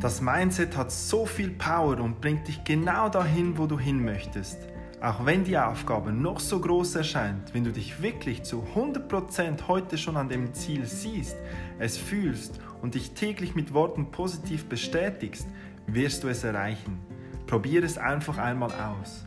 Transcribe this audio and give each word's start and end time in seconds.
Das 0.00 0.22
Mindset 0.22 0.78
hat 0.78 0.90
so 0.90 1.26
viel 1.26 1.50
Power 1.50 2.00
und 2.00 2.22
bringt 2.22 2.48
dich 2.48 2.64
genau 2.64 3.10
dahin, 3.10 3.58
wo 3.58 3.66
du 3.66 3.78
hin 3.78 4.02
möchtest. 4.02 4.58
Auch 5.02 5.26
wenn 5.26 5.44
die 5.44 5.58
Aufgabe 5.58 6.10
noch 6.10 6.40
so 6.40 6.58
groß 6.58 6.94
erscheint, 6.94 7.52
wenn 7.52 7.64
du 7.64 7.70
dich 7.70 8.00
wirklich 8.00 8.42
zu 8.42 8.64
100% 8.74 9.68
heute 9.68 9.98
schon 9.98 10.16
an 10.16 10.30
dem 10.30 10.54
Ziel 10.54 10.86
siehst, 10.86 11.36
es 11.78 11.98
fühlst 11.98 12.58
und 12.80 12.94
dich 12.94 13.10
täglich 13.10 13.54
mit 13.54 13.74
Worten 13.74 14.10
positiv 14.10 14.64
bestätigst, 14.70 15.46
wirst 15.86 16.24
du 16.24 16.28
es 16.28 16.44
erreichen. 16.44 16.98
Probier 17.46 17.84
es 17.84 17.98
einfach 17.98 18.38
einmal 18.38 18.72
aus. 18.72 19.26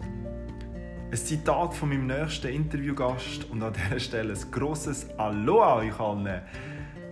Ein 1.12 1.18
Zitat 1.18 1.76
von 1.76 1.90
meinem 1.90 2.08
nächsten 2.08 2.48
Interviewgast 2.48 3.48
und 3.52 3.62
an 3.62 3.74
dieser 3.74 4.00
Stelle 4.00 4.34
ein 4.34 4.52
grosses 4.52 5.08
Aloha 5.20 5.76
euch 5.76 6.00
allen. 6.00 6.42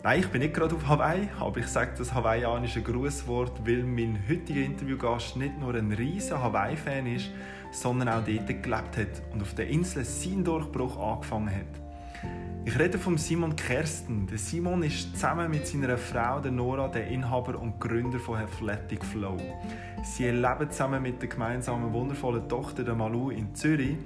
Nein, 0.03 0.21
ich 0.21 0.27
bin 0.29 0.41
nicht 0.41 0.55
gerade 0.55 0.73
auf 0.73 0.87
Hawaii, 0.87 1.29
aber 1.39 1.59
ich 1.59 1.67
sage 1.67 1.91
das 1.95 2.11
hawaiianische 2.11 2.81
Grußwort, 2.81 3.67
weil 3.67 3.83
mein 3.83 4.17
heutiger 4.27 4.61
Interviewgast 4.61 5.37
nicht 5.37 5.59
nur 5.59 5.75
ein 5.75 5.91
riesiger 5.91 6.41
Hawaii-Fan 6.41 7.05
ist, 7.05 7.29
sondern 7.71 8.09
auch 8.09 8.23
dort 8.25 8.47
gelebt 8.47 8.97
hat 8.97 9.21
und 9.31 9.43
auf 9.43 9.53
der 9.53 9.67
Insel 9.67 10.03
seinen 10.03 10.43
Durchbruch 10.43 10.97
angefangen 10.97 11.51
hat. 11.51 11.81
Ich 12.65 12.79
rede 12.79 12.97
von 12.97 13.19
Simon 13.19 13.55
Kersten. 13.55 14.25
Der 14.25 14.39
Simon 14.39 14.81
ist 14.81 15.13
zusammen 15.13 15.51
mit 15.51 15.67
seiner 15.67 15.95
Frau 15.99 16.39
Nora 16.49 16.87
der 16.87 17.05
Inhaber 17.07 17.59
und 17.59 17.79
Gründer 17.79 18.17
von 18.17 18.39
Athletic 18.39 19.05
Flow. 19.05 19.37
Sie 20.03 20.27
leben 20.31 20.71
zusammen 20.71 21.03
mit 21.03 21.21
der 21.21 21.29
gemeinsamen 21.29 21.93
wundervollen 21.93 22.49
Tochter 22.49 22.83
der 22.83 22.95
Malu 22.95 23.29
in 23.29 23.53
Zürich 23.53 23.97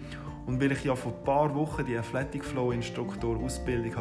und 0.46 0.62
weil 0.62 0.72
ich 0.72 0.84
ja 0.84 0.96
vor 0.96 1.14
ein 1.14 1.24
paar 1.24 1.56
Wochen 1.56 1.86
die 1.86 1.98
Athletic 1.98 2.44
Flow 2.46 2.72
Instruktor 2.72 3.38
Ausbildung 3.38 3.92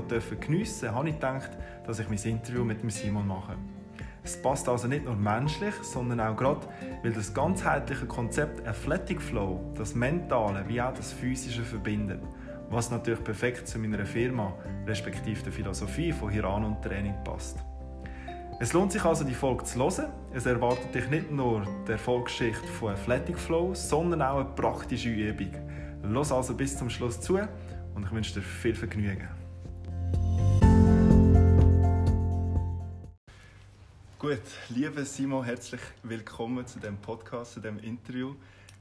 geniessen 0.41 0.81
durfte, 0.81 0.95
habe 0.95 1.09
ich 1.09 1.15
gedacht, 1.15 1.51
dass 1.87 1.99
ich 1.99 2.09
mein 2.09 2.19
Interview 2.19 2.65
mit 2.65 2.93
Simon 2.93 3.27
mache. 3.27 3.57
Es 4.23 4.41
passt 4.41 4.69
also 4.69 4.89
nicht 4.89 5.05
nur 5.05 5.17
menschlich, 5.17 5.75
sondern 5.83 6.21
auch 6.21 6.37
gerade, 6.37 6.67
weil 7.03 7.13
das 7.13 7.35
ganzheitliche 7.35 8.07
Konzept 8.07 8.67
Athletic 8.67 9.21
Flow 9.21 9.61
das 9.77 9.95
Mentale 9.95 10.65
wie 10.67 10.81
auch 10.81 10.95
das 10.95 11.13
Physische 11.13 11.63
verbindet. 11.63 12.23
Was 12.71 12.91
natürlich 12.91 13.23
perfekt 13.23 13.69
zu 13.69 13.79
meiner 13.79 14.07
Firma, 14.07 14.55
respektive 14.87 15.43
der 15.43 15.53
Philosophie 15.53 16.13
von 16.13 16.31
Hiran 16.31 16.65
und 16.65 16.83
Training 16.83 17.15
passt. 17.23 17.59
Es 18.61 18.73
lohnt 18.73 18.93
sich 18.93 19.05
also, 19.05 19.25
die 19.25 19.35
Folge 19.35 19.65
zu 19.65 19.79
hören. 19.79 20.11
Es 20.33 20.47
erwartet 20.47 20.95
dich 20.95 21.11
nicht 21.11 21.31
nur 21.31 21.63
die 21.87 21.93
Erfolgsgeschichte 21.93 22.67
von 22.69 22.93
Athletic 22.93 23.39
Flow, 23.39 23.75
sondern 23.75 24.23
auch 24.23 24.37
eine 24.37 24.45
praktische 24.45 25.11
Übung. 25.11 25.51
Los 26.07 26.31
also 26.31 26.55
bis 26.55 26.77
zum 26.77 26.91
Schluss 26.91 27.19
zu 27.19 27.39
und 27.95 28.05
ich 28.05 28.13
wünsche 28.13 28.35
dir 28.35 28.43
viel 28.43 28.75
Vergnügen. 28.75 29.27
Gut, 34.19 34.43
lieber 34.69 35.03
Simon, 35.07 35.43
herzlich 35.45 35.81
willkommen 36.03 36.67
zu 36.67 36.79
dem 36.79 36.99
Podcast, 36.99 37.55
zu 37.55 37.61
dem 37.61 37.79
Interview. 37.79 38.35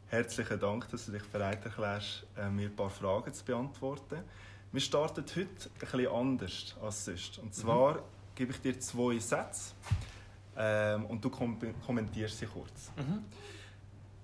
Herzlichen 0.07 0.59
Dank, 0.59 0.89
dass 0.89 1.05
du 1.05 1.13
dich 1.13 1.23
bereit 1.23 1.63
erklärst, 1.63 2.27
äh, 2.35 2.49
mir 2.49 2.67
ein 2.67 2.75
paar 2.75 2.89
Fragen 2.89 3.33
zu 3.33 3.45
beantworten. 3.45 4.17
Wir 4.73 4.81
starten 4.81 5.23
heute 5.23 5.39
ein 5.41 5.79
bisschen 5.79 6.07
anders 6.07 6.75
als 6.81 7.05
sonst. 7.05 7.39
Und 7.39 7.55
zwar 7.55 7.93
mhm. 7.93 7.99
gebe 8.35 8.51
ich 8.51 8.59
dir 8.59 8.77
zwei 8.77 9.17
Sätze 9.19 9.71
ähm, 10.57 11.05
und 11.05 11.23
du 11.23 11.29
kom 11.29 11.57
kommentierst 11.85 12.39
sie 12.39 12.47
kurz. 12.47 12.91
Mhm. 12.97 13.23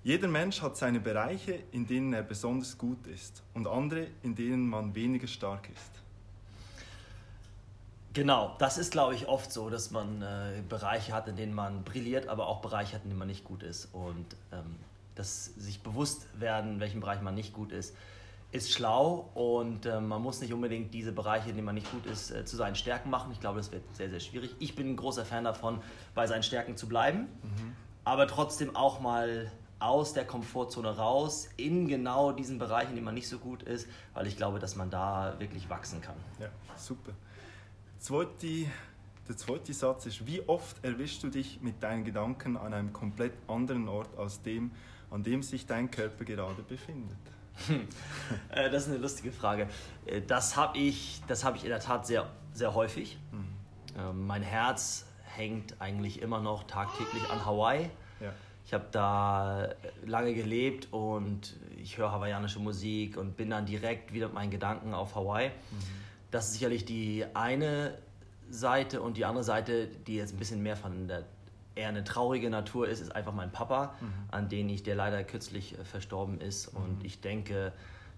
Jeder 0.02 0.28
Mensch 0.28 0.62
hat 0.62 0.78
seine 0.78 0.98
Bereiche, 0.98 1.58
in 1.72 1.86
denen 1.86 2.12
er 2.14 2.22
besonders 2.22 2.78
gut 2.78 3.06
ist 3.06 3.42
und 3.52 3.66
andere, 3.66 4.06
in 4.22 4.34
denen 4.34 4.68
man 4.68 4.94
weniger 4.94 5.26
stark 5.26 5.68
ist. 5.68 6.00
Genau, 8.12 8.56
das 8.58 8.78
ist, 8.78 8.90
glaube 8.90 9.14
ich, 9.14 9.28
oft 9.28 9.52
so, 9.52 9.70
dass 9.70 9.90
man 9.90 10.22
äh, 10.22 10.62
Bereiche 10.68 11.12
hat, 11.12 11.28
in 11.28 11.36
denen 11.36 11.54
man 11.54 11.84
brilliert, 11.84 12.28
aber 12.28 12.48
auch 12.48 12.60
Bereiche 12.60 12.96
hat, 12.96 13.04
in 13.04 13.10
denen 13.10 13.18
man 13.18 13.28
nicht 13.28 13.44
gut 13.44 13.62
ist. 13.62 13.88
Und 13.92 14.36
ähm, 14.52 14.76
das 15.14 15.44
sich 15.44 15.82
bewusst 15.82 16.26
werden, 16.40 16.74
in 16.74 16.80
welchem 16.80 17.00
Bereich 17.00 17.20
man 17.20 17.34
nicht 17.34 17.52
gut 17.52 17.70
ist, 17.70 17.94
ist 18.52 18.72
schlau 18.72 19.30
und 19.34 19.86
äh, 19.86 20.00
man 20.00 20.20
muss 20.22 20.40
nicht 20.40 20.52
unbedingt 20.52 20.92
diese 20.92 21.12
Bereiche, 21.12 21.50
in 21.50 21.56
denen 21.56 21.66
man 21.66 21.76
nicht 21.76 21.90
gut 21.92 22.06
ist, 22.06 22.32
äh, 22.32 22.44
zu 22.44 22.56
seinen 22.56 22.74
Stärken 22.74 23.10
machen. 23.10 23.30
Ich 23.30 23.38
glaube, 23.38 23.58
das 23.58 23.70
wird 23.70 23.84
sehr, 23.94 24.10
sehr 24.10 24.18
schwierig. 24.18 24.56
Ich 24.58 24.74
bin 24.74 24.88
ein 24.88 24.96
großer 24.96 25.24
Fan 25.24 25.44
davon, 25.44 25.80
bei 26.14 26.26
seinen 26.26 26.42
Stärken 26.42 26.76
zu 26.76 26.88
bleiben, 26.88 27.28
mhm. 27.42 27.76
aber 28.02 28.26
trotzdem 28.26 28.74
auch 28.74 29.00
mal 29.00 29.52
aus 29.80 30.12
der 30.12 30.26
Komfortzone 30.26 30.96
raus, 30.96 31.48
in 31.56 31.88
genau 31.88 32.32
diesen 32.32 32.58
Bereichen, 32.58 32.90
in 32.90 32.96
denen 32.96 33.06
man 33.06 33.14
nicht 33.14 33.28
so 33.28 33.38
gut 33.38 33.62
ist, 33.62 33.88
weil 34.14 34.26
ich 34.26 34.36
glaube, 34.36 34.58
dass 34.58 34.76
man 34.76 34.90
da 34.90 35.34
wirklich 35.38 35.68
wachsen 35.70 36.00
kann. 36.00 36.16
Ja, 36.38 36.48
super. 36.76 37.12
Zweite, 37.98 38.66
der 39.28 39.36
zweite 39.36 39.72
Satz 39.72 40.06
ist, 40.06 40.26
wie 40.26 40.46
oft 40.48 40.84
erwischst 40.84 41.22
du 41.22 41.28
dich 41.28 41.60
mit 41.62 41.82
deinen 41.82 42.04
Gedanken 42.04 42.56
an 42.56 42.74
einem 42.74 42.92
komplett 42.92 43.32
anderen 43.48 43.88
Ort 43.88 44.16
als 44.18 44.42
dem, 44.42 44.70
an 45.10 45.22
dem 45.22 45.42
sich 45.42 45.66
dein 45.66 45.90
Körper 45.90 46.24
gerade 46.24 46.62
befindet? 46.62 47.18
Äh, 48.48 48.70
das 48.70 48.84
ist 48.84 48.88
eine 48.90 48.98
lustige 48.98 49.32
Frage. 49.32 49.68
Äh, 50.06 50.22
das 50.22 50.56
habe 50.56 50.78
ich, 50.78 51.20
hab 51.28 51.56
ich 51.56 51.64
in 51.64 51.70
der 51.70 51.80
Tat 51.80 52.06
sehr, 52.06 52.30
sehr 52.52 52.74
häufig. 52.74 53.18
Mhm. 53.32 53.98
Ähm, 53.98 54.26
mein 54.26 54.42
Herz 54.42 55.04
hängt 55.24 55.80
eigentlich 55.80 56.22
immer 56.22 56.40
noch 56.40 56.64
tagtäglich 56.64 57.28
an 57.30 57.44
Hawaii. 57.44 57.90
Ich 58.66 58.74
habe 58.74 58.86
da 58.92 59.70
lange 60.04 60.34
gelebt 60.34 60.88
und 60.92 61.56
ich 61.82 61.98
höre 61.98 62.12
hawaiianische 62.12 62.60
Musik 62.60 63.16
und 63.16 63.36
bin 63.36 63.50
dann 63.50 63.66
direkt 63.66 64.12
wieder 64.12 64.26
mit 64.26 64.34
meinen 64.34 64.50
Gedanken 64.50 64.94
auf 64.94 65.14
Hawaii. 65.14 65.48
Mhm. 65.48 65.52
Das 66.30 66.46
ist 66.46 66.52
sicherlich 66.54 66.84
die 66.84 67.24
eine 67.34 67.98
Seite 68.50 69.02
und 69.02 69.16
die 69.16 69.24
andere 69.24 69.44
Seite, 69.44 69.88
die 70.06 70.16
jetzt 70.16 70.34
ein 70.34 70.38
bisschen 70.38 70.62
mehr 70.62 70.76
von 70.76 71.08
der 71.08 71.24
eher 71.74 71.88
eine 71.88 72.04
traurige 72.04 72.50
Natur 72.50 72.88
ist, 72.88 73.00
ist 73.00 73.14
einfach 73.14 73.32
mein 73.32 73.52
Papa, 73.52 73.94
mhm. 74.00 74.12
an 74.30 74.48
den 74.48 74.68
ich, 74.68 74.82
der 74.82 74.94
leider 74.94 75.22
kürzlich 75.24 75.78
äh, 75.78 75.84
verstorben 75.84 76.40
ist. 76.40 76.72
Mhm. 76.72 76.82
Und 76.82 77.04
ich 77.04 77.20
denke 77.20 77.72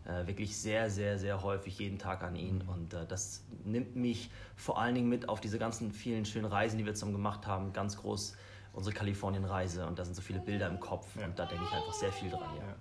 äh, 0.04 0.26
wirklich 0.26 0.56
sehr, 0.56 0.90
sehr, 0.90 1.18
sehr 1.18 1.42
häufig 1.42 1.78
jeden 1.78 1.98
Tag 1.98 2.22
an 2.22 2.34
ihn. 2.34 2.58
Mhm. 2.58 2.68
Und 2.68 2.94
äh, 2.94 3.06
das 3.06 3.42
nimmt 3.64 3.94
mich 3.96 4.30
vor 4.56 4.80
allen 4.80 4.94
Dingen 4.94 5.08
mit 5.08 5.28
auf 5.28 5.40
diese 5.40 5.58
ganzen 5.58 5.92
vielen 5.92 6.24
schönen 6.24 6.46
Reisen, 6.46 6.78
die 6.78 6.86
wir 6.86 6.94
zusammen 6.94 7.12
gemacht 7.12 7.46
haben, 7.46 7.72
ganz 7.72 7.96
groß 7.98 8.36
unsere 8.72 8.94
Kalifornien-Reise 8.94 9.86
und 9.86 9.98
da 9.98 10.04
sind 10.04 10.14
so 10.14 10.22
viele 10.22 10.40
Bilder 10.40 10.68
im 10.68 10.80
Kopf 10.80 11.06
ja. 11.16 11.26
und 11.26 11.38
da 11.38 11.46
denke 11.46 11.64
ich 11.64 11.72
einfach 11.72 11.92
sehr 11.92 12.12
viel 12.12 12.30
dran. 12.30 12.56
Ja. 12.56 12.66
ja. 12.66 12.76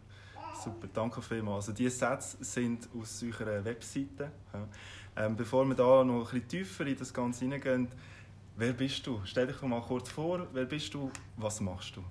Super, 0.64 0.88
danke 0.94 1.22
vielmals. 1.22 1.68
Also 1.68 1.74
diese 1.74 1.98
Sätze 1.98 2.38
sind 2.42 2.88
aus 3.00 3.24
eurer 3.24 3.64
Webseite. 3.66 4.32
Ähm, 5.16 5.36
bevor 5.36 5.66
wir 5.66 5.76
da 5.76 6.04
noch 6.04 6.20
ein 6.20 6.24
bisschen 6.24 6.48
tiefer 6.48 6.86
in 6.86 6.98
das 6.98 7.14
Ganze 7.14 7.46
hineingehen, 7.46 7.88
wer 8.58 8.74
bist 8.74 9.06
du? 9.08 9.22
Stell 9.26 9.48
dich 9.48 9.58
doch 9.58 9.68
mal 9.68 9.82
kurz 9.82 10.10
vor, 10.10 10.48
wer 10.54 10.66
bist 10.66 10.94
du, 10.94 11.12
was 11.38 11.60
machst 11.62 11.96
du? 11.96 12.04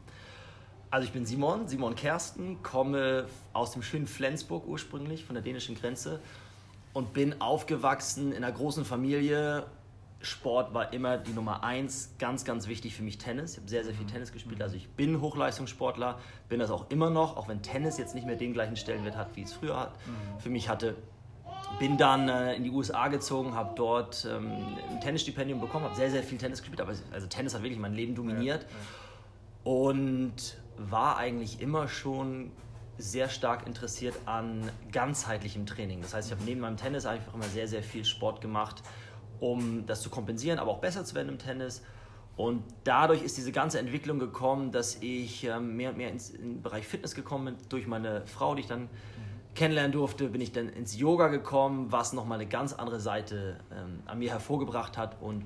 Also 0.91 1.07
ich 1.07 1.13
bin 1.13 1.25
Simon, 1.25 1.69
Simon 1.69 1.95
Kersten, 1.95 2.63
komme 2.63 3.27
aus 3.53 3.71
dem 3.71 3.83
schönen 3.83 4.09
Flensburg 4.09 4.67
ursprünglich, 4.67 5.25
von 5.25 5.35
der 5.35 5.43
dänischen 5.43 5.77
Grenze 5.77 6.21
und 6.93 7.13
bin 7.13 7.41
aufgewachsen 7.41 8.33
in 8.33 8.43
einer 8.43 8.53
großen 8.53 8.85
Familie 8.85 9.67
Sport 10.23 10.75
war 10.75 10.93
immer 10.93 11.17
die 11.17 11.33
Nummer 11.33 11.65
eins, 11.65 12.15
ganz, 12.19 12.45
ganz 12.45 12.69
wichtig 12.69 12.95
für 12.95 13.03
mich 13.03 13.17
Tennis. 13.17 13.53
Ich 13.53 13.59
habe 13.59 13.71
sehr, 13.71 13.85
sehr 13.85 13.95
viel 13.95 14.05
mhm. 14.05 14.11
Tennis 14.11 14.33
gespielt, 14.33 14.61
also 14.61 14.77
ich 14.77 14.89
bin 14.91 15.21
Hochleistungssportler, 15.21 16.19
bin 16.49 16.61
das 16.61 16.71
auch 16.71 16.91
immer 16.91 17.09
noch, 17.09 17.37
auch 17.37 17.49
wenn 17.49 17.63
Tennis 17.63 17.97
jetzt 17.97 18.15
nicht 18.15 18.27
mehr 18.27 18.37
den 18.37 18.53
gleichen 18.53 18.77
Stellenwert 18.77 19.17
hat, 19.17 19.35
wie 19.37 19.43
es 19.43 19.53
früher 19.53 19.79
hat, 19.79 19.95
mhm. 20.07 20.41
für 20.41 20.51
mich 20.51 20.69
hatte. 20.69 20.97
Bin 21.79 21.97
dann 21.97 22.29
äh, 22.29 22.55
in 22.55 22.65
die 22.65 22.71
USA 22.71 23.09
gezogen, 23.09 23.55
habe 23.55 23.73
dort 23.77 24.27
ähm, 24.31 24.53
ein 24.91 25.01
Tennisstipendium 25.01 25.61
bekommen, 25.61 25.85
habe 25.85 25.95
sehr, 25.95 26.11
sehr 26.11 26.23
viel 26.23 26.37
Tennis 26.37 26.61
gespielt, 26.61 26.81
aber 26.81 26.93
also 27.13 27.27
Tennis 27.27 27.55
hat 27.55 27.63
wirklich 27.63 27.79
mein 27.79 27.95
Leben 27.95 28.15
dominiert 28.15 28.63
ja, 28.63 28.69
ja. 28.69 29.73
und 29.73 30.59
war 30.77 31.17
eigentlich 31.17 31.61
immer 31.61 31.89
schon 31.89 32.51
sehr 32.99 33.31
stark 33.31 33.67
interessiert 33.67 34.15
an 34.27 34.71
ganzheitlichem 34.93 35.65
Training. 35.65 36.03
Das 36.03 36.13
heißt, 36.13 36.29
ich 36.29 36.35
habe 36.37 36.45
neben 36.45 36.61
meinem 36.61 36.77
Tennis 36.77 37.07
einfach 37.07 37.33
immer 37.33 37.45
sehr, 37.45 37.69
sehr 37.69 37.83
viel 37.83 38.05
Sport 38.05 38.43
gemacht 38.43 38.83
um 39.41 39.87
das 39.87 40.03
zu 40.03 40.11
kompensieren, 40.11 40.59
aber 40.59 40.71
auch 40.71 40.79
besser 40.79 41.05
zu 41.05 41.15
werden 41.15 41.29
im 41.29 41.39
Tennis. 41.39 41.83
Und 42.37 42.63
dadurch 42.85 43.23
ist 43.23 43.37
diese 43.37 43.53
ganze 43.53 43.79
Entwicklung 43.79 44.19
gekommen, 44.19 44.71
dass 44.73 44.97
ich 45.03 45.45
ähm, 45.45 45.77
mehr 45.77 45.91
und 45.91 45.99
mehr 45.99 46.11
ins, 46.11 46.31
in 46.31 46.55
den 46.55 46.63
Bereich 46.63 46.87
Fitness 46.87 47.15
gekommen 47.15 47.57
bin. 47.57 47.69
Durch 47.69 47.87
meine 47.87 48.27
Frau, 48.27 48.55
die 48.55 48.63
ich 48.63 48.67
dann 48.67 48.83
mhm. 48.83 48.89
kennenlernen 49.55 49.93
durfte, 49.93 50.29
bin 50.29 50.41
ich 50.41 50.53
dann 50.53 50.69
ins 50.71 50.99
Yoga 50.99 51.29
gekommen, 51.29 51.93
was 51.93 52.13
nochmal 52.13 52.39
eine 52.39 52.49
ganz 52.49 52.73
andere 52.73 53.01
Seite 53.01 53.59
ähm, 53.71 54.01
an 54.07 54.19
mir 54.19 54.31
hervorgebracht 54.31 54.97
hat. 54.97 55.21
Und 55.21 55.45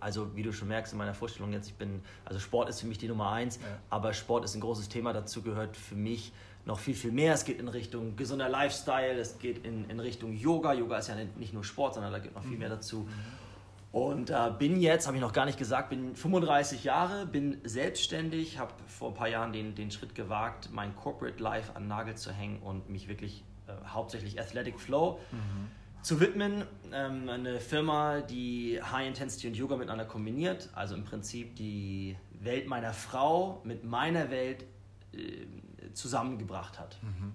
also, 0.00 0.34
wie 0.34 0.42
du 0.42 0.52
schon 0.52 0.68
merkst 0.68 0.94
in 0.94 0.98
meiner 0.98 1.14
Vorstellung 1.14 1.52
jetzt, 1.52 1.68
ich 1.68 1.74
bin, 1.74 2.02
also 2.24 2.40
Sport 2.40 2.70
ist 2.70 2.80
für 2.80 2.86
mich 2.86 2.98
die 2.98 3.06
Nummer 3.06 3.30
eins, 3.30 3.56
ja. 3.56 3.62
aber 3.90 4.12
Sport 4.12 4.44
ist 4.44 4.54
ein 4.54 4.60
großes 4.60 4.88
Thema. 4.88 5.12
Dazu 5.12 5.42
gehört 5.42 5.76
für 5.76 5.94
mich 5.94 6.32
noch 6.66 6.78
viel, 6.78 6.94
viel 6.94 7.12
mehr. 7.12 7.34
Es 7.34 7.44
geht 7.44 7.58
in 7.58 7.68
Richtung 7.68 8.16
gesunder 8.16 8.48
Lifestyle, 8.48 9.18
es 9.18 9.38
geht 9.38 9.64
in, 9.64 9.88
in 9.88 10.00
Richtung 10.00 10.32
Yoga. 10.32 10.72
Yoga 10.72 10.98
ist 10.98 11.08
ja 11.08 11.16
nicht 11.36 11.52
nur 11.52 11.64
Sport, 11.64 11.94
sondern 11.94 12.12
da 12.12 12.18
geht 12.18 12.34
noch 12.34 12.44
viel 12.44 12.58
mehr 12.58 12.68
dazu. 12.68 13.08
Und 13.92 14.30
äh, 14.30 14.52
bin 14.56 14.80
jetzt, 14.80 15.08
habe 15.08 15.16
ich 15.16 15.20
noch 15.20 15.32
gar 15.32 15.46
nicht 15.46 15.58
gesagt, 15.58 15.90
bin 15.90 16.14
35 16.14 16.84
Jahre, 16.84 17.26
bin 17.26 17.58
selbstständig, 17.64 18.58
habe 18.58 18.72
vor 18.86 19.08
ein 19.08 19.14
paar 19.14 19.28
Jahren 19.28 19.52
den, 19.52 19.74
den 19.74 19.90
Schritt 19.90 20.14
gewagt, 20.14 20.70
mein 20.72 20.94
Corporate 20.94 21.42
Life 21.42 21.74
an 21.74 21.88
Nagel 21.88 22.14
zu 22.14 22.30
hängen 22.30 22.60
und 22.62 22.88
mich 22.88 23.08
wirklich 23.08 23.42
äh, 23.66 23.72
hauptsächlich 23.88 24.38
Athletic 24.38 24.78
Flow 24.78 25.18
mhm. 25.32 26.02
zu 26.02 26.20
widmen. 26.20 26.64
Ähm, 26.92 27.28
eine 27.28 27.58
Firma, 27.58 28.20
die 28.20 28.80
High 28.80 29.08
Intensity 29.08 29.48
und 29.48 29.56
Yoga 29.56 29.76
miteinander 29.76 30.04
kombiniert, 30.04 30.68
also 30.72 30.94
im 30.94 31.04
Prinzip 31.04 31.56
die 31.56 32.16
Welt 32.38 32.68
meiner 32.68 32.92
Frau 32.92 33.60
mit 33.64 33.82
meiner 33.82 34.30
Welt 34.30 34.66
äh, 35.12 35.46
zusammengebracht 35.94 36.78
hat. 36.78 36.98
Mhm. 37.02 37.34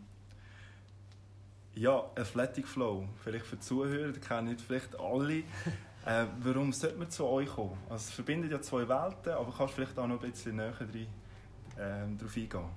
Ja, 1.75 2.05
Athletic 2.15 2.67
Flow, 2.67 3.07
vielleicht 3.21 3.45
für 3.45 3.57
die 3.57 3.61
Zuhörer, 3.61 4.11
die 4.11 4.19
kennen 4.19 4.47
nicht 4.47 4.61
vielleicht 4.61 4.97
alle. 4.97 5.39
äh, 6.05 6.25
warum 6.39 6.71
sollte 6.71 6.97
man 6.97 7.09
zu 7.09 7.25
euch 7.25 7.49
kommen? 7.49 7.77
Also, 7.89 7.95
es 7.95 8.11
verbindet 8.11 8.51
ja 8.51 8.61
zwei 8.61 8.87
Welten, 8.87 9.33
aber 9.33 9.53
kannst 9.55 9.73
du 9.73 9.81
vielleicht 9.81 9.99
auch 9.99 10.07
noch 10.07 10.21
ein 10.21 10.31
bisschen 10.31 10.55
näher 10.55 10.73
rein, 10.79 11.07
äh, 11.75 12.17
darauf 12.17 12.37
eingehen? 12.37 12.69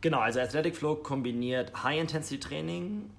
Genau, 0.00 0.18
also 0.18 0.40
Athletic 0.40 0.76
Flow 0.76 0.96
kombiniert 0.96 1.82
High-Intensity-Training, 1.82 3.10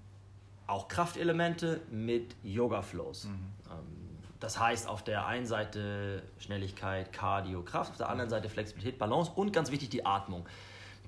auch 0.67 0.87
Kraftelemente 0.87 1.81
mit 1.91 2.35
Yoga-Flows. 2.43 3.25
Mhm. 3.25 3.31
Ähm, 3.71 4.03
das 4.43 4.59
heißt 4.59 4.89
auf 4.89 5.01
der 5.03 5.25
einen 5.25 5.45
Seite 5.45 6.21
Schnelligkeit, 6.37 7.13
Cardio, 7.13 7.61
Kraft, 7.61 7.91
auf 7.91 7.97
der 7.97 8.09
anderen 8.09 8.29
Seite 8.29 8.49
Flexibilität, 8.49 8.99
Balance 8.99 9.31
und 9.35 9.53
ganz 9.53 9.71
wichtig 9.71 9.89
die 9.89 10.05
Atmung, 10.05 10.45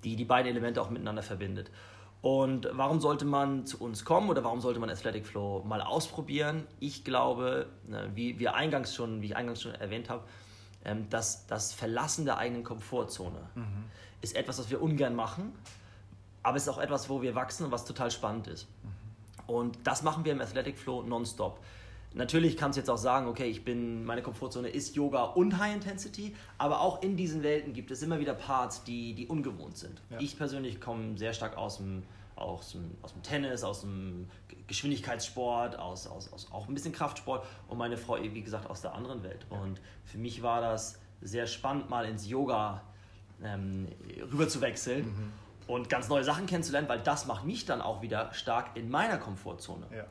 die 0.06 0.16
die 0.16 0.26
beiden 0.26 0.50
Elemente 0.50 0.82
auch 0.82 0.90
miteinander 0.90 1.24
verbindet. 1.24 1.72
Und 2.22 2.70
warum 2.72 3.02
sollte 3.02 3.26
man 3.26 3.66
zu 3.66 3.80
uns 3.80 4.06
kommen 4.06 4.30
oder 4.30 4.44
warum 4.44 4.62
sollte 4.62 4.80
man 4.80 4.90
Athletic 4.90 5.28
Flow 5.28 5.64
mal 5.66 5.82
ausprobieren? 5.82 6.66
Ich 6.80 7.04
glaube, 7.04 7.68
ne, 7.88 8.10
wie, 8.16 8.40
wir 8.40 8.56
eingangs 8.56 8.96
schon, 8.96 9.22
wie 9.22 9.28
ich 9.28 9.36
eingangs 9.36 9.62
schon 9.62 9.76
erwähnt 9.76 10.10
habe, 10.10 10.24
ähm, 10.86 11.10
dass 11.10 11.46
das 11.48 11.74
Verlassen 11.74 12.26
der 12.26 12.38
eigenen 12.38 12.64
Komfortzone 12.64 13.38
mhm. 13.56 13.86
ist 14.22 14.36
etwas, 14.36 14.60
was 14.60 14.70
wir 14.72 14.82
ungern 14.82 15.16
machen, 15.16 15.54
aber 16.42 16.58
es 16.58 16.64
ist 16.64 16.70
auch 16.70 16.80
etwas, 16.80 17.10
wo 17.10 17.22
wir 17.22 17.36
wachsen 17.36 17.66
und 17.66 17.72
was 17.72 17.86
total 17.86 18.10
spannend 18.10 18.48
ist. 18.48 18.68
Mhm. 18.84 18.90
Und 19.54 19.78
das 19.84 20.02
machen 20.02 20.26
wir 20.26 20.32
im 20.32 20.42
Athletic 20.42 20.78
Flow 20.78 21.04
nonstop. 21.04 21.60
Natürlich 22.16 22.56
kannst 22.56 22.78
du 22.78 22.80
jetzt 22.80 22.90
auch 22.90 22.98
sagen, 22.98 23.28
okay, 23.28 23.46
ich 23.46 23.66
bin, 23.66 24.06
meine 24.06 24.22
Komfortzone 24.22 24.70
ist 24.70 24.96
Yoga 24.96 25.24
und 25.24 25.60
High 25.60 25.76
Intensity, 25.76 26.34
aber 26.58 26.80
auch 26.80 27.02
in 27.04 27.18
diesen 27.18 27.44
Welten 27.44 27.74
gibt 27.74 27.92
es 27.92 28.02
immer 28.02 28.20
wieder 28.20 28.34
Parts, 28.34 28.86
die, 28.86 29.14
die 29.14 29.28
ungewohnt 29.28 29.78
sind. 29.78 30.02
Ja. 30.10 30.20
Ich 30.20 30.38
persönlich 30.38 30.80
komme 30.80 31.18
sehr 31.18 31.34
stark 31.34 31.58
aus 31.58 31.78
dem, 31.78 32.04
aus, 32.38 32.72
dem, 32.72 32.92
aus 33.02 33.12
dem 33.12 33.22
Tennis, 33.22 33.66
aus 33.66 33.82
dem 33.82 34.30
Geschwindigkeitssport, 34.68 35.78
aus, 35.78 36.08
aus, 36.08 36.32
aus 36.32 36.52
auch 36.54 36.70
ein 36.70 36.74
bisschen 36.74 36.94
Kraftsport 36.94 37.46
und 37.68 37.78
meine 37.78 37.98
Frau, 37.98 38.18
wie 38.22 38.42
gesagt, 38.42 38.70
aus 38.70 38.82
der 38.82 38.94
anderen 38.94 39.22
Welt. 39.24 39.46
Ja. 39.52 39.58
Und 39.58 39.82
für 40.06 40.18
mich 40.18 40.42
war 40.42 40.62
das 40.62 40.98
sehr 41.22 41.48
spannend, 41.48 41.90
mal 41.90 42.06
ins 42.06 42.30
Yoga 42.30 42.82
ähm, 43.44 43.90
rüber 44.32 44.48
zu 44.48 44.62
wechseln. 44.62 45.06
Mhm. 45.06 45.34
Und 45.68 45.90
ganz 45.90 46.08
neue 46.10 46.24
Sachen 46.24 46.46
kennenzulernen, 46.46 46.88
weil 46.88 47.00
das 47.00 47.26
macht 47.26 47.44
mich 47.44 47.66
dann 47.66 47.82
auch 47.82 48.02
wieder 48.04 48.32
stark 48.34 48.78
in 48.78 48.90
meiner 48.90 49.18
Komfortzone. 49.18 49.88
Ja. 49.92 50.06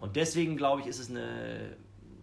Und 0.00 0.16
deswegen 0.16 0.56
glaube 0.56 0.82
ich, 0.82 0.86
ist 0.86 0.98
es 0.98 1.10
eine, 1.10 1.76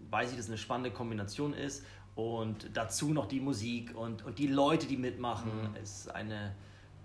weiß 0.10 0.32
ich, 0.32 0.36
dass 0.36 0.46
es 0.46 0.52
eine 0.52 0.58
spannende 0.58 0.92
Kombination 0.92 1.54
ist. 1.54 1.84
Und 2.16 2.70
dazu 2.74 3.14
noch 3.14 3.28
die 3.28 3.40
Musik 3.40 3.96
und, 3.96 4.26
und 4.26 4.40
die 4.40 4.48
Leute, 4.48 4.88
die 4.88 4.98
mitmachen. 4.98 5.52
Mhm. 5.56 5.76
Es 5.82 6.08
eine, 6.08 6.56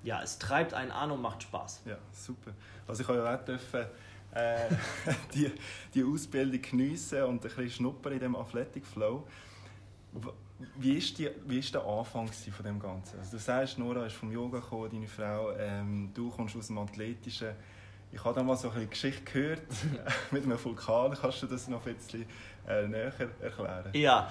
ja, 0.03 0.23
es 0.23 0.39
treibt 0.39 0.73
einen 0.73 0.91
an 0.91 1.11
und 1.11 1.21
macht 1.21 1.43
Spaß. 1.43 1.83
Ja, 1.85 1.99
super. 2.13 2.53
Also 2.87 3.03
ich 3.03 3.09
habe 3.09 3.19
ja 3.19 3.35
auch 3.35 3.45
dürfen, 3.45 3.87
äh, 4.35 4.57
die, 5.35 5.53
die 5.95 6.05
Ausbildung 6.05 6.63
geniessen 6.63 7.23
und 7.25 7.35
ein 7.35 7.41
bisschen 7.41 7.71
schnuppern 7.71 8.15
in 8.15 8.21
dem 8.21 8.37
Athletic 8.37 8.87
Flow. 8.87 9.27
Wie 10.77 10.97
ist, 10.97 11.19
die, 11.19 11.29
wie 11.47 11.59
ist 11.59 11.75
der 11.75 11.85
Anfang 11.85 12.29
von 12.29 12.65
dem 12.65 12.79
Ganzen? 12.79 13.19
Also 13.19 13.33
du 13.33 13.39
sagst, 13.39 13.79
Nora 13.79 14.07
ist 14.07 14.15
vom 14.15 14.31
Yoga 14.31 14.61
gekommen, 14.61 14.91
deine 14.93 15.09
Frau, 15.09 15.53
ähm, 15.59 16.11
du 16.15 16.31
kommst 16.31 16.57
aus 16.57 16.69
dem 16.69 16.79
Athletischen. 16.79 17.51
Ich 18.13 18.23
habe 18.23 18.35
da 18.35 18.43
mal 18.43 18.57
so 18.57 18.69
eine 18.71 18.87
Geschichte 18.87 19.23
gehört 19.23 19.63
mit 20.31 20.45
einem 20.45 20.63
Vulkan. 20.63 21.17
Kannst 21.21 21.43
du 21.43 21.47
das 21.47 21.67
noch 21.69 21.85
ein 21.87 21.95
bisschen 21.95 22.27
äh, 22.69 22.87
näher 22.87 23.13
erklären? 23.41 23.91
Ja. 23.95 24.31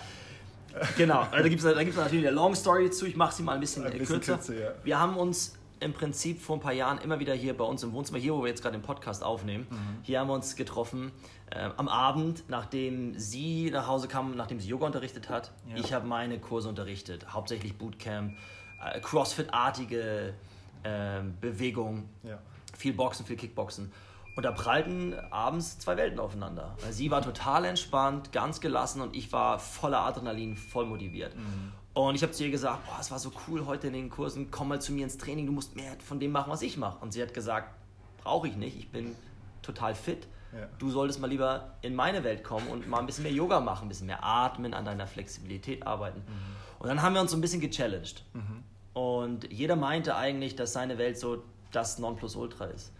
Genau, 0.95 1.27
da 1.29 1.41
gibt 1.49 1.61
es 1.61 1.73
da 1.73 1.83
gibt's 1.83 1.97
natürlich 1.97 2.25
eine 2.27 2.35
Long 2.35 2.55
Story 2.55 2.85
dazu. 2.85 3.05
Ich 3.05 3.15
mache 3.17 3.35
sie 3.35 3.43
mal 3.43 3.55
ein 3.55 3.59
bisschen, 3.59 3.83
ein 3.83 3.91
bisschen 3.91 4.21
kürzer. 4.21 4.35
kürzer 4.35 4.53
ja. 4.53 4.71
Wir 4.83 4.99
haben 4.99 5.17
uns 5.17 5.57
im 5.81 5.93
Prinzip 5.93 6.39
vor 6.39 6.57
ein 6.57 6.59
paar 6.61 6.71
Jahren 6.71 6.99
immer 6.99 7.19
wieder 7.19 7.33
hier 7.33 7.57
bei 7.57 7.65
uns 7.65 7.83
im 7.83 7.91
Wohnzimmer, 7.91 8.19
hier 8.19 8.33
wo 8.35 8.43
wir 8.43 8.47
jetzt 8.47 8.61
gerade 8.61 8.77
den 8.77 8.83
Podcast 8.83 9.23
aufnehmen, 9.23 9.65
mhm. 9.69 10.03
hier 10.03 10.19
haben 10.19 10.27
wir 10.27 10.35
uns 10.35 10.55
getroffen 10.55 11.11
äh, 11.49 11.69
am 11.75 11.89
Abend, 11.89 12.43
nachdem 12.47 13.17
sie 13.17 13.71
nach 13.71 13.87
Hause 13.87 14.07
kam, 14.07 14.37
nachdem 14.37 14.59
sie 14.59 14.69
Yoga 14.69 14.85
unterrichtet 14.85 15.27
hat. 15.27 15.51
Ja. 15.67 15.75
Ich 15.77 15.91
habe 15.91 16.07
meine 16.07 16.39
Kurse 16.39 16.69
unterrichtet, 16.69 17.33
hauptsächlich 17.33 17.77
Bootcamp, 17.77 18.37
äh, 18.81 19.01
Crossfit-artige 19.01 20.35
äh, 20.83 21.21
Bewegung. 21.41 22.07
Ja 22.23 22.39
viel 22.81 22.93
Boxen, 22.93 23.25
viel 23.25 23.37
Kickboxen. 23.37 23.91
Und 24.35 24.43
da 24.43 24.51
prallten 24.51 25.13
abends 25.29 25.77
zwei 25.77 25.97
Welten 25.97 26.19
aufeinander. 26.19 26.75
Sie 26.89 27.11
war 27.11 27.21
total 27.21 27.65
entspannt, 27.65 28.31
ganz 28.31 28.61
gelassen 28.61 29.01
und 29.01 29.15
ich 29.15 29.31
war 29.31 29.59
voller 29.59 29.99
Adrenalin, 29.99 30.55
voll 30.55 30.85
motiviert. 30.85 31.35
Mhm. 31.35 31.73
Und 31.93 32.15
ich 32.15 32.23
habe 32.23 32.31
zu 32.31 32.45
ihr 32.45 32.51
gesagt, 32.51 32.85
boah, 32.85 32.97
es 32.99 33.11
war 33.11 33.19
so 33.19 33.31
cool 33.47 33.65
heute 33.65 33.87
in 33.87 33.93
den 33.93 34.09
Kursen, 34.09 34.49
komm 34.49 34.69
mal 34.69 34.81
zu 34.81 34.93
mir 34.93 35.03
ins 35.03 35.17
Training, 35.17 35.45
du 35.45 35.51
musst 35.51 35.75
mehr 35.75 35.91
von 35.99 36.19
dem 36.19 36.31
machen, 36.31 36.49
was 36.49 36.61
ich 36.61 36.77
mache. 36.77 36.97
Und 37.01 37.11
sie 37.11 37.21
hat 37.21 37.33
gesagt, 37.33 37.75
brauche 38.23 38.47
ich 38.47 38.55
nicht, 38.55 38.77
ich 38.77 38.89
bin 38.89 39.15
total 39.61 39.93
fit. 39.93 40.27
Ja. 40.53 40.67
Du 40.79 40.89
solltest 40.89 41.19
mal 41.19 41.27
lieber 41.27 41.75
in 41.81 41.95
meine 41.95 42.23
Welt 42.23 42.43
kommen 42.43 42.67
und 42.67 42.87
mal 42.87 42.99
ein 42.99 43.05
bisschen 43.05 43.23
mehr 43.23 43.33
Yoga 43.33 43.59
machen, 43.59 43.85
ein 43.85 43.89
bisschen 43.89 44.07
mehr 44.07 44.23
atmen, 44.23 44.73
an 44.73 44.85
deiner 44.85 45.07
Flexibilität 45.07 45.85
arbeiten. 45.85 46.19
Mhm. 46.19 46.79
Und 46.79 46.87
dann 46.87 47.01
haben 47.01 47.13
wir 47.13 47.21
uns 47.21 47.31
so 47.31 47.37
ein 47.37 47.41
bisschen 47.41 47.61
gechallenged. 47.61 48.23
Mhm. 48.33 48.63
Und 48.93 49.51
jeder 49.51 49.75
meinte 49.75 50.15
eigentlich, 50.15 50.55
dass 50.55 50.73
seine 50.73 50.97
Welt 50.97 51.17
so 51.17 51.43
das 51.71 51.99
Nonplusultra 51.99 52.65
ist. 52.65 52.91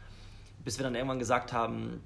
Bis 0.64 0.78
wir 0.78 0.84
dann 0.84 0.96
irgendwann 0.96 1.20
gesagt 1.20 1.54
haben, 1.54 2.02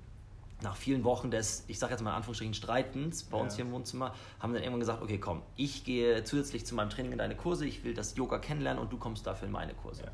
nach 0.62 0.76
vielen 0.76 1.04
Wochen 1.04 1.32
des, 1.32 1.66
ich 1.68 1.80
sage 1.80 1.92
jetzt 1.92 2.02
mal 2.02 2.12
in 2.12 2.16
Anführungsstrichen, 2.18 2.54
Streitens 2.54 3.24
bei 3.24 3.38
uns 3.38 3.54
ja. 3.54 3.58
hier 3.58 3.66
im 3.66 3.72
Wohnzimmer, 3.72 4.14
haben 4.40 4.54
wir 4.54 4.60
dann 4.60 4.64
irgendwann 4.64 4.80
gesagt, 4.80 5.02
okay, 5.02 5.18
komm, 5.18 5.42
ich 5.58 5.84
gehe 5.84 6.24
zusätzlich 6.24 6.66
zu 6.66 6.76
meinem 6.76 6.90
Training 6.90 7.12
in 7.12 7.18
deine 7.18 7.36
Kurse, 7.36 7.66
ich 7.66 7.84
will 7.84 7.94
das 7.94 8.16
Yoga 8.16 8.40
kennenlernen 8.40 8.82
und 8.82 8.92
du 8.92 8.98
kommst 8.98 9.28
dafür 9.28 9.48
in 9.48 9.52
meine 9.52 9.74
Kurse. 9.74 10.04
Ja. 10.04 10.12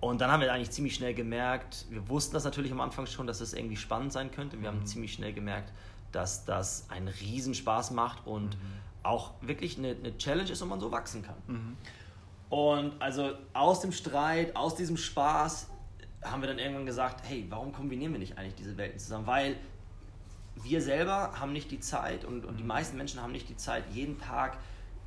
Und 0.00 0.20
dann 0.20 0.30
haben 0.30 0.40
wir 0.40 0.52
eigentlich 0.52 0.70
ziemlich 0.70 0.94
schnell 0.94 1.14
gemerkt, 1.14 1.86
wir 1.90 2.08
wussten 2.08 2.34
das 2.34 2.44
natürlich 2.44 2.72
am 2.72 2.80
Anfang 2.80 3.06
schon, 3.06 3.26
dass 3.26 3.40
es 3.40 3.50
das 3.50 3.58
irgendwie 3.58 3.76
spannend 3.76 4.12
sein 4.12 4.30
könnte. 4.30 4.60
Wir 4.60 4.70
mhm. 4.70 4.76
haben 4.76 4.86
ziemlich 4.86 5.12
schnell 5.12 5.32
gemerkt, 5.32 5.72
dass 6.12 6.44
das 6.44 6.90
einen 6.90 7.08
Riesenspaß 7.08 7.92
macht 7.92 8.26
und 8.26 8.56
mhm. 8.56 8.60
auch 9.02 9.32
wirklich 9.40 9.78
eine, 9.78 9.90
eine, 9.90 10.16
Challenge 10.18 10.50
ist 10.50 10.60
und 10.60 10.68
man 10.68 10.80
so 10.80 10.92
wachsen 10.92 11.22
kann. 11.22 11.36
Mhm. 11.46 11.76
Und 12.48 13.00
also 13.00 13.32
aus 13.52 13.80
dem 13.80 13.92
Streit, 13.92 14.54
aus 14.54 14.74
diesem 14.76 14.96
Spaß 14.96 15.68
haben 16.22 16.42
wir 16.42 16.48
dann 16.48 16.58
irgendwann 16.58 16.86
gesagt, 16.86 17.22
hey, 17.26 17.46
warum 17.48 17.72
kombinieren 17.72 18.12
wir 18.12 18.18
nicht 18.18 18.38
eigentlich 18.38 18.54
diese 18.54 18.76
Welten 18.76 18.98
zusammen? 18.98 19.26
Weil 19.26 19.56
wir 20.62 20.80
selber 20.80 21.38
haben 21.38 21.52
nicht 21.52 21.70
die 21.70 21.80
Zeit 21.80 22.24
und, 22.24 22.44
und 22.44 22.56
die 22.56 22.64
meisten 22.64 22.96
Menschen 22.96 23.22
haben 23.22 23.32
nicht 23.32 23.48
die 23.48 23.56
Zeit, 23.56 23.84
jeden 23.92 24.18
Tag 24.18 24.58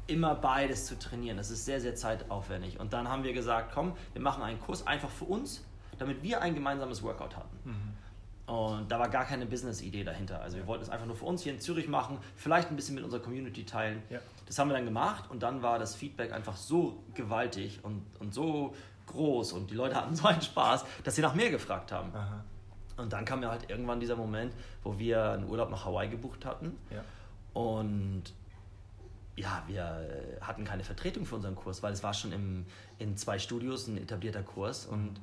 immer 0.08 0.36
beides 0.36 0.86
zu 0.86 0.98
trainieren. 0.98 1.38
Das 1.38 1.50
ist 1.50 1.66
sehr, 1.66 1.80
sehr 1.80 1.96
zeitaufwendig. 1.96 2.80
Und 2.80 2.94
dann 2.94 3.08
haben 3.08 3.24
wir 3.24 3.34
gesagt, 3.34 3.72
komm, 3.74 3.94
wir 4.14 4.22
machen 4.22 4.44
einen 4.44 4.60
Kurs 4.60 4.86
einfach 4.86 5.10
für 5.10 5.26
uns, 5.26 5.64
damit 5.98 6.24
wir 6.24 6.42
ein 6.42 6.56
gemeinsames 6.56 7.04
Workout 7.04 7.36
hatten. 7.36 7.58
Mhm. 7.64 8.54
Und 8.54 8.92
da 8.92 8.98
war 8.98 9.10
gar 9.10 9.26
keine 9.26 9.46
Business-Idee 9.46 10.04
dahinter. 10.04 10.42
Also 10.42 10.58
wir 10.58 10.66
wollten 10.66 10.84
es 10.84 10.90
einfach 10.90 11.06
nur 11.06 11.16
für 11.16 11.26
uns 11.26 11.44
hier 11.44 11.54
in 11.54 11.60
Zürich 11.60 11.88
machen, 11.88 12.18
vielleicht 12.36 12.70
ein 12.70 12.76
bisschen 12.76 12.96
mit 12.96 13.04
unserer 13.04 13.22
Community 13.22 13.64
teilen. 13.64 14.02
Ja. 14.10 14.20
Das 14.50 14.58
haben 14.60 14.68
wir 14.68 14.74
dann 14.74 14.86
gemacht 14.86 15.30
und 15.30 15.44
dann 15.44 15.62
war 15.62 15.78
das 15.78 15.96
Feedback 15.96 16.34
einfach 16.34 16.58
so 16.58 17.04
gewaltig 17.14 17.80
und, 17.84 18.04
und 18.20 18.34
so 18.34 18.74
groß 19.06 19.54
und 19.54 19.70
die 19.70 19.76
Leute 19.76 19.96
hatten 19.96 20.16
so 20.16 20.28
einen 20.28 20.42
Spaß, 20.42 20.86
dass 21.04 21.16
sie 21.16 21.22
nach 21.22 21.36
mehr 21.36 21.52
gefragt 21.52 21.92
haben. 21.92 22.14
Aha. 22.14 22.44
Und 22.98 23.14
dann 23.14 23.24
kam 23.26 23.42
ja 23.44 23.50
halt 23.50 23.70
irgendwann 23.70 24.00
dieser 24.00 24.16
Moment, 24.16 24.54
wo 24.84 25.00
wir 25.00 25.32
einen 25.32 25.48
Urlaub 25.48 25.70
nach 25.70 25.86
Hawaii 25.86 26.10
gebucht 26.10 26.46
hatten. 26.46 26.78
Ja. 26.90 27.04
Und 27.54 28.24
ja, 29.38 29.64
wir 29.68 30.38
hatten 30.42 30.66
keine 30.66 30.84
Vertretung 30.84 31.26
für 31.26 31.36
unseren 31.36 31.56
Kurs, 31.56 31.82
weil 31.82 31.94
es 31.94 32.04
war 32.04 32.14
schon 32.14 32.34
im, 32.34 32.66
in 32.98 33.16
zwei 33.16 33.40
Studios 33.40 33.88
ein 33.88 33.98
etablierter 33.98 34.44
Kurs. 34.44 34.86
Und 34.86 35.22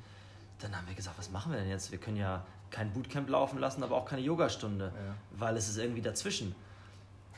dann 0.61 0.75
haben 0.75 0.87
wir 0.87 0.95
gesagt, 0.95 1.19
was 1.19 1.31
machen 1.31 1.53
wir 1.53 1.59
denn 1.59 1.69
jetzt? 1.69 1.91
Wir 1.91 1.99
können 1.99 2.17
ja 2.17 2.47
kein 2.71 2.93
Bootcamp 2.93 3.29
laufen 3.29 3.59
lassen, 3.59 3.83
aber 3.83 3.97
auch 3.97 4.07
keine 4.07 4.23
Yogastunde, 4.23 4.87
ja. 4.87 5.15
weil 5.33 5.57
es 5.57 5.69
ist 5.69 5.77
irgendwie 5.77 6.03
dazwischen. 6.03 6.55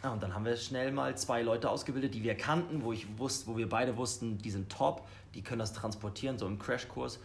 Ja, 0.02 0.12
und 0.12 0.22
dann 0.22 0.34
haben 0.34 0.44
wir 0.44 0.56
schnell 0.56 0.92
mal 0.92 1.16
zwei 1.16 1.42
Leute 1.42 1.68
ausgebildet, 1.68 2.14
die 2.14 2.22
wir 2.22 2.36
kannten, 2.36 2.82
wo, 2.82 2.92
ich 2.92 3.06
wusste, 3.18 3.48
wo 3.48 3.56
wir 3.56 3.68
beide 3.68 3.96
wussten, 3.96 4.38
die 4.38 4.50
sind 4.50 4.70
top, 4.70 5.06
die 5.34 5.42
können 5.42 5.58
das 5.58 5.72
transportieren, 5.72 6.38
so 6.38 6.46
im 6.46 6.58
Crashkurs. 6.58 7.18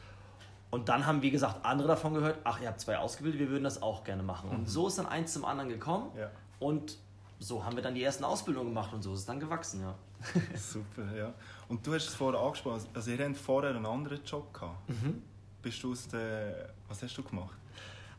Und 0.71 0.89
dann 0.89 1.05
haben, 1.05 1.21
wie 1.21 1.29
gesagt, 1.29 1.63
andere 1.63 1.89
davon 1.89 2.15
gehört, 2.15 2.39
ach, 2.43 2.59
ihr 2.59 2.67
habt 2.67 2.79
zwei 2.79 2.97
ausgebildet, 2.97 3.39
wir 3.39 3.49
würden 3.49 3.63
das 3.63 3.83
auch 3.83 4.03
gerne 4.03 4.23
machen. 4.23 4.49
Und 4.49 4.61
mhm. 4.61 4.67
so 4.67 4.87
ist 4.87 4.97
dann 4.97 5.05
eins 5.05 5.33
zum 5.33 5.45
anderen 5.45 5.69
gekommen. 5.69 6.09
Ja. 6.17 6.31
Und 6.59 6.97
so 7.39 7.63
haben 7.63 7.75
wir 7.75 7.83
dann 7.83 7.93
die 7.93 8.03
ersten 8.03 8.23
Ausbildungen 8.23 8.69
gemacht 8.69 8.93
und 8.93 9.03
so 9.03 9.13
ist 9.13 9.19
es 9.19 9.25
dann 9.25 9.39
gewachsen, 9.39 9.81
ja. 9.81 9.95
Super, 10.57 11.15
ja. 11.15 11.33
Und 11.67 11.85
du 11.85 11.93
hast 11.93 12.07
es 12.07 12.15
vorher 12.15 12.41
angesprochen, 12.41 12.85
also 12.93 13.11
ihr 13.11 13.23
habt 13.23 13.37
vorher 13.37 13.75
einen 13.75 13.85
anderen 13.85 14.23
Job 14.23 14.53
gehabt. 14.53 14.89
Mhm. 14.89 15.21
Bist 15.61 15.83
du 15.83 15.91
aus 15.91 16.07
der, 16.07 16.69
was 16.87 17.03
hast 17.03 17.15
du 17.17 17.23
gemacht? 17.23 17.57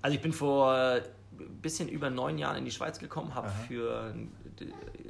Also 0.02 0.14
ich 0.14 0.22
bin 0.22 0.32
vor 0.32 0.72
ein 0.72 1.02
bisschen 1.62 1.88
über 1.88 2.10
neun 2.10 2.38
Jahren 2.38 2.58
in 2.58 2.64
die 2.64 2.70
Schweiz 2.70 2.98
gekommen, 2.98 3.34
habe 3.34 3.48
für 3.66 4.12
ein 4.12 4.30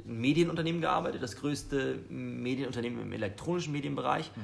Medienunternehmen 0.05 0.81
gearbeitet, 0.81 1.23
das 1.23 1.35
größte 1.35 1.99
Medienunternehmen 2.09 3.01
im 3.01 3.13
elektronischen 3.13 3.71
Medienbereich. 3.73 4.31
Mhm. 4.35 4.41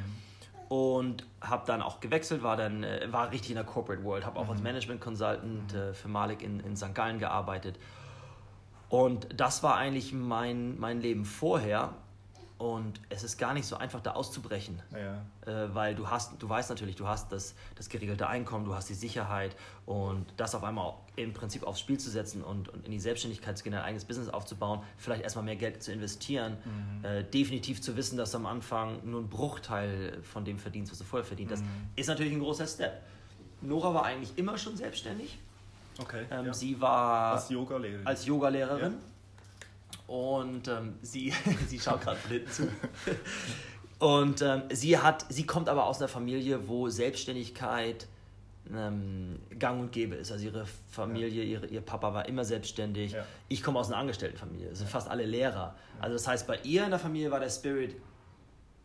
Und 0.70 1.26
habe 1.42 1.64
dann 1.68 1.82
auch 1.82 2.00
gewechselt, 2.00 2.44
war 2.44 2.56
dann 2.56 2.84
äh, 2.84 3.06
war 3.12 3.30
richtig 3.32 3.50
in 3.50 3.56
der 3.56 3.66
Corporate 3.66 4.06
World, 4.06 4.26
habe 4.26 4.40
auch 4.40 4.46
mhm. 4.46 4.52
als 4.52 4.62
Management 4.62 5.02
Consultant 5.02 5.74
mhm. 5.74 5.94
für 5.94 6.08
Malik 6.08 6.42
in, 6.42 6.62
in 6.62 6.78
St. 6.78 6.96
Gallen 6.96 7.20
gearbeitet. 7.20 7.78
Und 8.88 9.28
das 9.36 9.64
war 9.64 9.78
eigentlich 9.78 10.12
mein, 10.14 10.78
mein 10.80 11.02
Leben 11.02 11.24
vorher. 11.24 11.94
Und 12.62 13.02
es 13.10 13.24
ist 13.24 13.40
gar 13.40 13.56
nicht 13.56 13.66
so 13.66 13.76
einfach, 13.78 14.02
da 14.02 14.12
auszubrechen. 14.12 14.80
Ja. 14.92 15.24
Äh, 15.52 15.74
weil 15.74 15.96
du 15.96 16.08
hast, 16.12 16.34
du 16.40 16.48
weißt 16.48 16.70
natürlich, 16.70 16.96
du 16.96 17.08
hast 17.08 17.32
das, 17.32 17.56
das 17.74 17.90
geregelte 17.90 18.28
Einkommen, 18.28 18.66
du 18.66 18.76
hast 18.76 18.88
die 18.88 18.94
Sicherheit 18.94 19.56
und 19.88 20.28
das 20.38 20.54
auf 20.54 20.64
einmal 20.64 20.94
im 21.16 21.34
Prinzip 21.34 21.64
aufs 21.64 21.80
Spiel 21.80 21.98
zu 22.00 22.12
setzen 22.12 22.44
und, 22.44 22.70
und 22.70 22.86
in 22.86 22.92
die 22.92 23.00
Selbstständigkeit 23.00 23.58
zu 23.58 23.64
gehen, 23.64 23.74
ein 23.74 23.82
eigenes 23.82 24.06
Business 24.06 24.30
aufzubauen, 24.30 24.82
vielleicht 24.98 25.24
erstmal 25.24 25.44
mehr 25.44 25.56
Geld 25.56 25.82
zu 25.82 25.92
investieren, 25.92 26.58
Mhm. 26.64 27.04
äh, 27.06 27.24
definitiv 27.24 27.82
zu 27.82 27.96
wissen, 27.98 28.16
dass 28.16 28.30
du 28.30 28.38
am 28.38 28.46
Anfang 28.46 29.00
nur 29.10 29.22
ein 29.22 29.28
Bruchteil 29.28 30.20
von 30.22 30.46
dem 30.46 30.60
verdienst, 30.60 30.92
was 30.92 31.00
du 31.00 31.04
vorher 31.04 31.26
verdient 31.26 31.52
hast, 31.54 31.64
Mhm. 31.64 31.68
ist 31.96 32.08
natürlich 32.08 32.32
ein 32.34 32.40
großer 32.42 32.68
Step. 32.68 33.02
Nora 33.62 33.92
war 33.96 34.06
eigentlich 34.06 34.38
immer 34.38 34.56
schon 34.60 34.78
selbstständig. 34.78 35.40
Okay. 36.00 36.26
Ähm, 36.30 36.46
ja. 36.46 36.54
Sie 36.54 36.80
war 36.80 37.34
Als 37.34 37.50
Yogalehrerin. 37.50 38.06
als 38.06 38.26
Yogalehrerin. 38.28 38.94
Und 40.08 40.68
ähm, 40.68 40.96
sie, 41.02 41.34
sie 41.68 41.80
schaut 41.80 42.02
gerade 42.02 42.20
hinten 42.28 42.52
zu. 42.52 42.68
Und 44.00 44.42
ähm, 44.42 44.64
sie, 44.72 44.98
hat, 44.98 45.26
sie 45.30 45.46
kommt 45.46 45.70
aber 45.70 45.86
aus 45.86 46.00
einer 46.00 46.08
Familie, 46.08 46.68
wo 46.68 46.90
Selbstständigkeit 46.90 48.08
ähm, 48.74 49.40
gang 49.60 49.80
und 49.80 49.92
gäbe 49.92 50.16
ist. 50.16 50.32
Also 50.32 50.46
ihre 50.46 50.66
Familie, 50.92 51.44
ihre, 51.44 51.68
ihr 51.68 51.82
Papa 51.82 52.14
war 52.14 52.28
immer 52.28 52.44
selbstständig. 52.44 53.12
Ja. 53.14 53.26
Ich 53.48 53.62
komme 53.62 53.80
aus 53.80 53.88
einer 53.88 53.98
Angestelltenfamilie. 53.98 54.70
Es 54.70 54.80
sind 54.80 54.90
fast 54.90 55.08
alle 55.08 55.26
Lehrer. 55.26 55.76
Also 56.00 56.14
das 56.14 56.28
heißt, 56.28 56.48
bei 56.48 56.58
ihr 56.64 56.84
in 56.84 56.90
der 56.90 57.00
Familie 57.00 57.30
war 57.32 57.40
der 57.40 57.50
Spirit 57.50 57.96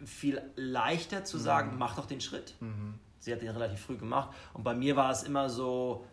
viel 0.05 0.43
leichter 0.57 1.25
zu 1.25 1.39
sagen, 1.39 1.77
mach 1.79 1.97
doch 1.97 2.07
den 2.07 2.21
Schritt. 2.21 2.55
Mhm. 2.61 2.99
Sie 3.19 3.33
hat 3.33 3.41
den 3.41 3.49
relativ 3.49 3.81
früh 3.81 3.97
gemacht. 3.97 4.31
Und 4.53 4.63
bei 4.65 4.75
mir 4.75 4.97
war 4.97 5.11
es 5.11 5.23
immer 5.23 5.49
so, 5.49 6.05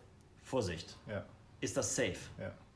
Vorsicht, 0.42 0.96
Ja. 1.06 1.24
ist 1.60 1.76
das 1.76 1.94
safe? 1.94 2.16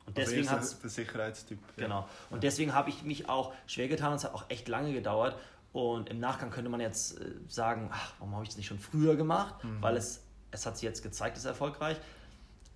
Ja. 0.09 0.15
Und 0.15 0.19
Also 0.19 0.31
deswegen 0.33 0.51
hat's- 0.51 0.79
der 0.81 0.91
Sicherheitstyp. 0.91 1.59
ja. 1.77 1.85
Genau. 1.85 2.09
Und 2.31 2.43
deswegen 2.43 2.75
habe 2.75 2.91
ich 2.91 3.03
mich 3.03 3.29
auch 3.29 3.53
schwer 3.67 3.89
getan 3.89 4.11
und 4.13 4.17
es 4.19 4.25
hat 4.25 4.35
auch 4.35 4.45
echt 4.49 4.69
lange 4.69 4.93
gedauert. 4.93 5.37
Und 5.73 6.09
im 6.09 6.19
Nachgang 6.19 6.51
könnte 6.51 6.71
man 6.71 6.81
jetzt 6.81 7.21
äh, 7.21 7.31
sagen, 7.47 7.91
ach, 7.93 8.13
warum 8.19 8.33
habe 8.35 8.43
ich 8.43 8.49
das 8.49 8.57
nicht 8.57 8.67
schon 8.67 8.79
früher 8.79 9.17
gemacht? 9.17 9.55
Weil 9.81 9.97
es, 9.97 10.23
es 10.51 10.65
hat 10.67 10.77
sich 10.77 10.83
jetzt 10.85 11.03
gezeigt, 11.03 11.37
es 11.37 11.45
ist 11.45 11.49
erfolgreich. 11.49 11.99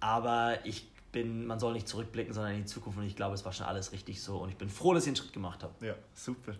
Aber 0.00 0.58
ich 0.64 0.88
bin, 1.12 1.46
man 1.46 1.58
soll 1.58 1.72
nicht 1.74 1.88
zurückblicken, 1.88 2.32
sondern 2.34 2.52
in 2.54 2.58
die 2.60 2.66
Zukunft. 2.66 2.98
Und 2.98 3.04
ich 3.06 3.16
glaube, 3.16 3.34
es 3.34 3.44
war 3.44 3.52
schon 3.52 3.66
alles 3.66 3.92
richtig 3.92 4.22
so. 4.22 4.38
Und 4.38 4.48
ich 4.50 4.56
bin 4.56 4.68
froh, 4.68 4.94
dass 4.94 5.04
ich 5.04 5.08
einen 5.08 5.16
Schritt 5.16 5.32
gemacht 5.32 5.62
habe. 5.62 5.86
Ja, 5.86 5.94
super. 6.14 6.52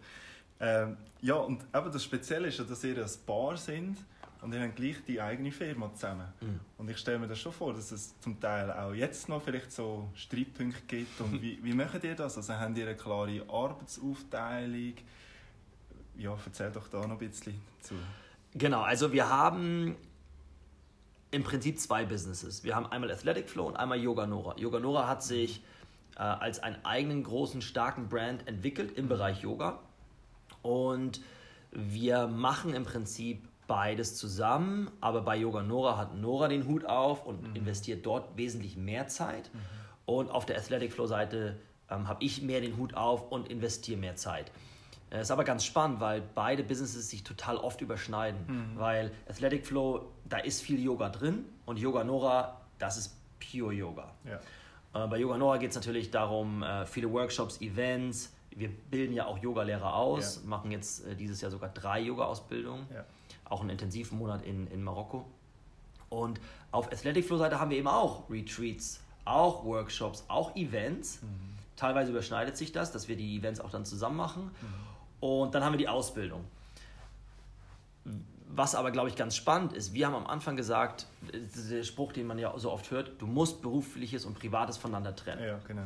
Ähm, 0.60 0.96
ja, 1.20 1.34
und 1.34 1.62
eben 1.74 1.92
das 1.92 2.04
Spezielle 2.04 2.48
ist 2.48 2.58
ja, 2.58 2.64
dass 2.64 2.84
ihr 2.84 2.96
ein 2.96 3.10
Paar 3.26 3.56
sind 3.56 3.98
und 4.42 4.52
ihr 4.52 4.60
habt 4.60 4.76
gleich 4.76 4.96
die 5.06 5.20
eigene 5.20 5.52
Firma 5.52 5.92
zusammen. 5.94 6.26
Mhm. 6.40 6.60
Und 6.76 6.90
ich 6.90 6.98
stelle 6.98 7.20
mir 7.20 7.28
das 7.28 7.38
schon 7.38 7.52
vor, 7.52 7.72
dass 7.72 7.92
es 7.92 8.18
zum 8.20 8.40
Teil 8.40 8.70
auch 8.72 8.92
jetzt 8.92 9.28
noch 9.28 9.40
vielleicht 9.40 9.70
so 9.70 10.10
Streitpunkte 10.14 10.82
gibt. 10.88 11.20
Und 11.20 11.40
wie, 11.40 11.62
wie 11.62 11.72
macht 11.72 12.02
ihr 12.02 12.16
das? 12.16 12.36
Also 12.36 12.52
habt 12.52 12.76
ihr 12.76 12.86
eine 12.86 12.96
klare 12.96 13.44
Arbeitsaufteilung? 13.48 14.94
Ja, 16.18 16.36
erzähl 16.44 16.72
doch 16.72 16.88
da 16.88 17.06
noch 17.06 17.12
ein 17.12 17.18
bisschen 17.18 17.60
dazu. 17.78 17.94
Genau, 18.54 18.82
also 18.82 19.12
wir 19.12 19.28
haben 19.28 19.96
im 21.30 21.44
Prinzip 21.44 21.78
zwei 21.78 22.04
Businesses. 22.04 22.64
Wir 22.64 22.74
haben 22.74 22.86
einmal 22.86 23.12
Athletic 23.12 23.48
Flow 23.48 23.68
und 23.68 23.76
einmal 23.76 23.98
Yoga 23.98 24.26
Nora. 24.26 24.58
Yoga 24.58 24.80
Nora 24.80 25.08
hat 25.08 25.22
sich 25.22 25.62
äh, 26.16 26.20
als 26.20 26.58
einen 26.58 26.84
eigenen 26.84 27.22
großen, 27.22 27.62
starken 27.62 28.08
Brand 28.08 28.46
entwickelt 28.48 28.98
im 28.98 29.08
Bereich 29.08 29.40
Yoga. 29.40 29.78
Und 30.62 31.20
wir 31.70 32.26
machen 32.26 32.74
im 32.74 32.84
Prinzip 32.84 33.48
beides 33.76 34.16
zusammen, 34.18 34.90
aber 35.00 35.22
bei 35.22 35.34
Yoga 35.36 35.62
Nora 35.62 35.96
hat 35.96 36.14
Nora 36.14 36.48
den 36.48 36.66
Hut 36.66 36.84
auf 36.84 37.24
und 37.24 37.56
investiert 37.56 38.04
dort 38.04 38.36
wesentlich 38.36 38.76
mehr 38.76 39.08
Zeit. 39.08 39.50
Und 40.04 40.30
auf 40.30 40.44
der 40.44 40.58
Athletic 40.58 40.92
Flow 40.92 41.06
Seite 41.06 41.56
ähm, 41.90 42.06
habe 42.06 42.22
ich 42.22 42.42
mehr 42.42 42.60
den 42.60 42.76
Hut 42.76 42.92
auf 42.94 43.32
und 43.32 43.48
investiere 43.48 43.98
mehr 43.98 44.14
Zeit. 44.14 44.52
Es 45.08 45.22
ist 45.22 45.30
aber 45.30 45.44
ganz 45.44 45.64
spannend, 45.64 46.00
weil 46.00 46.22
beide 46.34 46.62
Businesses 46.62 47.08
sich 47.08 47.22
total 47.24 47.56
oft 47.56 47.80
überschneiden. 47.80 48.72
Weil 48.76 49.10
Athletic 49.26 49.66
Flow, 49.66 50.06
da 50.26 50.36
ist 50.38 50.60
viel 50.60 50.78
Yoga 50.82 51.08
drin 51.08 51.46
und 51.64 51.78
Yoga 51.78 52.04
Nora, 52.04 52.60
das 52.78 52.98
ist 52.98 53.16
Pure 53.40 53.72
Yoga. 53.72 54.10
Ja. 54.24 55.04
Äh, 55.04 55.08
Bei 55.08 55.16
Yoga 55.18 55.38
Nora 55.38 55.56
geht 55.56 55.70
es 55.70 55.76
natürlich 55.76 56.10
darum, 56.10 56.62
äh, 56.62 56.84
viele 56.84 57.10
Workshops, 57.10 57.58
Events. 57.62 58.34
Wir 58.54 58.68
bilden 58.68 59.14
ja 59.14 59.24
auch 59.26 59.38
Yogalehrer 59.38 59.94
aus, 59.94 60.40
Ja. 60.42 60.48
machen 60.48 60.70
jetzt 60.72 61.06
äh, 61.06 61.14
dieses 61.16 61.40
Jahr 61.40 61.50
sogar 61.50 61.70
drei 61.70 62.00
Yoga-Ausbildungen, 62.00 62.86
Ja. 62.94 63.04
Auch 63.44 63.60
einen 63.60 63.70
intensiven 63.70 64.18
Monat 64.18 64.42
in, 64.42 64.66
in 64.68 64.82
Marokko. 64.82 65.24
Und 66.08 66.40
auf 66.70 66.92
Athletic 66.92 67.24
Flow 67.24 67.38
Seite 67.38 67.58
haben 67.58 67.70
wir 67.70 67.78
eben 67.78 67.88
auch 67.88 68.28
Retreats, 68.28 69.00
auch 69.24 69.64
Workshops, 69.64 70.24
auch 70.28 70.54
Events. 70.56 71.20
Teilweise 71.76 72.10
überschneidet 72.10 72.56
sich 72.56 72.72
das, 72.72 72.92
dass 72.92 73.08
wir 73.08 73.16
die 73.16 73.36
Events 73.36 73.60
auch 73.60 73.70
dann 73.70 73.84
zusammen 73.84 74.16
machen. 74.16 74.50
Und 75.20 75.54
dann 75.54 75.64
haben 75.64 75.72
wir 75.72 75.78
die 75.78 75.88
Ausbildung. 75.88 76.44
Was 78.54 78.74
aber, 78.74 78.90
glaube 78.90 79.08
ich, 79.08 79.16
ganz 79.16 79.34
spannend 79.36 79.72
ist, 79.72 79.94
wir 79.94 80.06
haben 80.06 80.14
am 80.14 80.26
Anfang 80.26 80.56
gesagt, 80.56 81.06
der 81.32 81.82
Spruch, 81.84 82.12
den 82.12 82.26
man 82.26 82.38
ja 82.38 82.52
so 82.58 82.70
oft 82.70 82.90
hört, 82.90 83.12
du 83.20 83.26
musst 83.26 83.62
berufliches 83.62 84.26
und 84.26 84.38
privates 84.38 84.76
voneinander 84.76 85.16
trennen. 85.16 85.42
Ja, 85.42 85.58
genau. 85.66 85.82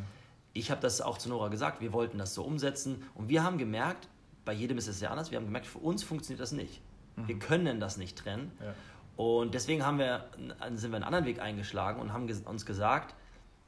Ich 0.52 0.70
habe 0.70 0.80
das 0.80 1.00
auch 1.00 1.18
zu 1.18 1.28
Nora 1.28 1.48
gesagt, 1.48 1.80
wir 1.80 1.92
wollten 1.92 2.18
das 2.18 2.34
so 2.34 2.42
umsetzen 2.42 3.04
und 3.14 3.28
wir 3.28 3.44
haben 3.44 3.58
gemerkt, 3.58 4.08
bei 4.44 4.54
jedem 4.54 4.78
ist 4.78 4.88
es 4.88 5.00
ja 5.00 5.10
anders, 5.10 5.30
wir 5.30 5.38
haben 5.38 5.44
gemerkt, 5.44 5.66
für 5.66 5.78
uns 5.78 6.02
funktioniert 6.02 6.40
das 6.40 6.52
nicht. 6.52 6.80
Wir 7.16 7.38
können 7.38 7.80
das 7.80 7.96
nicht 7.96 8.18
trennen. 8.18 8.52
Ja. 8.60 8.74
Und 9.16 9.54
deswegen 9.54 9.84
haben 9.84 9.98
wir, 9.98 10.26
sind 10.74 10.90
wir 10.90 10.96
einen 10.96 11.04
anderen 11.04 11.24
Weg 11.24 11.40
eingeschlagen 11.40 12.00
und 12.00 12.12
haben 12.12 12.28
uns 12.44 12.66
gesagt, 12.66 13.14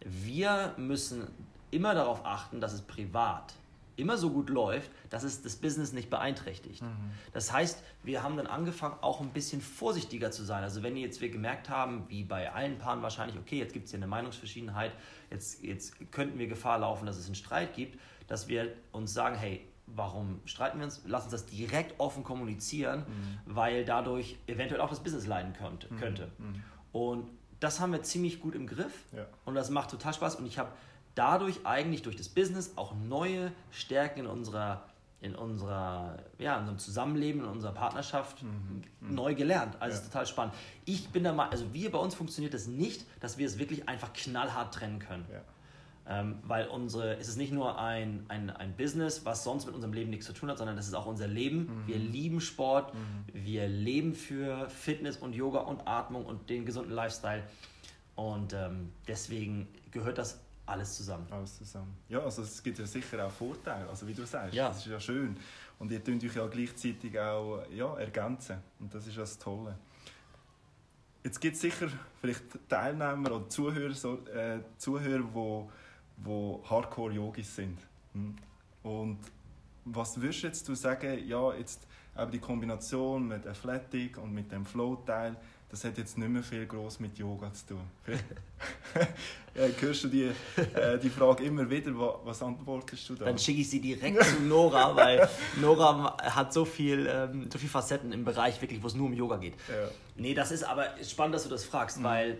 wir 0.01 0.75
müssen 0.77 1.27
immer 1.71 1.95
darauf 1.95 2.25
achten, 2.27 2.61
dass 2.61 2.73
es 2.73 2.83
privat 2.83 3.55
immer 3.99 4.17
so 4.17 4.31
gut 4.31 4.49
läuft, 4.49 4.91
dass 5.11 5.25
es 5.25 5.43
das 5.43 5.57
Business 5.57 5.93
nicht 5.93 6.09
beeinträchtigt. 6.09 6.83
Das 7.33 7.53
heißt, 7.53 7.83
wir 8.05 8.23
haben 8.23 8.37
dann 8.37 8.47
angefangen, 8.47 8.95
auch 9.01 9.21
ein 9.21 9.31
bisschen 9.31 9.61
vorsichtiger 9.61 10.31
zu 10.31 10.45
sein. 10.45 10.63
Also 10.63 10.85
wenn 10.85 10.97
jetzt 10.97 11.21
wir 11.21 11.31
gemerkt 11.31 11.69
haben, 11.69 12.05
wie 12.09 12.23
bei 12.23 12.53
allen 12.53 12.79
Paaren 12.79 13.03
wahrscheinlich, 13.03 13.37
okay, 13.37 13.59
jetzt 13.59 13.73
gibt 13.73 13.87
es 13.87 13.91
hier 13.91 13.99
eine 13.99 14.07
Meinungsverschiedenheit, 14.07 14.93
jetzt, 15.31 15.65
jetzt 15.65 16.13
könnten 16.13 16.39
wir 16.39 16.47
Gefahr 16.47 16.79
laufen, 16.79 17.07
dass 17.07 17.17
es 17.17 17.27
einen 17.27 17.35
Streit 17.35 17.75
gibt, 17.75 17.99
dass 18.29 18.47
wir 18.47 18.73
uns 18.93 19.13
sagen, 19.13 19.37
hey, 19.37 19.67
warum 19.95 20.41
streiten 20.45 20.79
wir 20.79 20.85
uns? 20.85 21.03
Lass 21.07 21.25
uns 21.25 21.33
das 21.33 21.47
direkt 21.47 21.99
offen 21.99 22.25
kommunizieren, 22.25 23.05
weil 23.47 23.85
dadurch 23.85 24.37
eventuell 24.47 24.81
auch 24.81 24.91
das 24.91 25.01
Business 25.03 25.27
leiden 25.27 25.53
könnte. 25.55 25.89
könnte. 25.99 26.31
Und 26.93 27.29
das 27.61 27.81
haben 27.81 27.93
wir 27.93 28.03
ziemlich 28.03 28.41
gut 28.41 28.55
im 28.55 28.67
Griff 28.67 29.05
Ja. 29.17 29.27
und 29.45 29.55
das 29.55 29.71
macht 29.71 29.91
total 29.91 30.15
Spaß 30.15 30.37
und 30.37 30.47
ich 30.47 30.59
habe 30.59 30.71
dadurch 31.15 31.67
eigentlich 31.67 32.03
durch 32.03 32.15
das 32.17 32.29
Business 32.29 32.73
auch 32.77 32.95
neue 32.95 33.51
Stärken 33.73 34.21
in 34.21 34.27
unserer 34.27 34.85
in 35.21 35.35
unserer 35.35 36.17
ja 36.39 36.55
in 36.55 36.61
unserem 36.61 36.79
Zusammenleben 36.79 37.41
in 37.41 37.49
unserer 37.49 37.73
Partnerschaft 37.73 38.45
neu 39.01 39.35
gelernt 39.35 39.77
also 39.81 39.97
es 39.97 40.03
ist 40.05 40.13
total 40.13 40.27
spannend 40.29 40.55
ich 40.85 41.09
bin 41.09 41.25
da 41.25 41.33
mal 41.33 41.49
also 41.49 41.73
wir 41.75 41.91
bei 41.91 41.99
uns 41.99 42.15
funktioniert 42.15 42.55
es 42.55 42.69
nicht 42.69 43.05
dass 43.19 43.37
wir 43.37 43.47
es 43.49 43.59
wirklich 43.59 43.89
einfach 43.89 44.13
knallhart 44.13 44.73
trennen 44.73 45.01
können 45.01 45.27
Ja. 45.33 45.41
Ähm, 46.09 46.39
weil 46.43 46.67
unsere, 46.69 47.17
es 47.19 47.29
ist 47.29 47.37
nicht 47.37 47.53
nur 47.53 47.79
ein, 47.79 48.25
ein, 48.29 48.49
ein 48.51 48.75
Business, 48.77 49.25
was 49.27 49.45
sonst 49.45 49.67
mit 49.67 49.75
unserem 49.75 49.93
Leben 49.93 50.11
nichts 50.11 50.27
zu 50.27 50.33
tun 50.33 50.49
hat, 50.51 50.59
sondern 50.59 50.79
es 50.79 50.87
ist 50.89 50.95
auch 50.95 51.07
unser 51.07 51.27
Leben. 51.29 51.83
Wir 51.87 51.99
lieben 51.99 52.41
Sport, 52.41 52.93
wir 53.33 53.69
leben 53.69 54.15
für 54.15 54.69
Fitness 54.71 55.19
und 55.19 55.35
Yoga 55.35 55.61
und 55.61 55.87
Atmung 55.87 56.25
und 56.25 56.49
den 56.49 56.65
gesunden 56.65 56.93
Lifestyle. 56.95 57.43
Und 58.17 58.53
ähm, 58.55 58.91
deswegen 59.07 59.69
gehört 59.91 60.19
das 60.19 60.41
alles 60.67 60.97
zusammen. 60.97 61.27
Alles 61.31 61.59
zusammen. 61.59 61.95
Ja, 62.09 62.21
also 62.21 62.43
es 62.43 62.63
gibt 62.63 62.79
ja 62.79 62.87
sicher 62.87 63.27
auch 63.27 63.31
Vorteile, 63.31 63.89
also 63.89 64.07
wie 64.07 64.15
du 64.15 64.25
sagst, 64.25 64.55
Ja. 64.55 64.69
das 64.69 64.79
ist 64.79 64.87
ja 64.87 65.01
schön. 65.01 65.37
Und 65.79 65.93
ihr 65.93 66.01
könnt 66.01 66.25
euch 66.25 66.35
ja 66.35 66.47
gleichzeitig 66.47 67.19
auch 67.19 67.63
ja, 67.71 67.95
ergänzen 67.97 68.59
und 68.81 68.93
das 68.93 69.07
ist 69.07 69.15
ja 69.15 69.21
das 69.23 69.39
Tolle. 69.39 69.79
Jetzt 71.23 71.41
gibt 71.41 71.55
es 71.57 71.61
sicher 71.61 71.89
vielleicht 72.21 72.43
Teilnehmer 72.69 73.33
oder 73.33 73.49
Zuhörer, 73.49 73.93
so, 73.95 74.25
äh, 74.27 74.61
Zuhörer 74.79 75.25
wo, 75.33 75.71
wo 76.25 76.63
Hardcore-Yogis 76.69 77.57
sind. 77.57 77.79
Hm. 78.15 78.37
Und 78.83 79.19
was 79.85 80.21
würdest 80.21 80.43
jetzt 80.43 80.69
du 80.69 80.75
sagen, 80.75 81.27
ja, 81.27 81.53
jetzt 81.55 81.81
eben 82.19 82.31
die 82.31 82.39
Kombination 82.39 83.29
mit 83.29 83.47
Athletic 83.47 84.19
und 84.19 84.33
mit 84.33 84.51
dem 84.53 84.67
Flow-Teil, 84.67 85.37
das 85.71 85.85
hat 85.85 85.99
jetzt 85.99 86.17
nicht 86.17 86.29
mehr 86.31 86.43
viel 86.43 86.65
groß 86.67 86.99
mit 87.01 87.19
Yoga 87.19 87.53
zu 87.53 87.67
tun. 87.75 87.81
ja, 89.55 89.67
hörst 89.81 90.05
du 90.05 90.09
die, 90.09 90.31
äh, 90.75 90.99
die 90.99 91.11
Frage 91.11 91.45
immer 91.45 91.69
wieder, 91.69 91.97
wa- 91.99 92.19
was 92.25 92.43
antwortest 92.43 93.09
du 93.09 93.15
da? 93.15 93.27
Dann 93.27 93.39
schicke 93.39 93.61
ich 93.61 93.69
sie 93.71 93.81
direkt 93.81 94.23
zu 94.25 94.43
Nora, 94.43 94.97
weil 94.97 95.29
Nora 95.61 96.17
hat 96.23 96.53
so 96.55 96.65
viel, 96.65 97.07
ähm, 97.11 97.49
so 97.53 97.59
viel 97.59 97.69
Facetten 97.69 98.13
im 98.13 98.25
Bereich, 98.25 98.61
wirklich, 98.63 98.83
wo 98.83 98.87
es 98.87 98.95
nur 98.95 99.07
um 99.07 99.13
Yoga 99.13 99.37
geht. 99.37 99.55
ja. 99.69 99.89
Nee, 100.17 100.35
das 100.35 100.51
ist 100.53 100.65
aber 100.65 100.87
spannend, 101.05 101.35
dass 101.35 101.45
du 101.45 101.51
das 101.51 101.65
fragst, 101.65 102.03
weil 102.03 102.39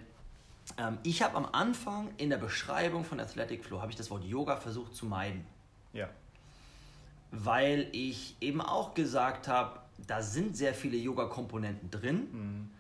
ähm, 0.77 0.99
ich 1.03 1.23
habe 1.23 1.37
am 1.37 1.47
Anfang 1.53 2.11
in 2.17 2.31
der 2.31 2.37
Beschreibung 2.37 3.05
von 3.05 3.21
Athletic 3.21 3.65
Flow 3.65 3.81
habe 3.81 3.91
ich 3.91 3.97
das 3.97 4.11
Wort 4.11 4.25
Yoga 4.25 4.57
versucht 4.57 4.95
zu 4.95 5.07
meiden, 5.07 5.47
ja, 5.93 6.09
weil 7.31 7.89
ich 7.93 8.37
eben 8.41 8.61
auch 8.61 8.95
gesagt 8.95 9.49
habe, 9.49 9.81
da 10.07 10.23
sind 10.23 10.57
sehr 10.57 10.75
viele 10.75 10.97
Yoga-Komponenten 10.97 11.91
drin. 11.91 12.71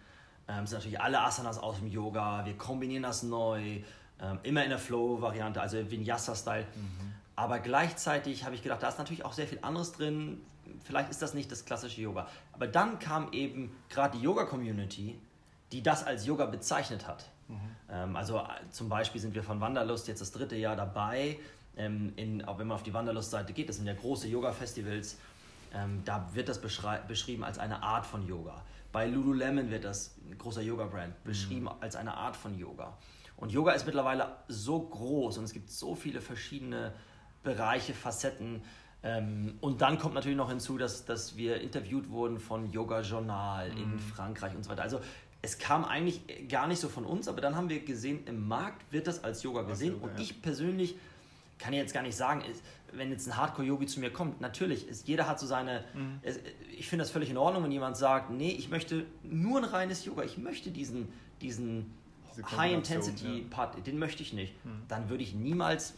Ähm, 0.48 0.64
es 0.64 0.70
sind 0.70 0.78
natürlich 0.78 1.00
alle 1.00 1.20
Asanas 1.20 1.58
aus 1.58 1.78
dem 1.78 1.88
Yoga, 1.88 2.44
wir 2.44 2.56
kombinieren 2.56 3.02
das 3.02 3.22
neu, 3.22 3.82
ähm, 4.20 4.38
immer 4.42 4.62
in 4.64 4.70
der 4.70 4.78
Flow-Variante, 4.78 5.60
also 5.60 5.90
Vinyasa-Style. 5.90 6.66
Aber 7.36 7.60
gleichzeitig 7.60 8.44
habe 8.44 8.54
ich 8.54 8.62
gedacht, 8.62 8.82
da 8.82 8.88
ist 8.88 8.98
natürlich 8.98 9.24
auch 9.24 9.32
sehr 9.32 9.46
viel 9.46 9.58
anderes 9.62 9.92
drin. 9.92 10.40
Vielleicht 10.84 11.10
ist 11.10 11.22
das 11.22 11.34
nicht 11.34 11.52
das 11.52 11.64
klassische 11.64 12.00
Yoga. 12.00 12.26
Aber 12.52 12.66
dann 12.66 12.98
kam 12.98 13.32
eben 13.32 13.76
gerade 13.88 14.18
die 14.18 14.24
Yoga-Community, 14.24 15.18
die 15.70 15.82
das 15.82 16.04
als 16.04 16.26
Yoga 16.26 16.46
bezeichnet 16.46 17.06
hat. 17.06 17.30
Mhm. 17.48 18.16
Also 18.16 18.38
äh, 18.38 18.42
zum 18.70 18.88
Beispiel 18.88 19.20
sind 19.20 19.34
wir 19.34 19.42
von 19.42 19.60
Wanderlust 19.60 20.08
jetzt 20.08 20.20
das 20.20 20.32
dritte 20.32 20.56
Jahr 20.56 20.76
dabei. 20.76 21.38
Ähm, 21.76 22.12
in, 22.16 22.44
auch 22.44 22.58
wenn 22.58 22.66
man 22.66 22.74
auf 22.74 22.82
die 22.82 22.92
Wanderlust-Seite 22.92 23.52
geht, 23.52 23.68
das 23.68 23.76
sind 23.76 23.86
ja 23.86 23.94
große 23.94 24.28
Yoga-Festivals, 24.28 25.16
ähm, 25.72 26.02
da 26.04 26.28
wird 26.32 26.48
das 26.48 26.60
beschrieben 26.60 27.44
als 27.44 27.58
eine 27.58 27.82
Art 27.82 28.04
von 28.04 28.26
Yoga. 28.26 28.62
Bei 28.90 29.06
Lululemon 29.06 29.70
wird 29.70 29.84
das, 29.84 30.16
ein 30.28 30.36
großer 30.36 30.62
Yoga-Brand, 30.62 31.22
beschrieben 31.24 31.66
mhm. 31.66 31.72
als 31.80 31.94
eine 31.94 32.14
Art 32.14 32.36
von 32.36 32.58
Yoga. 32.58 32.96
Und 33.36 33.52
Yoga 33.52 33.72
ist 33.72 33.86
mittlerweile 33.86 34.36
so 34.48 34.80
groß 34.80 35.38
und 35.38 35.44
es 35.44 35.52
gibt 35.52 35.70
so 35.70 35.94
viele 35.94 36.20
verschiedene 36.20 36.92
Bereiche, 37.44 37.94
Facetten. 37.94 38.62
Ähm, 39.04 39.58
und 39.60 39.80
dann 39.80 39.98
kommt 39.98 40.14
natürlich 40.14 40.36
noch 40.36 40.48
hinzu, 40.48 40.78
dass, 40.78 41.04
dass 41.04 41.36
wir 41.36 41.60
interviewt 41.60 42.10
wurden 42.10 42.40
von 42.40 42.72
Yoga 42.72 43.02
Journal 43.02 43.70
mhm. 43.70 43.76
in 43.76 43.98
Frankreich 43.98 44.56
und 44.56 44.64
so 44.64 44.70
weiter. 44.70 44.82
Also 44.82 45.00
es 45.42 45.58
kam 45.58 45.84
eigentlich 45.84 46.48
gar 46.48 46.66
nicht 46.66 46.80
so 46.80 46.88
von 46.88 47.04
uns, 47.04 47.28
aber 47.28 47.40
dann 47.40 47.54
haben 47.54 47.68
wir 47.68 47.80
gesehen, 47.80 48.26
im 48.26 48.48
Markt 48.48 48.92
wird 48.92 49.06
das 49.06 49.22
als 49.22 49.42
Yoga 49.42 49.62
gesehen. 49.62 49.96
Okay, 49.96 50.04
und 50.04 50.20
ich 50.20 50.42
persönlich 50.42 50.96
kann 51.58 51.72
jetzt 51.72 51.94
gar 51.94 52.02
nicht 52.02 52.16
sagen, 52.16 52.42
wenn 52.92 53.10
jetzt 53.10 53.28
ein 53.28 53.36
Hardcore-Yogi 53.36 53.86
zu 53.86 54.00
mir 54.00 54.10
kommt, 54.10 54.40
natürlich, 54.40 54.88
ist, 54.88 55.06
jeder 55.06 55.28
hat 55.28 55.38
so 55.38 55.46
seine. 55.46 55.84
Mhm. 55.94 56.20
Ich 56.76 56.88
finde 56.88 57.04
das 57.04 57.10
völlig 57.10 57.30
in 57.30 57.36
Ordnung, 57.36 57.64
wenn 57.64 57.72
jemand 57.72 57.96
sagt, 57.96 58.30
nee, 58.30 58.50
ich 58.50 58.68
möchte 58.68 59.04
nur 59.22 59.58
ein 59.58 59.64
reines 59.64 60.04
Yoga, 60.04 60.22
ich 60.22 60.38
möchte 60.38 60.70
diesen, 60.70 61.08
diesen 61.40 61.94
High-Intensity-Part, 62.56 63.76
ja. 63.76 63.80
den 63.80 63.98
möchte 63.98 64.22
ich 64.22 64.32
nicht. 64.32 64.52
Mhm. 64.64 64.82
Dann 64.88 65.08
würde 65.08 65.22
ich 65.22 65.34
niemals 65.34 65.94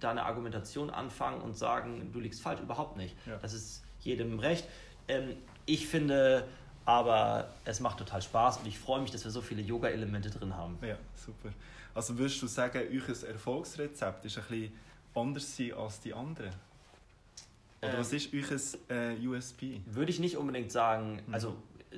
da 0.00 0.10
eine 0.10 0.24
Argumentation 0.24 0.90
anfangen 0.90 1.40
und 1.40 1.56
sagen, 1.56 2.10
du 2.12 2.20
liegst 2.20 2.42
falsch, 2.42 2.60
überhaupt 2.60 2.96
nicht. 2.96 3.16
Ja. 3.26 3.38
Das 3.38 3.54
ist 3.54 3.82
jedem 4.00 4.38
recht. 4.38 4.68
Ähm, 5.08 5.36
ich 5.66 5.86
finde 5.86 6.46
aber, 6.86 7.48
es 7.64 7.80
macht 7.80 7.98
total 7.98 8.20
Spaß 8.20 8.58
und 8.58 8.66
ich 8.66 8.78
freue 8.78 9.00
mich, 9.00 9.10
dass 9.10 9.24
wir 9.24 9.30
so 9.30 9.40
viele 9.40 9.62
Yoga-Elemente 9.62 10.30
drin 10.30 10.54
haben. 10.54 10.78
Ja, 10.82 10.96
super. 11.14 11.50
Also 11.94 12.18
würdest 12.18 12.42
du 12.42 12.46
sagen, 12.46 12.80
euer 12.90 13.28
Erfolgsrezept 13.28 14.24
ist 14.24 14.36
ein 14.36 14.44
bisschen 14.48 14.72
anders 15.14 15.56
sein 15.56 15.74
als 15.74 16.00
die 16.00 16.12
anderen? 16.12 16.52
Oder 17.80 17.94
ähm, 17.94 18.00
was 18.00 18.12
ist 18.12 18.34
euer 18.34 18.96
äh, 18.96 19.26
USP? 19.26 19.80
Würde 19.86 20.10
ich 20.10 20.20
nicht 20.20 20.36
unbedingt 20.36 20.72
sagen, 20.72 21.20
mhm. 21.26 21.34
also 21.34 21.56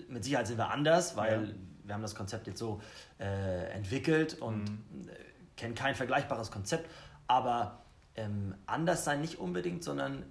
mit 0.09 0.25
Sicherheit 0.25 0.47
sind 0.47 0.59
wir 0.59 0.71
anders, 0.71 1.17
weil 1.17 1.49
ja. 1.49 1.55
wir 1.85 1.95
haben 1.95 2.03
das 2.03 2.15
Konzept 2.15 2.47
jetzt 2.47 2.59
so 2.59 2.81
äh, 3.19 3.71
entwickelt 3.71 4.35
und 4.41 4.65
mhm. 4.65 5.11
kennen 5.57 5.75
kein 5.75 5.95
vergleichbares 5.95 6.51
Konzept, 6.51 6.91
aber 7.27 7.83
ähm, 8.15 8.55
anders 8.67 9.05
sein 9.05 9.21
nicht 9.21 9.39
unbedingt, 9.39 9.85
sondern 9.85 10.25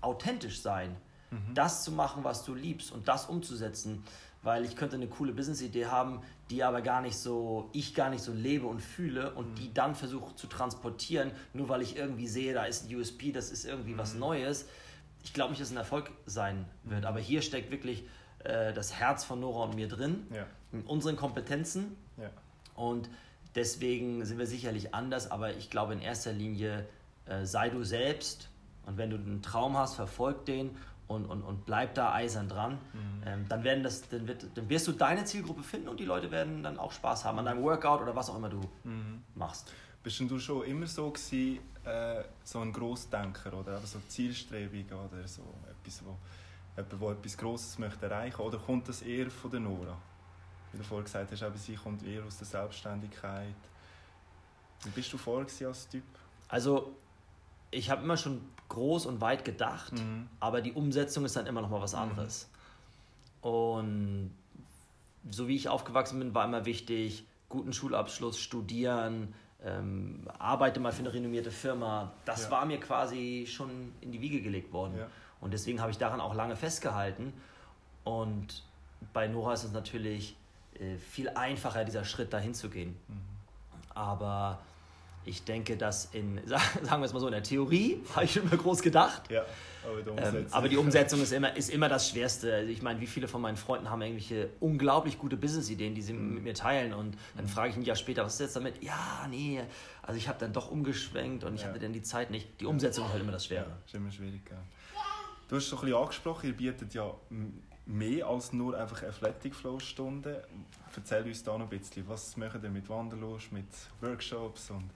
authentisch 0.00 0.60
sein. 0.60 0.96
Mhm. 1.32 1.54
Das 1.54 1.82
zu 1.82 1.92
machen, 1.92 2.24
was 2.24 2.44
du 2.44 2.54
liebst 2.54 2.92
und 2.92 3.08
das 3.08 3.26
umzusetzen, 3.26 4.04
weil 4.42 4.64
ich 4.64 4.76
könnte 4.76 4.96
eine 4.96 5.06
coole 5.06 5.32
Business-Idee 5.32 5.86
haben, 5.86 6.20
die 6.50 6.62
aber 6.62 6.82
gar 6.82 7.00
nicht 7.00 7.16
so, 7.16 7.70
ich 7.72 7.94
gar 7.94 8.10
nicht 8.10 8.22
so 8.22 8.32
lebe 8.32 8.66
und 8.66 8.80
fühle 8.80 9.32
und 9.32 9.50
mhm. 9.50 9.54
die 9.54 9.74
dann 9.74 9.94
versuche 9.94 10.34
zu 10.36 10.46
transportieren, 10.46 11.30
nur 11.54 11.68
weil 11.68 11.82
ich 11.82 11.96
irgendwie 11.96 12.28
sehe, 12.28 12.52
da 12.52 12.64
ist 12.64 12.88
ein 12.88 12.94
USP, 12.94 13.32
das 13.32 13.50
ist 13.50 13.64
irgendwie 13.64 13.94
mhm. 13.94 13.98
was 13.98 14.14
Neues. 14.14 14.66
Ich 15.24 15.32
glaube 15.32 15.50
nicht, 15.50 15.60
dass 15.60 15.68
es 15.68 15.74
ein 15.74 15.78
Erfolg 15.78 16.10
sein 16.26 16.66
wird, 16.84 17.00
mhm. 17.00 17.06
aber 17.06 17.20
hier 17.20 17.42
steckt 17.42 17.70
wirklich 17.70 18.04
äh, 18.44 18.72
das 18.72 18.94
Herz 18.94 19.24
von 19.24 19.40
Nora 19.40 19.64
und 19.64 19.76
mir 19.76 19.88
drin, 19.88 20.26
ja. 20.34 20.46
in 20.72 20.82
unseren 20.82 21.16
Kompetenzen 21.16 21.96
ja. 22.18 22.30
und 22.74 23.08
deswegen 23.54 24.24
sind 24.24 24.38
wir 24.38 24.46
sicherlich 24.46 24.94
anders, 24.94 25.30
aber 25.30 25.54
ich 25.56 25.70
glaube 25.70 25.92
in 25.92 26.00
erster 26.00 26.32
Linie 26.32 26.86
äh, 27.26 27.44
sei 27.44 27.70
du 27.70 27.84
selbst 27.84 28.48
und 28.86 28.98
wenn 28.98 29.10
du 29.10 29.16
einen 29.16 29.42
Traum 29.42 29.76
hast, 29.76 29.94
verfolg 29.94 30.44
den 30.44 30.76
und, 31.12 31.26
und, 31.26 31.42
und 31.42 31.64
bleib 31.64 31.94
da 31.94 32.12
eisern 32.12 32.48
dran, 32.48 32.78
mhm. 32.92 33.22
ähm, 33.26 33.46
dann, 33.48 33.64
werden 33.64 33.82
das, 33.82 34.08
dann, 34.08 34.26
wird, 34.26 34.46
dann 34.54 34.68
wirst 34.68 34.88
du 34.88 34.92
deine 34.92 35.24
Zielgruppe 35.24 35.62
finden 35.62 35.88
und 35.88 36.00
die 36.00 36.04
Leute 36.04 36.30
werden 36.30 36.62
dann 36.62 36.78
auch 36.78 36.92
Spaß 36.92 37.24
haben 37.24 37.38
an 37.38 37.44
deinem 37.44 37.62
Workout 37.62 38.00
oder 38.00 38.14
was 38.14 38.30
auch 38.30 38.36
immer 38.36 38.48
du 38.48 38.60
mhm. 38.84 39.22
machst. 39.34 39.72
Bist 40.02 40.18
du 40.18 40.38
schon 40.38 40.64
immer 40.64 40.86
so 40.86 41.10
gewesen, 41.10 41.60
äh, 41.84 42.24
so 42.42 42.60
ein 42.60 42.72
Grossdenker 42.72 43.52
oder 43.54 43.78
so 43.80 44.00
zielstrebig 44.08 44.86
oder 44.86 45.26
so 45.26 45.42
etwas, 45.70 46.04
wo 46.04 46.16
jemand, 46.76 47.02
der 47.02 47.10
etwas 47.10 47.36
Grosses 47.36 47.78
möchte 47.78 48.06
erreichen 48.06 48.40
oder 48.40 48.58
kommt 48.58 48.88
das 48.88 49.02
eher 49.02 49.30
von 49.30 49.50
der 49.50 49.60
Nora? 49.60 49.96
Wie 50.72 50.78
du 50.78 50.84
vorhin 50.84 51.04
gesagt 51.04 51.30
hast, 51.30 51.42
aber 51.42 51.56
sie 51.58 51.74
kommt 51.74 52.02
eher 52.04 52.24
aus 52.24 52.38
der 52.38 52.46
Selbstständigkeit. 52.46 53.54
Wie 54.84 54.90
bist 54.90 55.12
du 55.12 55.18
vorher 55.18 55.46
als 55.68 55.88
Typ? 55.88 56.02
Also 56.48 56.96
ich 57.72 57.90
habe 57.90 58.04
immer 58.04 58.16
schon 58.16 58.40
groß 58.68 59.06
und 59.06 59.20
weit 59.20 59.44
gedacht, 59.44 59.94
mhm. 59.94 60.28
aber 60.38 60.60
die 60.60 60.72
Umsetzung 60.72 61.24
ist 61.24 61.34
dann 61.34 61.46
immer 61.46 61.60
noch 61.62 61.70
mal 61.70 61.80
was 61.80 61.94
mhm. 61.94 61.98
anderes. 61.98 62.48
Mhm. 63.42 63.48
Und 63.48 64.30
so 65.30 65.48
wie 65.48 65.56
ich 65.56 65.68
aufgewachsen 65.68 66.18
bin, 66.18 66.34
war 66.34 66.44
immer 66.44 66.64
wichtig, 66.64 67.24
guten 67.48 67.72
Schulabschluss, 67.72 68.38
studieren, 68.38 69.34
ähm, 69.64 70.28
arbeite 70.38 70.80
mal 70.80 70.92
für 70.92 71.00
eine 71.00 71.12
renommierte 71.12 71.50
Firma. 71.50 72.12
Das 72.24 72.44
ja. 72.44 72.50
war 72.50 72.66
mir 72.66 72.78
quasi 72.78 73.46
schon 73.48 73.92
in 74.00 74.12
die 74.12 74.20
Wiege 74.20 74.40
gelegt 74.40 74.72
worden. 74.72 74.98
Ja. 74.98 75.06
Und 75.40 75.52
deswegen 75.52 75.80
habe 75.80 75.90
ich 75.90 75.98
daran 75.98 76.20
auch 76.20 76.34
lange 76.34 76.56
festgehalten. 76.56 77.32
Und 78.04 78.62
bei 79.12 79.28
Nora 79.28 79.54
ist 79.54 79.64
es 79.64 79.72
natürlich 79.72 80.36
äh, 80.78 80.96
viel 80.96 81.28
einfacher, 81.30 81.84
dieser 81.84 82.04
Schritt 82.04 82.32
dahin 82.32 82.54
zu 82.54 82.70
gehen. 82.70 82.96
Mhm. 83.08 83.20
Aber 83.94 84.60
ich 85.24 85.44
denke, 85.44 85.76
dass 85.76 86.06
in, 86.12 86.40
sagen 86.46 87.00
wir 87.00 87.04
es 87.04 87.12
mal 87.12 87.20
so, 87.20 87.26
in 87.26 87.32
der 87.32 87.42
Theorie 87.42 88.00
habe 88.14 88.24
ich 88.24 88.32
schon 88.32 88.42
immer 88.44 88.56
groß 88.56 88.82
gedacht. 88.82 89.30
Ja, 89.30 89.44
aber, 89.84 90.02
die 90.02 90.38
ähm, 90.38 90.46
aber 90.50 90.68
die 90.68 90.76
Umsetzung 90.78 91.22
ist 91.22 91.32
immer, 91.32 91.56
ist 91.56 91.70
immer 91.70 91.88
das 91.88 92.10
Schwerste. 92.10 92.54
Also 92.54 92.70
ich 92.70 92.82
meine, 92.82 93.00
wie 93.00 93.06
viele 93.06 93.28
von 93.28 93.40
meinen 93.40 93.56
Freunden 93.56 93.90
haben 93.90 94.02
irgendwelche 94.02 94.50
unglaublich 94.60 95.18
gute 95.18 95.36
Business-Ideen, 95.36 95.94
die 95.94 96.02
sie 96.02 96.12
mhm. 96.12 96.34
mit 96.34 96.44
mir 96.44 96.54
teilen 96.54 96.92
und 96.92 97.16
dann 97.36 97.44
mhm. 97.44 97.48
frage 97.48 97.70
ich 97.70 97.76
ein 97.76 97.82
Jahr 97.82 97.96
später, 97.96 98.24
was 98.24 98.34
ist 98.34 98.40
jetzt 98.40 98.56
damit? 98.56 98.82
Ja, 98.82 99.26
nee, 99.28 99.60
also 100.02 100.16
ich 100.16 100.28
habe 100.28 100.38
dann 100.38 100.52
doch 100.52 100.70
umgeschwenkt 100.70 101.44
und 101.44 101.54
ich 101.54 101.62
ja. 101.62 101.68
hatte 101.68 101.78
dann 101.78 101.92
die 101.92 102.02
Zeit 102.02 102.30
nicht. 102.30 102.60
Die 102.60 102.66
Umsetzung 102.66 103.06
ist 103.06 103.12
halt 103.12 103.22
immer 103.22 103.32
das 103.32 103.46
Schwere. 103.46 103.66
Ja, 103.68 103.78
ist 103.86 103.94
immer 103.94 104.10
schwierig, 104.10 104.42
ja. 104.50 104.56
Du 105.48 105.56
hast 105.56 105.64
es 105.64 105.70
so 105.70 105.76
ein 105.76 105.82
bisschen 105.82 105.98
angesprochen, 105.98 106.46
ihr 106.46 106.56
bietet 106.56 106.94
ja 106.94 107.14
mehr 107.86 108.26
als 108.26 108.52
nur 108.52 108.76
einfach 108.76 109.02
Athletic 109.02 109.54
Flow 109.54 109.78
Stunden. 109.78 110.36
Erzähl 110.94 111.24
uns 111.24 111.42
da 111.42 111.58
noch 111.58 111.70
ein 111.70 111.78
bisschen, 111.78 112.08
was 112.08 112.36
machen 112.36 112.62
ihr 112.62 112.70
mit 112.70 112.88
Wanderlust, 112.88 113.52
mit 113.52 113.66
Workshops 114.00 114.70
und 114.70 114.90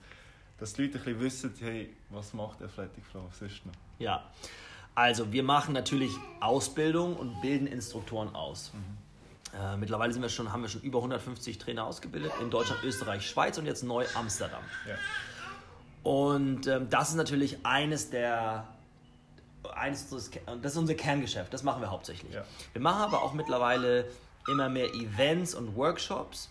dass 0.59 0.73
die 0.73 0.83
Leute 0.83 0.97
ein 0.97 1.17
bisschen 1.17 1.51
wissen, 1.51 1.53
hey, 1.59 1.93
was 2.09 2.33
macht 2.33 2.61
Athletic 2.61 3.05
Flow 3.05 3.29
sonst 3.31 3.65
noch? 3.65 3.73
Ja, 3.99 4.23
also 4.95 5.31
wir 5.31 5.43
machen 5.43 5.73
natürlich 5.73 6.11
Ausbildung 6.39 7.15
und 7.15 7.39
bilden 7.41 7.67
Instruktoren 7.67 8.33
aus. 8.33 8.71
Mhm. 8.73 9.59
Äh, 9.59 9.77
mittlerweile 9.77 10.11
sind 10.11 10.21
wir 10.21 10.29
schon, 10.29 10.51
haben 10.51 10.61
wir 10.61 10.69
schon 10.69 10.81
über 10.81 10.99
150 10.99 11.57
Trainer 11.57 11.85
ausgebildet 11.85 12.31
in 12.41 12.49
Deutschland, 12.49 12.83
Österreich, 12.83 13.27
Schweiz 13.27 13.57
und 13.57 13.65
jetzt 13.65 13.83
neu 13.83 14.05
Amsterdam. 14.15 14.63
Ja. 14.87 14.95
Und 16.03 16.67
ähm, 16.67 16.89
das 16.89 17.09
ist 17.09 17.15
natürlich 17.15 17.65
eines 17.65 18.09
der 18.09 18.67
eines 19.75 20.09
das 20.09 20.27
ist 20.27 20.77
unser 20.77 20.95
Kerngeschäft, 20.95 21.53
das 21.53 21.63
machen 21.63 21.81
wir 21.81 21.91
hauptsächlich. 21.91 22.33
Ja. 22.33 22.43
Wir 22.71 22.81
machen 22.81 23.01
aber 23.01 23.21
auch 23.21 23.33
mittlerweile 23.33 24.05
immer 24.47 24.69
mehr 24.69 24.93
Events 24.93 25.53
und 25.53 25.75
Workshops 25.75 26.49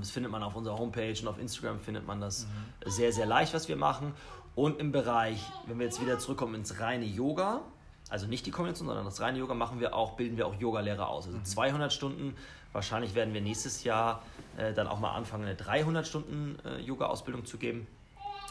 das 0.00 0.10
findet 0.10 0.30
man 0.30 0.42
auf 0.42 0.54
unserer 0.54 0.78
Homepage 0.78 1.14
und 1.20 1.28
auf 1.28 1.38
Instagram 1.38 1.80
findet 1.80 2.06
man 2.06 2.20
das 2.20 2.46
mhm. 2.46 2.90
sehr, 2.90 3.12
sehr 3.12 3.26
leicht, 3.26 3.54
was 3.54 3.68
wir 3.68 3.76
machen. 3.76 4.14
Und 4.54 4.78
im 4.80 4.92
Bereich, 4.92 5.42
wenn 5.66 5.78
wir 5.78 5.86
jetzt 5.86 6.00
wieder 6.00 6.18
zurückkommen 6.18 6.54
ins 6.56 6.78
reine 6.78 7.06
Yoga, 7.06 7.62
also 8.10 8.26
nicht 8.26 8.44
die 8.44 8.50
Kombination, 8.50 8.86
sondern 8.86 9.06
das 9.06 9.20
reine 9.20 9.38
Yoga, 9.38 9.54
machen 9.54 9.80
wir 9.80 9.94
auch, 9.94 10.12
bilden 10.12 10.36
wir 10.36 10.46
auch 10.46 10.54
Yogalehrer 10.54 11.08
aus. 11.08 11.26
Also 11.26 11.40
200 11.40 11.90
mhm. 11.90 11.94
Stunden. 11.94 12.36
Wahrscheinlich 12.72 13.14
werden 13.14 13.32
wir 13.32 13.40
nächstes 13.40 13.84
Jahr 13.84 14.22
äh, 14.56 14.72
dann 14.72 14.86
auch 14.86 14.98
mal 14.98 15.14
anfangen, 15.14 15.44
eine 15.44 15.56
300 15.56 16.06
Stunden 16.06 16.58
äh, 16.66 16.80
Yoga-Ausbildung 16.80 17.44
zu 17.44 17.58
geben. 17.58 17.86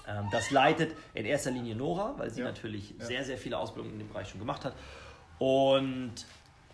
Ähm, 0.08 0.28
das 0.32 0.52
leitet 0.52 0.96
in 1.14 1.26
erster 1.26 1.52
Linie 1.52 1.76
Nora, 1.76 2.16
weil 2.18 2.30
sie 2.32 2.42
ja. 2.42 2.48
natürlich 2.48 2.96
ja. 2.98 3.06
sehr, 3.06 3.24
sehr 3.24 3.38
viele 3.38 3.58
Ausbildungen 3.58 3.94
in 3.94 4.00
dem 4.00 4.10
Bereich 4.10 4.30
schon 4.30 4.40
gemacht 4.40 4.66
hat. 4.66 4.74
Und 5.38 6.14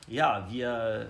ja, 0.07 0.47
wir 0.49 1.09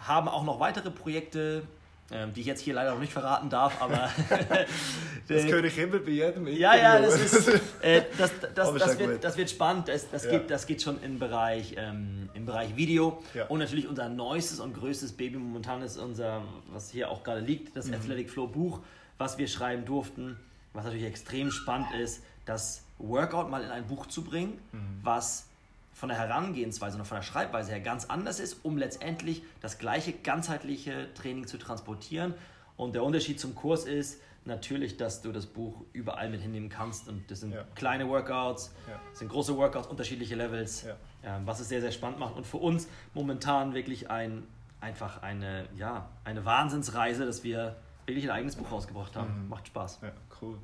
haben 0.00 0.28
auch 0.28 0.44
noch 0.44 0.60
weitere 0.60 0.90
Projekte, 0.90 1.66
ähm, 2.10 2.34
die 2.34 2.40
ich 2.40 2.46
jetzt 2.46 2.60
hier 2.60 2.74
leider 2.74 2.92
noch 2.92 3.00
nicht 3.00 3.12
verraten 3.12 3.48
darf, 3.48 3.80
aber. 3.80 4.10
das 5.28 5.46
könnte 5.46 5.68
ich 5.68 5.78
immer 5.78 5.98
bei 5.98 6.10
jedem 6.10 6.46
Interview. 6.46 6.60
Ja, 6.60 6.76
ja, 6.76 7.00
das, 7.00 7.20
ist, 7.20 7.48
äh, 7.80 8.02
das, 8.18 8.32
das, 8.54 8.74
das, 8.74 8.98
wird, 8.98 9.24
das 9.24 9.36
wird 9.36 9.50
spannend. 9.50 9.88
Das, 9.88 10.10
das, 10.10 10.24
ja. 10.24 10.32
geht, 10.32 10.50
das 10.50 10.66
geht 10.66 10.82
schon 10.82 11.02
im 11.02 11.18
Bereich, 11.18 11.74
ähm, 11.78 12.28
im 12.34 12.44
Bereich 12.44 12.76
Video. 12.76 13.22
Ja. 13.32 13.46
Und 13.46 13.60
natürlich 13.60 13.88
unser 13.88 14.08
neuestes 14.08 14.60
und 14.60 14.74
größtes 14.74 15.12
Baby 15.12 15.38
momentan 15.38 15.82
ist 15.82 15.96
unser, 15.96 16.42
was 16.72 16.90
hier 16.90 17.10
auch 17.10 17.24
gerade 17.24 17.40
liegt, 17.40 17.74
das 17.76 17.86
mhm. 17.86 17.94
Athletic 17.94 18.30
Flow 18.30 18.46
Buch, 18.46 18.80
was 19.16 19.38
wir 19.38 19.48
schreiben 19.48 19.84
durften. 19.84 20.38
Was 20.74 20.84
natürlich 20.84 21.06
extrem 21.06 21.52
spannend 21.52 21.94
ist, 21.94 22.22
das 22.46 22.82
Workout 22.98 23.48
mal 23.48 23.62
in 23.62 23.70
ein 23.70 23.86
Buch 23.86 24.06
zu 24.06 24.24
bringen, 24.24 24.58
mhm. 24.72 25.00
was 25.02 25.46
von 25.94 26.08
der 26.10 26.18
Herangehensweise 26.18 26.98
und 26.98 27.04
von 27.06 27.16
der 27.16 27.22
Schreibweise 27.22 27.70
her 27.70 27.80
ganz 27.80 28.04
anders 28.06 28.40
ist, 28.40 28.64
um 28.64 28.76
letztendlich 28.76 29.42
das 29.62 29.78
gleiche 29.78 30.12
ganzheitliche 30.12 31.08
Training 31.14 31.46
zu 31.46 31.56
transportieren. 31.56 32.34
Und 32.76 32.94
der 32.94 33.04
Unterschied 33.04 33.38
zum 33.40 33.54
Kurs 33.54 33.84
ist, 33.86 34.20
natürlich, 34.44 34.98
dass 34.98 35.22
du 35.22 35.32
das 35.32 35.46
Buch 35.46 35.84
überall 35.94 36.28
mit 36.28 36.42
hinnehmen 36.42 36.68
kannst. 36.68 37.08
Und 37.08 37.30
das 37.30 37.40
sind 37.40 37.54
Ja. 37.54 37.64
kleine 37.74 38.08
Workouts, 38.08 38.74
Ja. 38.88 39.00
das 39.08 39.20
sind 39.20 39.28
große 39.28 39.56
Workouts, 39.56 39.86
unterschiedliche 39.86 40.34
Levels, 40.34 40.82
Ja. 40.84 40.96
ähm, 41.22 41.46
was 41.46 41.60
es 41.60 41.68
sehr, 41.70 41.80
sehr 41.80 41.92
spannend 41.92 42.18
macht. 42.18 42.36
Und 42.36 42.46
für 42.46 42.58
uns 42.58 42.86
momentan 43.14 43.72
wirklich 43.72 44.10
ein, 44.10 44.42
einfach 44.82 45.22
eine, 45.22 45.66
ja, 45.78 46.10
eine 46.24 46.44
Wahnsinnsreise, 46.44 47.24
dass 47.24 47.42
wir 47.44 47.76
wirklich 48.04 48.26
ein 48.26 48.32
eigenes 48.36 48.56
Buch 48.56 48.70
rausgebracht 48.70 49.16
haben. 49.16 49.44
Mhm. 49.44 49.48
Macht 49.48 49.68
Spaß. 49.68 50.00
Ja, 50.02 50.12
cool. 50.42 50.58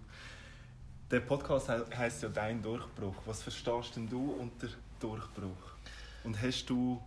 Der 1.11 1.21
Podcast 1.21 1.71
he- 1.71 1.97
heisst 1.97 2.23
ja 2.23 2.29
Dein 2.29 2.61
Durchbruch. 2.63 3.15
Was 3.25 3.43
verstehst 3.43 3.97
denn 3.97 4.09
du 4.09 4.33
unter 4.39 4.69
Durchbruch? 5.01 5.57
Und 6.25 6.41
hast 6.41 6.67
du 6.67 7.01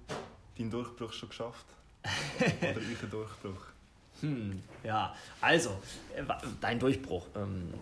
deinen 0.57 0.71
Durchbruch 0.71 1.13
schon 1.13 1.29
geschafft? 1.29 1.65
Oder 2.39 2.75
euren 2.75 3.09
Durchbruch? 3.09 3.65
Hm, 4.21 4.61
ja, 4.83 5.15
also, 5.41 5.69
äh, 6.15 6.23
dein 6.61 6.79
Durchbruch. 6.79 7.27
Ähm, 7.35 7.73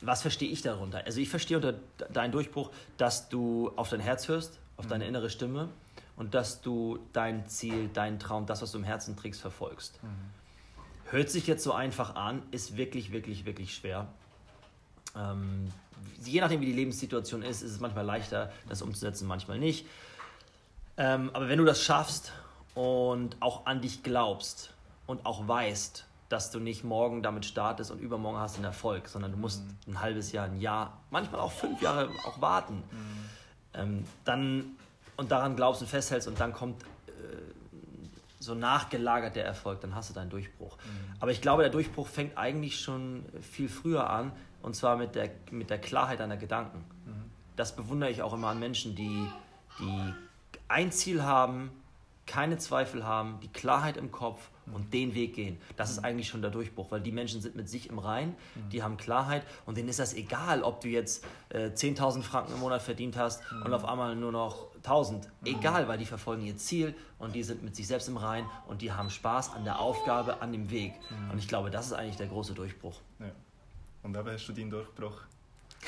was 0.00 0.22
verstehe 0.22 0.48
ich 0.50 0.62
darunter? 0.62 1.04
Also 1.04 1.20
ich 1.20 1.28
verstehe 1.28 1.56
unter 1.58 1.72
de- 1.74 2.12
deinen 2.12 2.32
Durchbruch, 2.32 2.70
dass 2.96 3.28
du 3.28 3.70
auf 3.76 3.90
dein 3.90 4.00
Herz 4.00 4.28
hörst, 4.28 4.58
auf 4.76 4.86
deine 4.86 5.06
innere 5.06 5.28
Stimme 5.30 5.68
und 6.16 6.34
dass 6.34 6.60
du 6.62 6.98
dein 7.12 7.46
Ziel, 7.48 7.88
deinen 7.88 8.18
Traum, 8.18 8.46
das, 8.46 8.62
was 8.62 8.72
du 8.72 8.78
im 8.78 8.84
Herzen 8.84 9.16
trägst, 9.16 9.40
verfolgst. 9.40 10.00
Hört 11.10 11.28
sich 11.28 11.46
jetzt 11.46 11.64
so 11.64 11.72
einfach 11.72 12.14
an, 12.14 12.42
ist 12.50 12.76
wirklich, 12.76 13.12
wirklich, 13.12 13.44
wirklich 13.44 13.74
schwer. 13.74 14.08
Ähm, 15.16 15.72
je 16.24 16.40
nachdem, 16.40 16.60
wie 16.60 16.66
die 16.66 16.72
Lebenssituation 16.72 17.42
ist, 17.42 17.62
ist 17.62 17.72
es 17.72 17.80
manchmal 17.80 18.04
leichter, 18.04 18.52
das 18.68 18.82
umzusetzen, 18.82 19.26
manchmal 19.26 19.58
nicht. 19.58 19.86
Ähm, 20.96 21.30
aber 21.32 21.48
wenn 21.48 21.58
du 21.58 21.64
das 21.64 21.82
schaffst 21.82 22.32
und 22.74 23.36
auch 23.40 23.66
an 23.66 23.80
dich 23.80 24.02
glaubst 24.02 24.74
und 25.06 25.24
auch 25.26 25.46
weißt, 25.46 26.06
dass 26.28 26.50
du 26.50 26.60
nicht 26.60 26.84
morgen 26.84 27.22
damit 27.22 27.44
startest 27.44 27.90
und 27.90 28.00
übermorgen 28.00 28.38
hast 28.38 28.56
einen 28.56 28.64
Erfolg, 28.64 29.08
sondern 29.08 29.32
du 29.32 29.38
musst 29.38 29.62
ein 29.88 30.00
halbes 30.00 30.30
Jahr, 30.30 30.46
ein 30.46 30.60
Jahr, 30.60 31.00
manchmal 31.10 31.40
auch 31.40 31.50
fünf 31.50 31.82
Jahre 31.82 32.08
auch 32.24 32.40
warten, 32.40 32.82
ähm, 33.74 34.04
dann 34.24 34.76
und 35.16 35.30
daran 35.32 35.56
glaubst 35.56 35.82
und 35.82 35.88
festhältst 35.88 36.28
und 36.28 36.38
dann 36.38 36.52
kommt 36.52 36.82
äh, 36.82 37.16
so 38.38 38.54
nachgelagert 38.54 39.36
der 39.36 39.44
Erfolg, 39.44 39.80
dann 39.80 39.94
hast 39.94 40.10
du 40.10 40.14
deinen 40.14 40.30
Durchbruch. 40.30 40.78
Aber 41.18 41.30
ich 41.30 41.42
glaube, 41.42 41.62
der 41.62 41.70
Durchbruch 41.70 42.06
fängt 42.06 42.38
eigentlich 42.38 42.80
schon 42.80 43.24
viel 43.42 43.68
früher 43.68 44.08
an 44.08 44.32
und 44.62 44.76
zwar 44.76 44.96
mit 44.96 45.14
der, 45.14 45.30
mit 45.50 45.70
der 45.70 45.78
Klarheit 45.78 46.20
deiner 46.20 46.36
Gedanken. 46.36 46.84
Das 47.56 47.76
bewundere 47.76 48.10
ich 48.10 48.22
auch 48.22 48.32
immer 48.32 48.48
an 48.48 48.58
Menschen, 48.58 48.94
die, 48.94 49.26
die 49.78 50.14
ein 50.68 50.92
Ziel 50.92 51.22
haben, 51.22 51.70
keine 52.26 52.58
Zweifel 52.58 53.04
haben, 53.04 53.40
die 53.42 53.48
Klarheit 53.48 53.96
im 53.96 54.12
Kopf 54.12 54.50
und 54.72 54.94
den 54.94 55.14
Weg 55.14 55.34
gehen. 55.34 55.58
Das 55.76 55.90
ist 55.90 55.98
eigentlich 55.98 56.28
schon 56.28 56.42
der 56.42 56.52
Durchbruch, 56.52 56.90
weil 56.90 57.00
die 57.00 57.10
Menschen 57.10 57.40
sind 57.40 57.56
mit 57.56 57.68
sich 57.68 57.90
im 57.90 57.98
Rein, 57.98 58.36
die 58.70 58.84
haben 58.84 58.96
Klarheit 58.96 59.42
und 59.66 59.76
denen 59.76 59.88
ist 59.88 59.98
das 59.98 60.14
egal, 60.14 60.62
ob 60.62 60.80
du 60.80 60.88
jetzt 60.88 61.24
äh, 61.48 61.70
10.000 61.70 62.22
Franken 62.22 62.52
im 62.52 62.60
Monat 62.60 62.82
verdient 62.82 63.16
hast 63.16 63.42
und 63.64 63.74
auf 63.74 63.84
einmal 63.84 64.14
nur 64.14 64.30
noch 64.30 64.68
1.000. 64.84 65.22
Egal, 65.44 65.88
weil 65.88 65.98
die 65.98 66.06
verfolgen 66.06 66.46
ihr 66.46 66.56
Ziel 66.56 66.94
und 67.18 67.34
die 67.34 67.42
sind 67.42 67.64
mit 67.64 67.74
sich 67.74 67.88
selbst 67.88 68.08
im 68.08 68.16
Rein 68.16 68.44
und 68.68 68.80
die 68.80 68.92
haben 68.92 69.10
Spaß 69.10 69.54
an 69.54 69.64
der 69.64 69.80
Aufgabe, 69.80 70.40
an 70.40 70.52
dem 70.52 70.70
Weg. 70.70 70.94
Und 71.32 71.38
ich 71.38 71.48
glaube, 71.48 71.70
das 71.70 71.86
ist 71.86 71.92
eigentlich 71.94 72.16
der 72.16 72.28
große 72.28 72.54
Durchbruch. 72.54 73.00
Ja. 73.18 73.26
Und 74.02 74.16
eben 74.16 74.30
hast 74.30 74.46
du 74.46 74.52
deinen 74.52 74.70
Durchbruch 74.70 75.20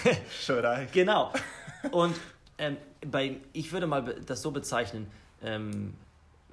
schon 0.45 0.57
erreicht. 0.57 0.93
Genau. 0.93 1.33
Und 1.91 2.17
ähm, 2.59 2.77
bei, 3.07 3.37
ich 3.53 3.73
würde 3.73 3.87
mal 3.87 4.03
das 4.27 4.43
so 4.43 4.51
bezeichnen, 4.51 5.11
ähm, 5.43 5.95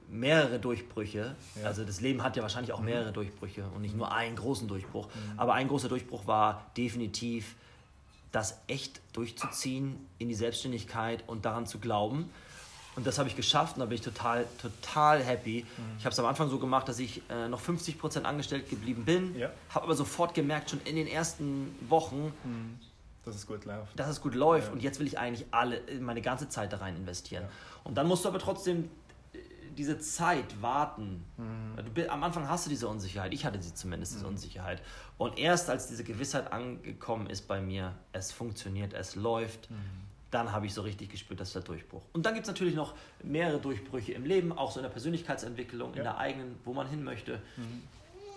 mehrere 0.09 0.59
Durchbrüche. 0.59 1.35
Ja. 1.61 1.67
Also 1.67 1.83
das 1.83 2.01
Leben 2.01 2.23
hat 2.23 2.35
ja 2.35 2.41
wahrscheinlich 2.41 2.73
auch 2.73 2.81
mehrere 2.81 3.11
Durchbrüche 3.11 3.63
und 3.75 3.81
nicht 3.81 3.95
nur 3.95 4.11
einen 4.11 4.35
großen 4.35 4.67
Durchbruch. 4.67 5.07
Aber 5.37 5.53
ein 5.53 5.67
großer 5.67 5.87
Durchbruch 5.87 6.25
war 6.25 6.71
definitiv, 6.75 7.55
das 8.31 8.59
echt 8.67 9.01
durchzuziehen 9.13 9.95
in 10.17 10.29
die 10.29 10.35
Selbstständigkeit 10.35 11.23
und 11.27 11.45
daran 11.45 11.65
zu 11.65 11.79
glauben. 11.79 12.29
Und 12.99 13.07
das 13.07 13.17
habe 13.17 13.29
ich 13.29 13.37
geschafft 13.37 13.77
und 13.77 13.79
da 13.79 13.85
bin 13.85 13.95
ich 13.95 14.01
total, 14.01 14.45
total 14.61 15.23
happy. 15.23 15.65
Ich 15.97 16.03
habe 16.03 16.11
es 16.11 16.19
am 16.19 16.25
Anfang 16.25 16.49
so 16.49 16.59
gemacht, 16.59 16.85
dass 16.89 16.99
ich 16.99 17.21
äh, 17.29 17.47
noch 17.47 17.61
50% 17.61 18.23
angestellt 18.23 18.69
geblieben 18.69 19.05
bin, 19.05 19.37
Ja. 19.39 19.51
habe 19.69 19.85
aber 19.85 19.95
sofort 19.95 20.33
gemerkt, 20.33 20.69
schon 20.69 20.81
in 20.83 20.97
den 20.97 21.07
ersten 21.07 21.73
Wochen, 21.87 22.33
Dass 23.23 23.35
es 23.37 23.47
gut 23.47 23.63
läuft. 23.63 23.97
dass 23.97 24.09
es 24.09 24.19
gut 24.19 24.35
läuft 24.35 24.67
Ja. 24.67 24.73
und 24.73 24.83
jetzt 24.83 24.99
will 24.99 25.07
ich 25.07 25.17
eigentlich 25.17 25.45
alle, 25.51 25.79
meine 26.01 26.21
ganze 26.21 26.49
Zeit 26.49 26.73
da 26.73 26.77
rein 26.79 26.97
investieren. 26.97 27.43
Ja. 27.43 27.49
Und 27.85 27.95
dann 27.97 28.05
musst 28.05 28.25
du 28.25 28.27
aber 28.29 28.39
trotzdem 28.39 28.89
äh, 29.31 29.37
diese 29.77 29.97
Zeit 29.99 30.61
warten. 30.61 31.23
Du, 31.77 31.89
bi- 31.91 32.09
am 32.09 32.21
Anfang 32.25 32.49
hast 32.49 32.65
du 32.65 32.69
diese 32.69 32.89
Unsicherheit, 32.89 33.33
ich 33.33 33.45
hatte 33.45 33.61
sie 33.61 33.73
zumindest, 33.73 34.13
diese 34.15 34.27
Unsicherheit. 34.27 34.81
Und 35.17 35.39
erst 35.39 35.69
als 35.69 35.87
diese 35.87 36.03
Gewissheit 36.03 36.51
angekommen 36.51 37.27
ist 37.27 37.47
bei 37.47 37.61
mir, 37.61 37.93
es 38.11 38.33
funktioniert, 38.33 38.91
es 38.91 39.15
läuft, 39.15 39.69
dann 40.31 40.51
habe 40.51 40.65
ich 40.67 40.73
so 40.73 40.81
richtig 40.81 41.09
gespürt, 41.09 41.39
dass 41.39 41.53
der 41.53 41.61
Durchbruch. 41.63 42.03
Und 42.13 42.25
dann 42.25 42.33
gibt 42.35 42.45
es 42.45 42.47
natürlich 42.51 42.75
noch 42.75 42.93
mehrere 43.23 43.59
Durchbrüche 43.59 44.13
im 44.13 44.25
Leben, 44.25 44.51
auch 44.51 44.71
so 44.71 44.79
in 44.79 44.83
der 44.83 44.89
Persönlichkeitsentwicklung, 44.91 45.91
in 45.91 45.97
Ja. 45.97 46.03
der 46.03 46.17
eigenen, 46.19 46.55
wo 46.65 46.73
man 46.73 46.87
hin 46.87 47.03
möchte. 47.03 47.41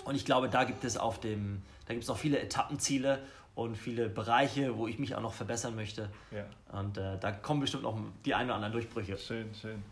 Und 0.05 0.15
ich 0.15 0.25
glaube, 0.25 0.49
da 0.49 0.65
gibt 0.65 0.85
es 0.85 0.97
auf 0.97 1.21
dem, 1.21 1.63
da 1.87 1.93
gibt 1.95 2.03
es 2.05 2.09
noch 2.09 2.17
viele 2.19 2.39
Etappenziele 2.41 3.19
und 3.55 3.77
viele 3.77 4.09
Bereiche, 4.09 4.77
wo 4.79 4.89
ich 4.89 4.99
mich 4.99 5.15
auch 5.15 5.21
noch 5.21 5.35
verbessern 5.35 5.77
möchte. 5.77 6.09
Ja. 6.31 6.45
Und 6.79 6.97
äh, 6.97 7.19
da 7.19 7.31
kommen 7.33 7.61
bestimmt 7.61 7.83
noch 7.83 7.99
die 8.25 8.35
ein 8.35 8.47
oder 8.47 8.55
anderen 8.55 8.73
Durchbrüche. 8.73 9.19
Schön, 9.19 9.51
schön. 9.61 9.83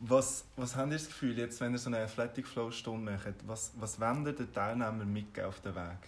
Was, 0.00 0.44
was 0.56 0.76
habt 0.76 0.86
ihr 0.88 0.92
das 0.94 1.06
Gefühl, 1.08 1.36
jetzt, 1.36 1.60
wenn 1.60 1.72
ihr 1.72 1.78
so 1.78 1.90
eine 1.90 1.98
Athletic 1.98 2.46
Flow 2.46 2.70
Stunde 2.70 3.10
macht, 3.10 3.34
was, 3.48 3.72
was 3.80 4.00
wollt 4.00 4.26
ihr 4.26 4.32
den 4.32 4.52
Teilnehmern 4.54 5.12
mitgeben 5.12 5.48
auf 5.48 5.60
den 5.60 5.74
Weg? 5.74 5.98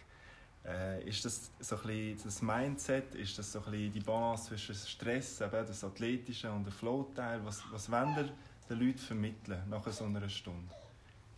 Äh, 0.66 1.08
ist 1.08 1.24
das 1.24 1.50
so 1.58 1.76
ein 1.76 1.82
bisschen 1.82 2.20
das 2.24 2.42
Mindset? 2.42 3.14
Ist 3.14 3.38
das 3.38 3.52
so 3.52 3.60
ein 3.60 3.70
bisschen 3.70 3.92
die 3.92 4.00
Balance 4.00 4.48
zwischen 4.48 4.74
Stress, 4.74 5.40
eben 5.40 5.66
das 5.66 5.82
Athletische 5.82 6.50
und 6.50 6.64
der 6.64 6.72
Flow-Teil? 6.72 7.40
Was, 7.44 7.62
was 7.70 7.90
wollt 7.90 8.16
ihr 8.16 8.28
den 8.68 8.78
Leuten 8.78 8.98
vermitteln 8.98 9.62
nach 9.68 9.86
so 9.90 10.04
einer 10.04 10.28
Stunde? 10.28 10.72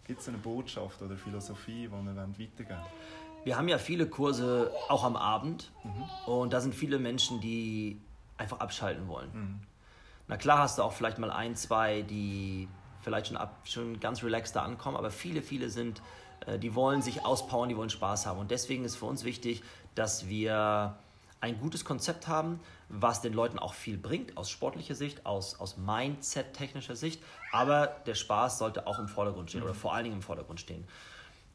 Gibt 0.06 0.20
es 0.20 0.28
eine 0.28 0.38
Botschaft 0.38 1.00
oder 1.02 1.16
Philosophie, 1.16 1.88
die 1.88 1.94
ihr 1.94 2.16
weitergeben 2.16 2.68
wollt? 2.68 2.80
Wir 3.44 3.56
haben 3.56 3.68
ja 3.68 3.78
viele 3.78 4.06
Kurse 4.06 4.70
auch 4.88 5.02
am 5.02 5.16
Abend 5.16 5.72
und 6.26 6.52
da 6.52 6.60
sind 6.60 6.74
viele 6.74 6.98
Menschen, 6.98 7.40
die 7.40 8.00
einfach 8.36 8.60
abschalten 8.60 9.08
wollen. 9.08 9.60
Na 10.28 10.36
klar 10.36 10.58
hast 10.58 10.78
du 10.78 10.82
auch 10.82 10.92
vielleicht 10.92 11.18
mal 11.18 11.30
ein, 11.30 11.56
zwei, 11.56 12.02
die 12.02 12.68
vielleicht 13.00 13.28
schon, 13.28 13.36
ab, 13.36 13.56
schon 13.64 13.98
ganz 13.98 14.22
relaxed 14.22 14.54
da 14.54 14.62
ankommen, 14.62 14.96
aber 14.96 15.10
viele, 15.10 15.42
viele 15.42 15.70
sind, 15.70 16.00
die 16.58 16.74
wollen 16.74 17.02
sich 17.02 17.24
auspowern, 17.24 17.68
die 17.68 17.76
wollen 17.76 17.90
Spaß 17.90 18.26
haben. 18.26 18.38
Und 18.38 18.50
deswegen 18.50 18.84
ist 18.84 18.96
für 18.96 19.06
uns 19.06 19.24
wichtig, 19.24 19.62
dass 19.94 20.28
wir 20.28 20.96
ein 21.40 21.58
gutes 21.58 21.84
Konzept 21.84 22.28
haben, 22.28 22.60
was 22.88 23.20
den 23.20 23.32
Leuten 23.32 23.58
auch 23.58 23.74
viel 23.74 23.96
bringt, 23.96 24.36
aus 24.36 24.48
sportlicher 24.48 24.94
Sicht, 24.94 25.26
aus, 25.26 25.58
aus 25.58 25.76
Mindset-technischer 25.76 26.94
Sicht. 26.94 27.20
Aber 27.50 27.88
der 28.06 28.14
Spaß 28.14 28.58
sollte 28.58 28.86
auch 28.86 28.98
im 28.98 29.08
Vordergrund 29.08 29.50
stehen 29.50 29.62
oder 29.62 29.74
vor 29.74 29.92
allen 29.92 30.04
Dingen 30.04 30.16
im 30.16 30.22
Vordergrund 30.22 30.60
stehen. 30.60 30.84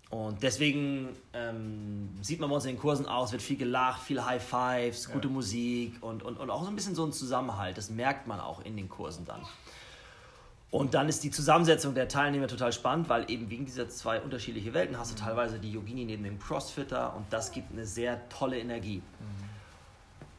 Und 0.09 0.41
deswegen 0.41 1.09
ähm, 1.33 2.09
sieht 2.21 2.39
man 2.39 2.49
bei 2.49 2.55
uns 2.55 2.65
in 2.65 2.75
den 2.75 2.79
Kursen 2.79 3.05
aus, 3.05 3.33
wird 3.33 3.41
viel 3.41 3.57
gelacht, 3.57 4.01
viel 4.01 4.23
High 4.23 4.43
Fives, 4.43 5.09
gute 5.09 5.27
Musik 5.27 6.01
und, 6.01 6.23
und, 6.23 6.37
und 6.37 6.49
auch 6.49 6.63
so 6.63 6.69
ein 6.69 6.75
bisschen 6.75 6.95
so 6.95 7.05
ein 7.05 7.11
Zusammenhalt. 7.11 7.77
Das 7.77 7.89
merkt 7.89 8.25
man 8.25 8.39
auch 8.39 8.63
in 8.63 8.77
den 8.77 8.87
Kursen 8.87 9.25
dann. 9.25 9.41
Und 10.69 10.93
dann 10.93 11.07
ist 11.07 11.23
die 11.23 11.31
Zusammensetzung 11.31 11.95
der 11.95 12.09
Teilnehmer 12.09 12.47
total 12.47 12.73
spannend, 12.73 13.07
weil 13.07 13.29
eben 13.31 13.49
wegen 13.49 13.65
dieser 13.65 13.87
zwei 13.87 14.19
unterschiedlichen 14.19 14.73
Welten 14.73 14.99
hast 14.99 15.11
du 15.11 15.15
teilweise 15.15 15.59
die 15.59 15.71
Yogini 15.71 16.03
neben 16.03 16.23
dem 16.23 16.39
Crossfitter 16.39 17.15
und 17.15 17.25
das 17.31 17.51
gibt 17.51 17.71
eine 17.71 17.85
sehr 17.85 18.27
tolle 18.29 18.59
Energie. 18.59 19.01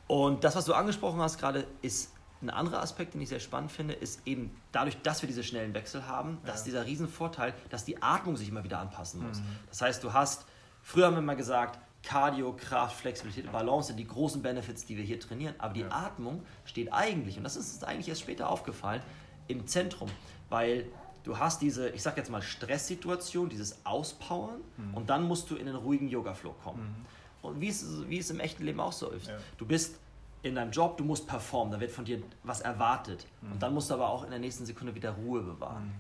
Und 0.07 0.45
das, 0.45 0.55
was 0.55 0.67
du 0.67 0.75
angesprochen 0.75 1.21
hast 1.21 1.39
gerade, 1.39 1.67
ist 1.81 2.13
ein 2.41 2.51
anderer 2.51 2.83
Aspekt, 2.83 3.15
den 3.15 3.21
ich 3.21 3.31
sehr 3.31 3.41
spannend 3.41 3.73
finde, 3.73 3.95
ist 3.95 4.21
eben 4.27 4.55
dadurch, 4.71 5.01
dass 5.03 5.23
wir 5.23 5.27
diese 5.27 5.43
schnellen 5.43 5.75
Wechsel 5.75 6.07
haben, 6.07 6.39
dass 6.45 6.63
dieser 6.63 6.87
Riesenvorteil, 6.87 7.55
dass 7.71 7.85
die 7.85 8.01
Atmung 8.03 8.37
sich 8.37 8.49
immer 8.49 8.63
wieder 8.63 8.79
anpassen 8.79 9.27
muss. 9.27 9.43
Das 9.69 9.83
heißt, 9.83 10.05
du 10.05 10.13
hast, 10.13 10.45
früher 10.83 11.07
haben 11.07 11.15
wir 11.15 11.23
mal 11.23 11.37
gesagt, 11.37 11.81
Cardio, 12.05 12.53
Kraft, 12.53 13.01
Flexibilität 13.01 13.47
und 13.47 13.53
Balance 13.53 13.89
sind 13.89 13.97
die 13.97 14.07
großen 14.07 14.41
Benefits, 14.41 14.87
die 14.87 14.97
wir 14.97 15.05
hier 15.05 15.19
trainieren. 15.19 15.55
Aber 15.59 15.75
die 15.75 15.85
Atmung 15.85 16.45
steht 16.65 16.93
eigentlich, 16.93 17.37
und 17.39 17.45
das 17.45 17.57
ist 17.57 17.73
uns 17.73 17.83
eigentlich 17.83 18.09
erst 18.09 18.21
später 18.21 18.49
aufgefallen, 18.49 19.03
im 19.49 19.67
Zentrum. 19.67 20.09
Weil 20.49 20.87
du 21.25 21.39
hast 21.39 21.61
diese, 21.61 21.91
ich 21.91 22.03
sag 22.03 22.17
jetzt 22.17 22.31
mal, 22.31 22.41
Stresssituation, 22.41 23.49
dieses 23.49 23.85
Auspowern 23.85 24.61
und 24.95 25.11
dann 25.11 25.25
musst 25.25 25.51
du 25.51 25.57
in 25.57 25.69
einen 25.69 25.77
ruhigen 25.77 26.09
Yoga-Flow 26.09 26.55
kommen. 26.63 27.07
Und 27.43 27.61
wie 27.61 27.69
es, 27.69 28.09
wie 28.09 28.19
es 28.19 28.31
im 28.31 28.41
echten 28.41 28.65
Leben 28.65 28.81
auch 28.81 28.93
so 28.93 29.11
ist. 29.11 29.29
Ja. 29.29 29.37
Du 29.59 29.67
bist 29.67 29.97
in 30.43 30.55
deinem 30.55 30.71
Job, 30.71 30.97
du 30.97 31.05
musst 31.05 31.27
performen, 31.27 31.73
da 31.73 31.81
wird 31.81 31.91
von 31.91 32.05
dir 32.05 32.23
was 32.43 32.61
erwartet. 32.61 33.27
Und 33.43 33.63
dann 33.63 33.75
musst 33.75 33.91
du 33.91 33.95
aber 33.95 34.09
auch 34.09 34.25
in 34.25 34.31
der 34.31 34.39
nächsten 34.39 34.65
Sekunde 34.67 34.95
wieder 34.95 35.11
Ruhe 35.11 35.43
bewahren. 35.43 35.93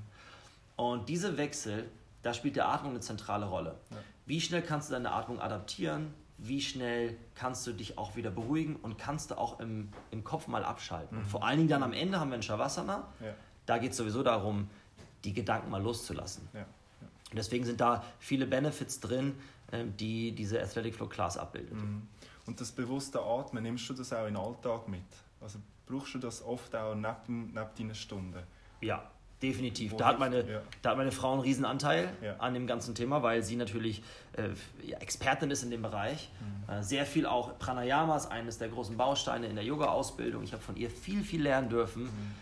Und 0.77 1.09
diese 1.09 1.37
Wechsel, 1.37 1.89
da 2.23 2.33
spielt 2.33 2.57
die 2.57 2.63
Atmung 2.63 2.93
eine 2.93 3.01
zentrale 3.01 3.47
Rolle. 3.47 3.77
Wie 4.27 4.41
schnell 4.41 4.63
kannst 4.63 4.89
du 4.89 4.95
deine 4.95 5.13
Atmung 5.13 5.41
adaptieren? 5.41 6.15
Wie 6.38 6.61
schnell 6.61 7.16
kannst 7.35 7.66
du 7.66 7.72
dich 7.72 7.98
auch 7.98 8.14
wieder 8.16 8.31
beruhigen 8.31 8.77
und 8.77 8.96
kannst 8.96 9.31
du 9.31 9.38
auch 9.38 9.59
im, 9.61 9.88
im 10.11 10.22
Kopf 10.22 10.46
mal 10.46 10.64
abschalten? 10.64 11.18
Und 11.18 11.27
vor 11.27 11.44
allen 11.44 11.59
Dingen 11.59 11.68
dann 11.68 11.83
am 11.83 11.92
Ende 11.92 12.20
haben 12.20 12.31
wir 12.31 12.37
ein 12.37 12.42
Shavasana. 12.42 13.09
Ja. 13.20 13.35
Da 13.66 13.79
geht 13.79 13.90
es 13.90 13.96
sowieso 13.96 14.22
darum, 14.22 14.70
die 15.24 15.35
Gedanken 15.35 15.70
mal 15.70 15.83
loszulassen. 15.83 16.48
Ja. 16.55 16.61
Und 16.61 17.37
deswegen 17.37 17.64
sind 17.64 17.81
da 17.81 18.05
viele 18.18 18.46
Benefits 18.46 19.01
drin, 19.01 19.35
ähm, 19.72 19.96
die 19.96 20.33
diese 20.33 20.62
Athletic 20.62 20.94
Flow 20.94 21.09
Class 21.09 21.37
abbildet. 21.37 21.74
Mhm. 21.74 22.07
Und 22.46 22.61
das 22.61 22.72
bewusste 22.72 23.20
Atmen, 23.20 23.62
nimmst 23.62 23.88
du 23.90 23.94
das 23.94 24.12
auch 24.12 24.27
in 24.27 24.35
den 24.35 24.42
Alltag 24.42 24.88
mit? 24.88 25.03
Also 25.40 25.59
brauchst 25.87 26.14
du 26.14 26.18
das 26.18 26.42
oft 26.42 26.74
auch 26.74 26.94
neben, 26.94 27.53
neben 27.53 27.68
deinen 27.77 27.94
Stunden? 27.94 28.42
Ja, 28.81 29.11
definitiv. 29.42 29.94
Da 29.96 30.07
hat, 30.07 30.18
meine, 30.18 30.48
ja. 30.48 30.61
da 30.83 30.90
hat 30.90 30.96
meine 30.96 31.12
Frau 31.12 31.33
einen 31.33 31.42
riesen 31.42 31.64
Anteil 31.64 32.09
Ja. 32.22 32.37
an 32.38 32.55
dem 32.55 32.66
ganzen 32.66 32.94
Thema, 32.94 33.22
weil 33.22 33.42
sie 33.42 33.57
natürlich 33.57 34.03
äh, 34.37 34.48
ja, 34.87 34.98
Expertin 34.98 35.51
ist 35.51 35.62
in 35.62 35.70
dem 35.70 35.83
Bereich. 35.83 36.31
Mhm. 36.68 36.72
Äh, 36.72 36.83
sehr 36.83 37.07
viel 37.07 37.27
auch 37.27 37.59
Pranayama 37.59 38.16
ist 38.16 38.27
eines 38.27 38.59
der 38.59 38.68
großen 38.68 38.96
Bausteine 38.96 39.46
in 39.46 39.55
der 39.55 39.64
Yoga-Ausbildung. 39.64 40.42
Ich 40.42 40.53
habe 40.53 40.62
von 40.62 40.77
ihr 40.77 40.90
viel, 40.90 41.22
viel 41.22 41.42
lernen 41.42 41.68
dürfen. 41.68 42.05
Mhm. 42.05 42.35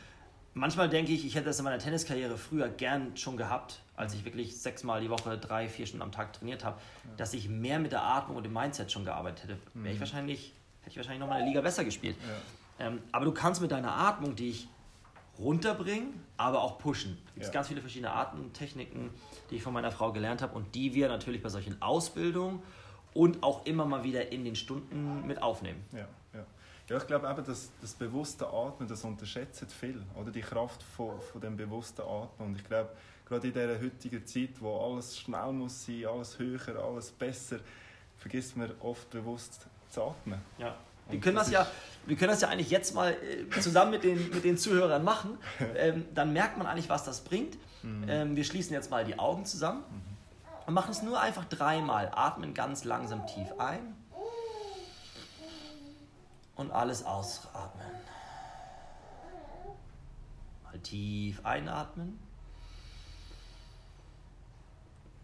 Manchmal 0.55 0.89
denke 0.89 1.13
ich, 1.13 1.27
ich 1.27 1.35
hätte 1.35 1.45
das 1.47 1.59
in 1.59 1.65
meiner 1.67 1.79
Tenniskarriere 1.79 2.39
früher 2.39 2.69
gern 2.71 3.15
schon 3.15 3.37
gehabt, 3.37 3.81
als 3.95 4.15
ich 4.15 4.25
wirklich 4.25 4.57
sechsmal 4.57 5.03
die 5.03 5.11
Woche 5.11 5.37
drei, 5.37 5.69
vier 5.69 5.85
Stunden 5.87 6.03
am 6.03 6.13
Tag 6.13 6.33
trainiert 6.33 6.65
habe, 6.65 6.81
dass 7.19 7.35
ich 7.35 7.51
mehr 7.51 7.79
mit 7.79 7.93
der 7.93 8.03
Atmung 8.03 8.39
und 8.39 8.43
dem 8.43 8.55
Mindset 8.55 8.91
schon 8.91 9.05
gearbeitet 9.05 9.45
hätte. 9.45 9.59
Wäre 9.75 9.93
ich 9.93 10.01
wahrscheinlich, 10.01 10.55
hätte 10.81 10.93
ich 10.93 10.97
wahrscheinlich 10.97 11.21
noch 11.21 11.29
mal 11.29 11.37
eine 11.37 11.49
Liga 11.49 11.61
besser 11.61 11.85
gespielt. 11.85 12.17
Ja. 12.79 12.87
Ähm, 12.87 13.01
aber 13.13 13.27
du 13.27 13.33
kannst 13.33 13.61
mit 13.61 13.71
deiner 13.71 13.93
Atmung 13.93 14.35
dich 14.35 14.67
runterbringen, 15.39 16.21
aber 16.37 16.63
auch 16.63 16.79
pushen. 16.79 17.19
Es 17.29 17.35
gibt 17.35 17.47
Ja. 17.47 17.53
ganz 17.53 17.69
viele 17.69 17.81
verschiedene 17.81 18.13
Arten 18.13 18.39
und 18.41 18.55
Techniken, 18.55 19.11
die 19.51 19.57
ich 19.57 19.63
von 19.63 19.73
meiner 19.73 19.91
Frau 19.91 20.13
gelernt 20.13 20.43
habe 20.43 20.55
und 20.57 20.75
die 20.75 20.95
wir 20.95 21.09
natürlich 21.09 21.43
bei 21.43 21.49
solchen 21.49 21.81
Ausbildungen 21.83 22.63
und 23.15 23.43
auch 23.43 23.65
immer 23.67 23.85
mal 23.87 24.05
wieder 24.05 24.31
in 24.33 24.45
den 24.45 24.57
Stunden 24.57 25.27
mit 25.27 25.41
aufnehmen. 25.43 25.85
Ja, 25.93 26.07
ja. 26.35 26.45
ja 26.89 26.97
ich 26.97 27.07
glaube 27.07 27.29
eben, 27.29 27.45
dass 27.45 27.71
das 27.81 27.95
bewusste 27.95 28.47
Atmen, 28.47 28.89
das 28.89 29.05
unterschätzt 29.05 29.73
viel, 29.73 30.03
oder? 30.15 30.31
Die 30.31 30.43
Kraft 30.43 30.83
von, 30.83 31.21
von 31.21 31.41
dem 31.41 31.57
bewussten 31.57 32.03
Atmen. 32.03 32.49
Und 32.49 32.57
ich 32.57 32.65
glaube, 32.65 32.91
gerade 33.27 33.47
in 33.49 33.53
dieser 33.55 33.81
heutigen 33.81 34.27
Zeit, 34.27 34.61
wo 34.61 34.79
alles 34.79 35.19
schnell 35.19 35.53
muss 35.53 35.87
sein, 35.87 36.07
alles 36.07 36.39
höher, 36.39 36.83
alles 36.83 37.11
besser, 37.11 37.59
vergisst 38.17 38.57
man 38.57 38.71
oft 38.81 39.09
bewusst 39.11 39.67
zu 39.91 40.03
atmen. 40.03 40.41
Ja. 40.59 40.77
Wir 41.09 41.21
können, 41.21 41.37
das 41.37 41.47
das 41.47 41.53
ja, 41.53 41.67
wir 42.07 42.17
können 42.17 42.31
das 42.31 42.41
ja 42.41 42.49
eigentlich 42.49 42.71
jetzt 42.71 42.95
mal 42.95 43.13
äh, 43.13 43.61
zusammen 43.61 43.93
mit 43.93 44.05
den, 44.05 44.31
mit 44.31 44.45
den 44.45 44.59
Zuhörern 44.59 45.05
machen. 45.05 45.39
Ähm, 45.77 46.07
dann 46.15 46.33
merkt 46.33 46.59
man 46.59 46.67
eigentlich, 46.67 46.89
was 46.89 47.05
das 47.05 47.21
bringt. 47.21 47.57
Ähm, 48.09 48.35
wir 48.35 48.45
schließen 48.45 48.73
jetzt 48.73 48.91
mal 48.91 49.05
die 49.05 49.19
Augen 49.19 49.45
zusammen 49.45 49.85
und 50.67 50.75
machen 50.75 50.91
es 50.91 51.03
nur 51.03 51.21
einfach 51.21 51.45
dreimal. 51.45 52.11
Atmen 52.15 52.55
ganz 52.55 52.85
langsam 52.85 53.27
tief 53.27 53.49
ein 53.59 53.95
und 56.57 56.73
alles 56.73 57.05
ausatmen. 57.05 57.87
Mal 60.65 60.79
tief 60.81 61.45
einatmen 61.45 62.19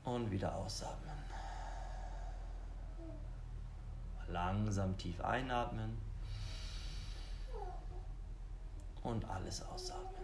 und 0.05 0.31
wieder 0.31 0.55
ausatmen. 0.55 1.22
Langsam 4.33 4.97
tief 4.97 5.21
einatmen 5.21 5.99
und 9.03 9.29
alles 9.29 9.63
ausatmen. 9.63 10.23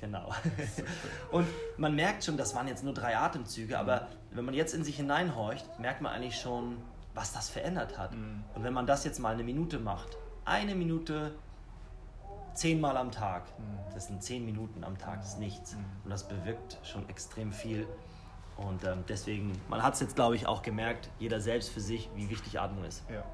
Genau. 0.00 0.32
Und 1.30 1.46
man 1.76 1.94
merkt 1.94 2.24
schon, 2.24 2.38
das 2.38 2.54
waren 2.54 2.66
jetzt 2.66 2.82
nur 2.82 2.94
drei 2.94 3.18
Atemzüge, 3.18 3.78
aber 3.78 4.08
wenn 4.30 4.46
man 4.46 4.54
jetzt 4.54 4.72
in 4.72 4.82
sich 4.82 4.96
hineinhorcht, 4.96 5.78
merkt 5.78 6.00
man 6.00 6.12
eigentlich 6.12 6.40
schon, 6.40 6.78
was 7.12 7.32
das 7.34 7.50
verändert 7.50 7.98
hat. 7.98 8.12
Und 8.12 8.64
wenn 8.64 8.72
man 8.72 8.86
das 8.86 9.04
jetzt 9.04 9.18
mal 9.18 9.34
eine 9.34 9.44
Minute 9.44 9.78
macht, 9.78 10.16
eine 10.46 10.74
Minute 10.74 11.34
zehnmal 12.54 12.96
am 12.96 13.10
Tag, 13.10 13.42
das 13.92 14.06
sind 14.06 14.22
zehn 14.22 14.46
Minuten 14.46 14.84
am 14.84 14.96
Tag, 14.96 15.20
das 15.20 15.34
ist 15.34 15.38
nichts. 15.38 15.76
Und 16.04 16.10
das 16.10 16.26
bewirkt 16.26 16.78
schon 16.82 17.06
extrem 17.10 17.52
viel. 17.52 17.86
Und 18.68 18.84
ähm, 18.84 19.04
deswegen, 19.08 19.52
man 19.68 19.82
hat 19.82 19.94
es 19.94 20.00
jetzt, 20.00 20.14
glaube 20.16 20.36
ich, 20.36 20.46
auch 20.46 20.62
gemerkt, 20.62 21.08
jeder 21.18 21.40
selbst 21.40 21.70
für 21.70 21.80
sich, 21.80 22.08
wie 22.14 22.28
wichtig 22.28 22.60
Atmung 22.60 22.84
ist. 22.84 23.02
Ja. 23.10 23.24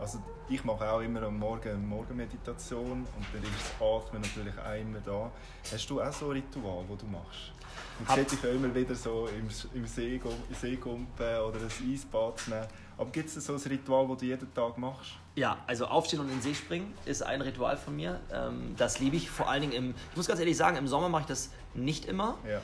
Also 0.00 0.18
ich 0.48 0.64
mache 0.64 0.90
auch 0.90 1.00
immer 1.00 1.22
am 1.22 1.38
Morgen 1.38 1.68
eine 1.68 1.78
Morgenmeditation 1.78 2.90
und 2.90 3.26
dann 3.32 3.42
ist 3.42 3.50
das 3.52 3.80
Atmen 3.80 4.22
natürlich 4.22 4.54
auch 4.58 4.80
immer 4.80 4.98
da. 5.04 5.30
Hast 5.70 5.88
du 5.88 6.02
auch 6.02 6.12
so 6.12 6.26
ein 6.26 6.32
Ritual, 6.32 6.84
das 6.88 6.98
du 6.98 7.06
machst? 7.06 7.52
Man 8.00 8.08
Hab- 8.08 8.28
dich 8.28 8.42
ja 8.42 8.50
immer 8.50 8.74
wieder 8.74 8.94
so 8.94 9.28
im, 9.28 9.48
im 9.74 9.86
See, 9.86 10.18
gu- 10.18 10.28
im 10.48 10.54
See 10.54 10.76
gumpen 10.76 11.36
oder 11.40 11.58
ein 11.60 11.92
Eisbad 11.92 12.48
nehmen. 12.48 12.66
Aber 12.98 13.10
gibt 13.10 13.28
es 13.28 13.34
so 13.46 13.52
ein 13.54 13.60
Ritual, 13.60 14.08
das 14.08 14.18
du 14.18 14.24
jeden 14.26 14.52
Tag 14.54 14.76
machst? 14.78 15.12
Ja, 15.36 15.58
also 15.66 15.86
aufstehen 15.86 16.20
und 16.20 16.26
in 16.28 16.34
den 16.34 16.42
See 16.42 16.54
springen 16.54 16.92
ist 17.04 17.22
ein 17.22 17.40
Ritual 17.40 17.76
von 17.76 17.94
mir. 17.96 18.20
Ähm, 18.32 18.74
das 18.76 18.98
liebe 18.98 19.16
ich 19.16 19.30
vor 19.30 19.48
allen 19.48 19.62
Dingen 19.62 19.72
im, 19.72 19.94
ich 20.10 20.16
muss 20.16 20.26
ganz 20.26 20.40
ehrlich 20.40 20.56
sagen, 20.56 20.76
im 20.76 20.88
Sommer 20.88 21.08
mache 21.08 21.22
ich 21.22 21.28
das 21.28 21.50
nicht 21.74 22.04
immer, 22.06 22.36
Ja. 22.46 22.60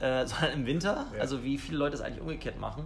Äh, 0.00 0.26
sondern 0.26 0.52
im 0.52 0.66
Winter. 0.66 1.06
Ja. 1.14 1.20
Also 1.20 1.42
wie 1.42 1.58
viele 1.58 1.78
Leute 1.78 1.94
es 1.96 2.00
eigentlich 2.00 2.20
umgekehrt 2.20 2.58
machen. 2.58 2.84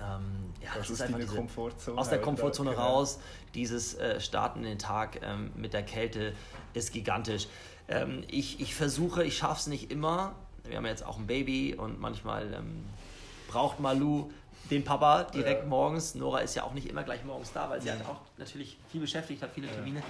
Ähm, 0.00 0.52
ja, 0.62 0.70
Kannst 0.74 0.78
das 0.78 0.90
ist 0.90 1.00
aus 1.00 1.06
einfach 1.06 1.18
diese, 1.20 1.34
Komfortzone. 1.36 1.98
aus 2.00 2.08
der 2.08 2.18
oder? 2.18 2.24
Komfortzone 2.24 2.70
Genau. 2.70 2.82
raus. 2.82 3.18
Dieses 3.54 3.94
äh, 3.96 4.20
Starten 4.20 4.60
in 4.60 4.66
den 4.70 4.78
Tag 4.78 5.20
ähm, 5.22 5.50
mit 5.56 5.72
der 5.72 5.82
Kälte 5.82 6.34
ist 6.74 6.92
gigantisch. 6.92 7.48
Ähm, 7.88 8.22
ich, 8.28 8.60
ich 8.60 8.74
versuche, 8.74 9.24
ich 9.24 9.36
schaffe 9.38 9.60
es 9.60 9.66
nicht 9.66 9.90
immer. 9.90 10.34
Wir 10.64 10.76
haben 10.76 10.86
jetzt 10.86 11.04
auch 11.04 11.18
ein 11.18 11.26
Baby 11.26 11.74
und 11.74 11.98
manchmal 11.98 12.52
ähm, 12.54 12.84
braucht 13.48 13.80
Malu 13.80 14.30
den 14.70 14.84
Papa 14.84 15.24
direkt 15.24 15.62
Ja. 15.62 15.68
morgens. 15.68 16.14
Nora 16.14 16.40
ist 16.40 16.54
ja 16.54 16.62
auch 16.64 16.74
nicht 16.74 16.86
immer 16.88 17.02
gleich 17.02 17.24
morgens 17.24 17.52
da, 17.52 17.70
weil 17.70 17.80
sie 17.80 17.90
halt 17.90 18.04
auch 18.06 18.20
natürlich 18.36 18.78
viel 18.92 19.00
beschäftigt 19.00 19.42
hat, 19.42 19.50
viele 19.54 19.66
Termine. 19.68 20.02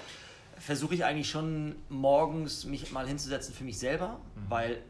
Versuche 0.59 0.95
ich 0.97 1.05
eigentlich 1.05 1.31
schon 1.31 1.77
morgens 1.89 2.65
mich 2.65 2.91
mal 2.91 3.07
hinzusetzen 3.07 3.55
für 3.55 3.63
mich 3.65 3.79
selber, 3.79 4.19
Mhm. 4.35 4.51
weil 4.51 4.83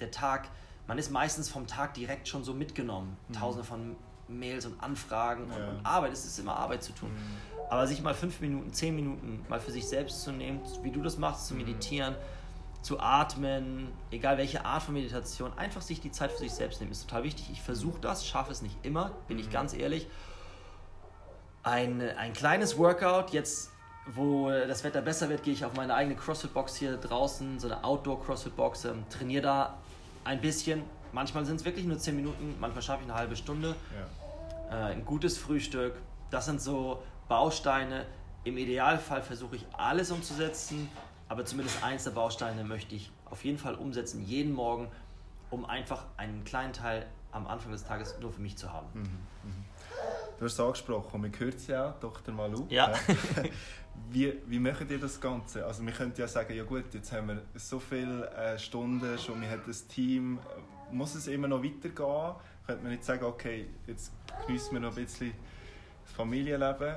der 0.00 0.10
Tag, 0.10 0.48
man 0.86 0.98
ist 0.98 1.10
meistens 1.10 1.48
vom 1.48 1.66
Tag 1.66 1.94
direkt 1.94 2.28
schon 2.28 2.44
so 2.44 2.52
mitgenommen. 2.54 3.16
Tausende 3.32 3.64
von 3.64 3.96
Mails 4.28 4.66
und 4.66 4.82
Anfragen 4.82 5.44
und, 5.44 5.48
Mhm. 5.50 5.54
Ja. 5.58 5.58
Mhm. 5.72 5.78
und 5.78 5.86
Arbeit, 5.86 6.12
es 6.12 6.24
ist 6.24 6.38
immer 6.38 6.56
Arbeit 6.56 6.82
zu 6.82 6.92
tun. 6.92 7.10
Aber 7.70 7.86
sich 7.86 8.02
mal 8.02 8.14
fünf 8.14 8.40
Minuten, 8.40 8.72
zehn 8.72 8.94
Minuten 8.94 9.44
mal 9.48 9.60
für 9.60 9.70
sich 9.72 9.86
selbst 9.86 10.22
zu 10.22 10.32
nehmen, 10.32 10.60
wie 10.82 10.90
du 10.90 11.02
das 11.02 11.16
machst, 11.18 11.44
Mhm. 11.44 11.48
zu 11.48 11.54
meditieren, 11.64 12.14
zu 12.82 13.00
atmen, 13.00 13.90
egal 14.10 14.36
welche 14.36 14.64
Art 14.66 14.82
von 14.82 14.92
Meditation, 14.94 15.52
einfach 15.56 15.80
sich 15.80 16.00
die 16.02 16.10
Zeit 16.10 16.30
für 16.32 16.38
sich 16.38 16.52
selbst 16.52 16.80
nehmen, 16.80 16.92
ist 16.92 17.02
total 17.08 17.22
wichtig. 17.24 17.48
Ich 17.50 17.62
versuche 17.62 17.98
das, 18.00 18.26
schaffe 18.26 18.52
es 18.52 18.60
nicht 18.60 18.76
immer, 18.84 19.12
bin 19.26 19.38
Mhm. 19.38 19.42
ich 19.44 19.50
ganz 19.50 19.72
ehrlich. 19.72 20.06
Ein, 21.62 22.02
ein 22.18 22.34
kleines 22.34 22.76
Workout, 22.76 23.30
jetzt 23.30 23.70
wo 24.06 24.50
das 24.50 24.84
Wetter 24.84 25.00
besser 25.00 25.30
wird, 25.30 25.42
gehe 25.44 25.54
ich 25.54 25.64
auf 25.64 25.72
meine 25.74 25.94
eigene 25.94 26.14
CrossFit-Box 26.14 26.76
hier 26.76 26.98
draußen, 26.98 27.58
so 27.58 27.68
eine 27.68 27.82
Outdoor-CrossFit-Box, 27.84 28.84
ähm, 28.84 29.04
trainiere 29.08 29.42
da 29.42 29.78
ein 30.24 30.40
bisschen. 30.40 30.82
Manchmal 31.12 31.44
sind 31.44 31.56
es 31.56 31.64
wirklich 31.64 31.84
nur 31.84 31.98
10 31.98 32.16
Minuten, 32.16 32.56
manchmal 32.58 32.82
schaffe 32.82 33.02
ich 33.04 33.10
eine 33.10 33.18
halbe 33.18 33.36
Stunde. 33.36 33.76
Ja. 34.70 34.88
Äh, 34.88 34.92
ein 34.92 35.04
gutes 35.04 35.38
Frühstück, 35.38 35.94
das 36.30 36.46
sind 36.46 36.60
so 36.60 37.02
Bausteine. 37.28 38.06
Im 38.42 38.58
Idealfall 38.58 39.22
versuche 39.22 39.56
ich 39.56 39.66
alles 39.72 40.10
umzusetzen, 40.10 40.88
aber 41.28 41.44
zumindest 41.44 41.82
eins 41.82 42.04
der 42.04 42.10
Bausteine 42.10 42.64
möchte 42.64 42.94
ich 42.94 43.10
auf 43.30 43.44
jeden 43.44 43.58
Fall 43.58 43.74
umsetzen, 43.74 44.22
jeden 44.22 44.52
Morgen, 44.52 44.88
um 45.50 45.64
einfach 45.64 46.04
einen 46.16 46.44
kleinen 46.44 46.72
Teil 46.72 47.06
am 47.32 47.46
Anfang 47.46 47.72
des 47.72 47.84
Tages 47.84 48.16
nur 48.20 48.32
für 48.32 48.40
mich 48.40 48.56
zu 48.56 48.72
haben. 48.72 48.86
Du 50.38 50.44
hast 50.44 50.54
es 50.54 50.60
angesprochen, 50.60 51.20
man 51.20 51.32
hört 51.38 51.58
sie 51.60 51.76
auch, 51.76 51.94
Dr. 52.00 52.34
Malou. 52.34 52.66
Ja. 52.68 52.92
Wie, 54.10 54.32
wie 54.46 54.58
macht 54.58 54.90
ihr 54.90 54.98
das 54.98 55.20
Ganze? 55.20 55.64
Also 55.66 55.84
wir 55.84 55.92
könnten 55.92 56.20
ja 56.20 56.28
sagen, 56.28 56.54
ja 56.54 56.62
gut, 56.64 56.84
jetzt 56.92 57.12
haben 57.12 57.28
wir 57.28 57.42
so 57.56 57.80
viele 57.80 58.28
äh, 58.30 58.58
Stunden 58.58 59.18
schon, 59.18 59.40
wir 59.40 59.50
haben 59.50 59.62
das 59.66 59.86
Team. 59.86 60.38
Muss 60.92 61.14
es 61.14 61.26
immer 61.26 61.48
noch 61.48 61.62
weitergehen? 61.62 62.34
Könnte 62.66 62.82
man 62.82 62.92
nicht 62.92 63.04
sagen, 63.04 63.24
okay, 63.24 63.66
jetzt 63.86 64.12
geniessen 64.46 64.72
wir 64.74 64.80
noch 64.80 64.90
ein 64.90 65.04
bisschen 65.04 65.32
das 66.04 66.12
Familienleben? 66.14 66.96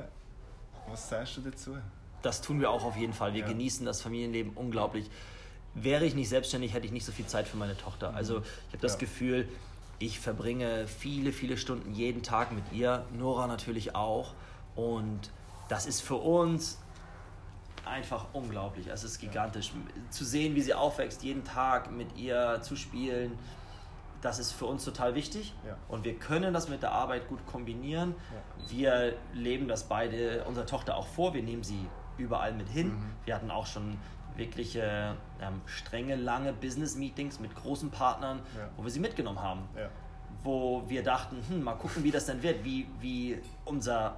Was 0.89 1.09
sagst 1.09 1.37
du 1.37 1.41
dazu? 1.41 1.77
Das 2.21 2.41
tun 2.41 2.59
wir 2.59 2.69
auch 2.69 2.83
auf 2.83 2.95
jeden 2.97 3.13
Fall. 3.13 3.33
Wir 3.33 3.41
Ja. 3.41 3.47
genießen 3.47 3.85
das 3.85 4.01
Familienleben 4.01 4.53
unglaublich. 4.53 5.09
Wäre 5.73 6.05
ich 6.05 6.15
nicht 6.15 6.29
selbstständig, 6.29 6.73
hätte 6.73 6.85
ich 6.85 6.91
nicht 6.91 7.05
so 7.05 7.11
viel 7.11 7.25
Zeit 7.27 7.47
für 7.47 7.57
meine 7.57 7.77
Tochter. 7.77 8.13
Also 8.15 8.39
ich 8.39 8.73
habe 8.73 8.79
das 8.81 8.93
Ja. 8.93 8.99
Gefühl, 8.99 9.47
ich 9.99 10.19
verbringe 10.19 10.87
viele, 10.87 11.31
viele 11.31 11.57
Stunden 11.57 11.93
jeden 11.93 12.23
Tag 12.23 12.51
mit 12.51 12.63
ihr. 12.71 13.05
Nora 13.17 13.47
natürlich 13.47 13.95
auch. 13.95 14.33
Und 14.75 15.31
das 15.69 15.85
ist 15.85 16.01
für 16.01 16.15
uns 16.15 16.79
einfach 17.85 18.25
unglaublich. 18.33 18.87
Es 18.87 19.03
ist 19.03 19.19
gigantisch. 19.19 19.71
Zu 20.09 20.25
sehen, 20.25 20.55
wie 20.55 20.61
sie 20.61 20.73
aufwächst, 20.73 21.23
jeden 21.23 21.43
Tag 21.43 21.91
mit 21.91 22.17
ihr 22.17 22.59
zu 22.61 22.75
spielen, 22.75 23.37
das 24.21 24.39
ist 24.39 24.51
für 24.51 24.65
uns 24.65 24.83
total 24.83 25.13
wichtig. 25.15 25.53
Ja. 25.65 25.77
Und 25.87 26.03
wir 26.03 26.15
können 26.17 26.53
das 26.53 26.69
mit 26.69 26.81
der 26.81 26.91
Arbeit 26.91 27.27
gut 27.29 27.45
kombinieren. 27.45 28.15
Wir 28.67 29.13
leben 29.33 29.67
das 29.67 29.83
beide 29.83 30.43
unserer 30.45 30.65
Tochter 30.65 30.97
auch 30.97 31.07
vor. 31.07 31.33
Wir 31.33 31.43
nehmen 31.43 31.63
sie 31.63 31.87
überall 32.17 32.51
mit 32.53 32.67
hin. 32.67 32.87
Mhm. 32.89 33.09
Wir 33.25 33.35
hatten 33.35 33.51
auch 33.51 33.67
schon 33.67 33.97
wirkliche 34.35 35.15
ähm, 35.41 35.61
strenge, 35.65 36.15
lange 36.15 36.53
Business-Meetings 36.53 37.39
mit 37.39 37.55
großen 37.55 37.89
Partnern, 37.91 38.39
Ja. 38.57 38.69
wo 38.75 38.83
wir 38.83 38.91
sie 38.91 38.99
mitgenommen 38.99 39.41
haben 39.41 39.67
Ja. 39.75 39.89
wo 40.43 40.83
wir 40.87 41.03
dachten, 41.03 41.37
hm, 41.47 41.63
mal 41.63 41.73
gucken, 41.75 42.03
wie 42.03 42.11
das 42.11 42.25
denn 42.27 42.41
wird, 42.43 42.63
wie, 42.63 42.87
wie 42.99 43.41
unser, 43.65 44.17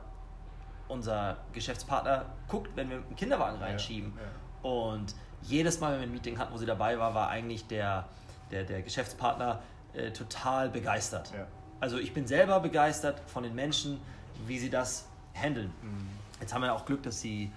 unser 0.89 1.37
Geschäftspartner 1.53 2.25
guckt, 2.47 2.69
wenn 2.75 2.89
wir 2.89 2.97
einen 2.97 3.15
Kinderwagen 3.15 3.57
reinschieben. 3.59 4.13
ja. 4.17 4.69
Und 4.69 5.15
jedes 5.43 5.79
Mal, 5.79 5.93
wenn 5.93 6.01
wir 6.01 6.07
ein 6.07 6.11
Meeting 6.11 6.37
hatten, 6.37 6.53
wo 6.53 6.57
sie 6.57 6.65
dabei 6.65 6.99
war, 6.99 7.13
war 7.15 7.29
eigentlich 7.29 7.65
der, 7.67 8.05
der, 8.51 8.65
der 8.65 8.81
Geschäftspartner 8.81 9.61
äh, 9.93 10.11
total 10.11 10.69
begeistert. 10.69 11.31
Ja. 11.33 11.47
Also 11.79 11.97
ich 11.97 12.13
bin 12.13 12.27
selber 12.27 12.59
begeistert 12.59 13.21
von 13.27 13.43
den 13.43 13.55
Menschen, 13.55 14.01
wie 14.45 14.59
sie 14.59 14.69
das 14.69 15.07
handeln. 15.33 15.71
Mhm. 15.81 16.09
Jetzt 16.41 16.53
haben 16.53 16.61
wir 16.61 16.73
auch 16.73 16.85
Glück, 16.85 17.03
dass 17.03 17.21
sie 17.21 17.43
äh, 17.45 17.49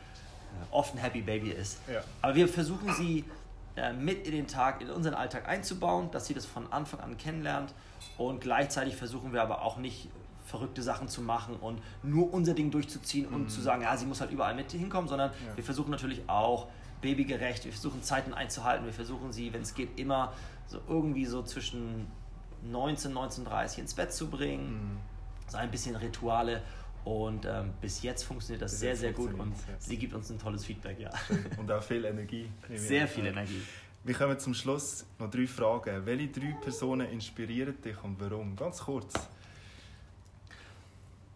oft 0.71 0.95
ein 0.95 0.99
Happy 0.99 1.23
Baby 1.23 1.51
ist. 1.51 1.79
Ja. 1.93 2.03
Aber 2.21 2.35
wir 2.35 2.47
versuchen 2.47 2.95
sie 2.95 3.25
äh, 3.75 3.93
mit 3.93 4.27
in 4.27 4.33
den 4.33 4.47
Tag, 4.47 4.81
in 4.81 4.91
unseren 4.91 5.15
Alltag 5.15 5.49
einzubauen, 5.49 6.11
dass 6.11 6.27
sie 6.27 6.35
das 6.35 6.47
von 6.47 6.73
Anfang 6.73 7.01
an 7.01 7.17
kennenlernt. 7.17 7.75
Und 8.19 8.41
gleichzeitig 8.41 8.97
versuchen 8.97 9.33
wir 9.33 9.43
aber 9.43 9.63
auch 9.63 9.77
nicht 9.79 10.09
verrückte 10.53 10.83
Sachen 10.83 11.09
zu 11.09 11.23
machen 11.23 11.57
und 11.57 11.81
nur 12.03 12.33
unser 12.33 12.53
Ding 12.53 12.71
durchzuziehen 12.71 13.29
mhm. 13.29 13.35
und 13.35 13.51
zu 13.51 13.63
sagen, 13.63 13.83
ja, 13.83 13.97
sie 13.97 14.05
muss 14.05 14.21
halt 14.21 14.31
überall 14.31 14.55
mit 14.55 14.71
hinkommen, 14.71 15.09
sondern 15.09 15.31
ja. 15.31 15.57
wir 15.57 15.65
versuchen 15.65 15.91
natürlich 15.91 16.29
auch 16.29 16.69
babygerecht, 17.01 17.65
wir 17.65 17.73
versuchen 17.73 18.03
Zeiten 18.03 18.35
einzuhalten, 18.35 18.85
wir 18.85 18.93
versuchen 18.93 19.33
sie, 19.33 19.51
wenn 19.55 19.63
es 19.63 19.75
geht, 19.75 19.99
immer 19.99 20.35
so 20.67 20.79
irgendwie 20.89 21.25
so 21.25 21.43
zwischen 21.43 22.07
19, 22.71 23.15
19.30 23.15 23.79
ins 23.79 23.95
Bett 23.95 24.13
zu 24.13 24.29
bringen, 24.29 24.73
mhm. 24.75 24.99
so 25.49 25.57
ein 25.57 25.71
bisschen 25.71 25.97
Rituale 25.97 26.61
und 27.05 27.47
ähm, 27.47 27.73
bis 27.81 28.03
jetzt 28.03 28.23
funktioniert 28.23 28.61
das, 28.61 28.73
das 28.73 28.81
sehr, 28.81 28.95
sehr 28.95 29.13
gut 29.13 29.33
und 29.33 29.53
ja. 29.53 29.75
sie 29.79 29.97
gibt 29.97 30.13
uns 30.13 30.31
ein 30.31 30.39
tolles 30.39 30.67
Feedback, 30.67 31.01
ja. 31.01 31.11
Und 31.57 31.73
auch 31.73 31.83
viel 31.83 32.05
Energie. 32.05 32.49
Sehr 32.75 33.09
viel 33.09 33.27
Energie. 33.27 33.63
Wir 34.05 34.15
kommen 34.15 34.39
zum 34.39 34.53
Schluss 34.53 35.07
noch 35.19 35.31
drei 35.31 35.47
Fragen. 35.47 36.05
Welche 36.05 36.29
drei 36.29 36.57
Personen 36.61 37.09
inspirieren 37.09 37.81
dich 37.81 38.03
und 38.05 38.21
warum? 38.21 38.55
Ganz 38.55 38.81
kurz. 38.81 39.15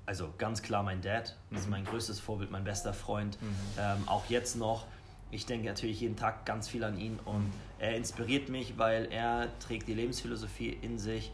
Also 0.07 0.33
ganz 0.39 0.63
klar 0.63 0.85
mein 0.85 1.03
Dad, 1.03 1.37
das 1.51 1.61
ist 1.61 1.67
mhm. 1.67 1.73
mein 1.73 1.85
größtes 1.85 2.21
Vorbild, 2.21 2.51
mein 2.51 2.65
bester 2.65 2.95
Freund. 2.95 3.41
Mhm. 3.43 3.49
Ähm, 3.79 4.09
auch 4.09 4.27
jetzt 4.27 4.57
noch. 4.57 4.87
Ich 5.33 5.47
denke 5.47 5.67
natürlich 5.67 6.01
jeden 6.01 6.17
Tag 6.17 6.47
ganz 6.47 6.69
viel 6.69 6.85
an 6.85 6.97
ihn 6.97 7.19
und 7.25 7.47
mhm. 7.47 7.53
er 7.81 7.97
inspiriert 7.97 8.49
mich, 8.49 8.79
weil 8.79 9.07
er 9.11 9.49
trägt 9.59 9.89
die 9.89 9.95
Lebensphilosophie 9.95 10.71
in 10.71 10.99
sich, 10.99 11.33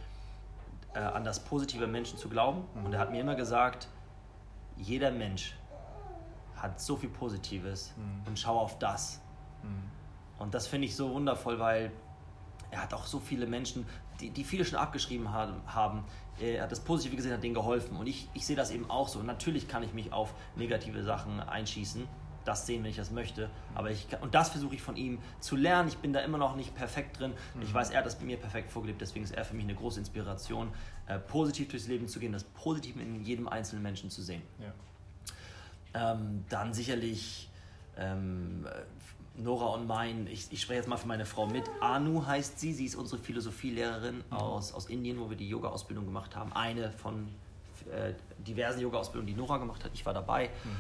äh, 0.95 0.99
an 1.01 1.23
das 1.25 1.45
positive 1.45 1.87
Menschen 1.87 2.17
zu 2.19 2.31
glauben. 2.31 2.65
Mhm. 2.75 2.87
Und 2.87 2.93
er 2.95 3.01
hat 3.01 3.11
mir 3.13 3.21
immer 3.21 3.35
gesagt, 3.35 3.89
jeder 4.79 5.11
Mensch 5.11 5.55
hat 6.57 6.81
so 6.81 6.97
viel 6.97 7.11
Positives 7.11 7.93
mhm. 7.97 8.27
und 8.27 8.39
schau 8.39 8.59
auf 8.59 8.79
das. 8.79 9.21
Mhm. 9.63 9.91
Und 10.39 10.55
das 10.55 10.67
finde 10.67 10.87
ich 10.87 10.97
so 10.97 11.13
wundervoll, 11.13 11.59
weil 11.59 11.93
er 12.71 12.83
hat 12.83 12.95
auch 12.95 13.05
so 13.05 13.21
viele 13.21 13.47
Menschen, 13.47 13.87
die, 14.21 14.31
die 14.31 14.45
viele 14.45 14.65
schon 14.65 14.79
abgeschrieben 14.79 15.31
haben, 15.31 15.61
haben. 15.67 16.05
Er 16.41 16.63
hat 16.63 16.73
das 16.73 16.81
Positive 16.81 17.15
gesehen, 17.17 17.33
hat 17.33 17.43
denen 17.43 17.55
geholfen. 17.55 17.97
Und 17.97 18.07
ich, 18.07 18.29
ich 18.35 18.47
sehe 18.47 18.57
das 18.57 18.71
eben 18.71 18.91
auch 18.91 19.09
so. 19.09 19.21
Und 19.21 19.27
natürlich 19.27 19.69
kann 19.69 19.83
ich 19.83 19.93
mich 19.93 20.13
auf 20.13 20.35
negative 20.57 21.03
Sachen 21.03 21.41
einschießen. 21.41 22.09
Das 22.45 22.67
sehen, 22.67 22.83
wenn 22.83 22.91
ich 22.91 22.97
das 22.97 23.13
möchte. 23.13 23.49
Aber 23.75 23.91
ich, 23.91 24.09
und 24.21 24.35
das 24.35 24.49
versuche 24.49 24.75
ich 24.75 24.83
von 24.83 24.97
ihm 24.97 25.19
zu 25.39 25.55
lernen. 25.55 25.89
Ich 25.89 25.99
bin 25.99 26.13
da 26.13 26.21
immer 26.21 26.39
noch 26.39 26.57
nicht 26.57 26.75
perfekt 26.75 27.21
drin. 27.21 27.33
Ich 27.61 27.69
mhm. 27.69 27.75
weiß, 27.75 27.91
er 27.91 27.99
hat 27.99 28.07
das 28.07 28.19
bei 28.19 28.25
mir 28.25 28.37
perfekt 28.37 28.71
vorgelebt. 28.71 29.01
Deswegen 29.01 29.25
ist 29.25 29.35
er 29.35 29.45
für 29.45 29.55
mich 29.55 29.65
eine 29.65 29.77
große 29.77 30.01
Inspiration, 30.01 30.73
äh, 31.07 31.19
positiv 31.19 31.69
durchs 31.69 31.87
Leben 31.87 32.09
zu 32.09 32.19
gehen, 32.19 32.33
das 32.33 32.45
Positive 32.45 33.01
in 33.01 33.23
jedem 33.23 33.47
einzelnen 33.47 33.83
Menschen 33.83 34.11
zu 34.11 34.23
sehen. 34.23 34.43
Ja. 34.59 36.13
Ähm, 36.15 36.45
dann 36.49 36.75
sicherlich 36.75 37.49
ähm, 37.97 38.67
Nora 39.37 39.67
und 39.75 39.87
mein, 39.87 40.27
ich, 40.27 40.47
ich 40.51 40.61
spreche 40.61 40.81
jetzt 40.81 40.89
mal 40.89 40.97
für 40.97 41.09
meine 41.09 41.25
Frau 41.25 41.47
mit. 41.47 41.65
Anu 41.81 42.27
heißt 42.27 42.61
sie, 42.61 42.73
sie 42.73 42.85
ist 42.85 42.97
unsere 42.97 43.21
Philosophielehrerin 43.21 44.23
aus, 44.31 44.73
aus 44.73 44.87
Indien, 44.87 45.19
wo 45.19 45.31
wir 45.31 45.37
die 45.37 45.49
Yoga-Ausbildung 45.49 46.05
gemacht 46.05 46.37
haben. 46.37 46.53
Eine 46.53 46.93
von 46.93 47.29
äh, 47.91 48.13
diversen 48.39 48.81
Yoga-Ausbildungen, 48.81 49.35
die 49.35 49.41
Nora 49.41 49.57
gemacht 49.57 49.85
hat. 49.85 49.93
Ich 49.95 50.05
war 50.05 50.13
dabei. 50.13 50.49
Mhm. 50.49 50.71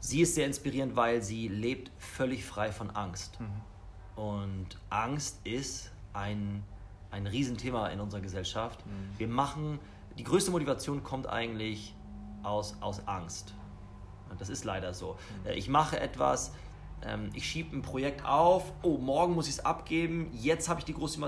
Sie 0.00 0.20
ist 0.20 0.34
sehr 0.34 0.46
inspirierend, 0.46 0.96
weil 0.96 1.22
sie 1.22 1.48
lebt 1.48 1.90
völlig 1.98 2.44
frei 2.44 2.72
von 2.72 2.90
Angst. 2.90 3.38
Mhm. 3.40 4.22
Und 4.22 4.66
Angst 4.90 5.40
ist 5.44 5.90
ein, 6.12 6.62
ein 7.10 7.26
Riesenthema 7.26 7.88
in 7.88 8.00
unserer 8.00 8.20
Gesellschaft. 8.20 8.84
Mhm. 8.84 9.18
Wir 9.18 9.28
machen, 9.28 9.78
die 10.18 10.24
größte 10.24 10.50
Motivation 10.50 11.02
kommt 11.02 11.26
eigentlich 11.26 11.94
aus, 12.42 12.76
aus 12.80 13.06
Angst. 13.06 13.54
Und 14.28 14.40
das 14.40 14.48
ist 14.48 14.64
leider 14.64 14.92
so. 14.92 15.16
Mhm. 15.44 15.50
Äh, 15.50 15.54
ich 15.54 15.68
mache 15.68 15.98
etwas, 15.98 16.52
ich 17.34 17.48
schiebe 17.48 17.76
ein 17.76 17.82
Projekt 17.82 18.24
auf, 18.24 18.72
oh, 18.82 18.96
morgen 18.96 19.34
muss 19.34 19.48
ich 19.48 19.54
es 19.54 19.64
abgeben, 19.64 20.30
jetzt 20.32 20.68
habe 20.68 20.80
ich 20.80 20.84
die 20.84 20.94
große, 20.94 21.20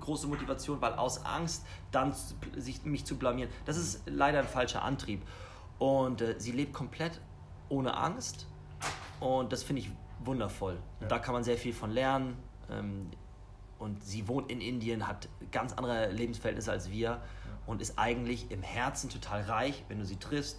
große 0.00 0.26
Motivation, 0.26 0.80
weil 0.80 0.94
aus 0.94 1.24
Angst 1.24 1.64
dann 1.92 2.14
sich, 2.56 2.84
mich 2.84 3.04
zu 3.04 3.16
blamieren. 3.16 3.50
Das 3.64 3.76
ist 3.76 4.02
leider 4.06 4.40
ein 4.40 4.48
falscher 4.48 4.82
Antrieb. 4.82 5.22
Und 5.78 6.20
äh, 6.20 6.34
sie 6.38 6.52
lebt 6.52 6.74
komplett 6.74 7.20
ohne 7.68 7.96
Angst 7.96 8.46
und 9.20 9.52
das 9.52 9.62
finde 9.62 9.82
ich 9.82 9.90
wundervoll. 10.24 10.78
Ja. 11.00 11.06
Da 11.06 11.18
kann 11.18 11.32
man 11.32 11.44
sehr 11.44 11.56
viel 11.56 11.72
von 11.72 11.90
lernen. 11.90 12.36
Ähm, 12.70 13.10
und 13.78 14.04
sie 14.04 14.28
wohnt 14.28 14.50
in 14.50 14.60
Indien, 14.60 15.08
hat 15.08 15.28
ganz 15.50 15.72
andere 15.72 16.12
Lebensverhältnisse 16.12 16.70
als 16.70 16.90
wir 16.90 17.08
ja. 17.08 17.22
und 17.66 17.80
ist 17.80 17.98
eigentlich 17.98 18.50
im 18.50 18.62
Herzen 18.62 19.08
total 19.08 19.42
reich. 19.42 19.84
Wenn 19.88 19.98
du 19.98 20.04
sie 20.04 20.16
triffst, 20.16 20.58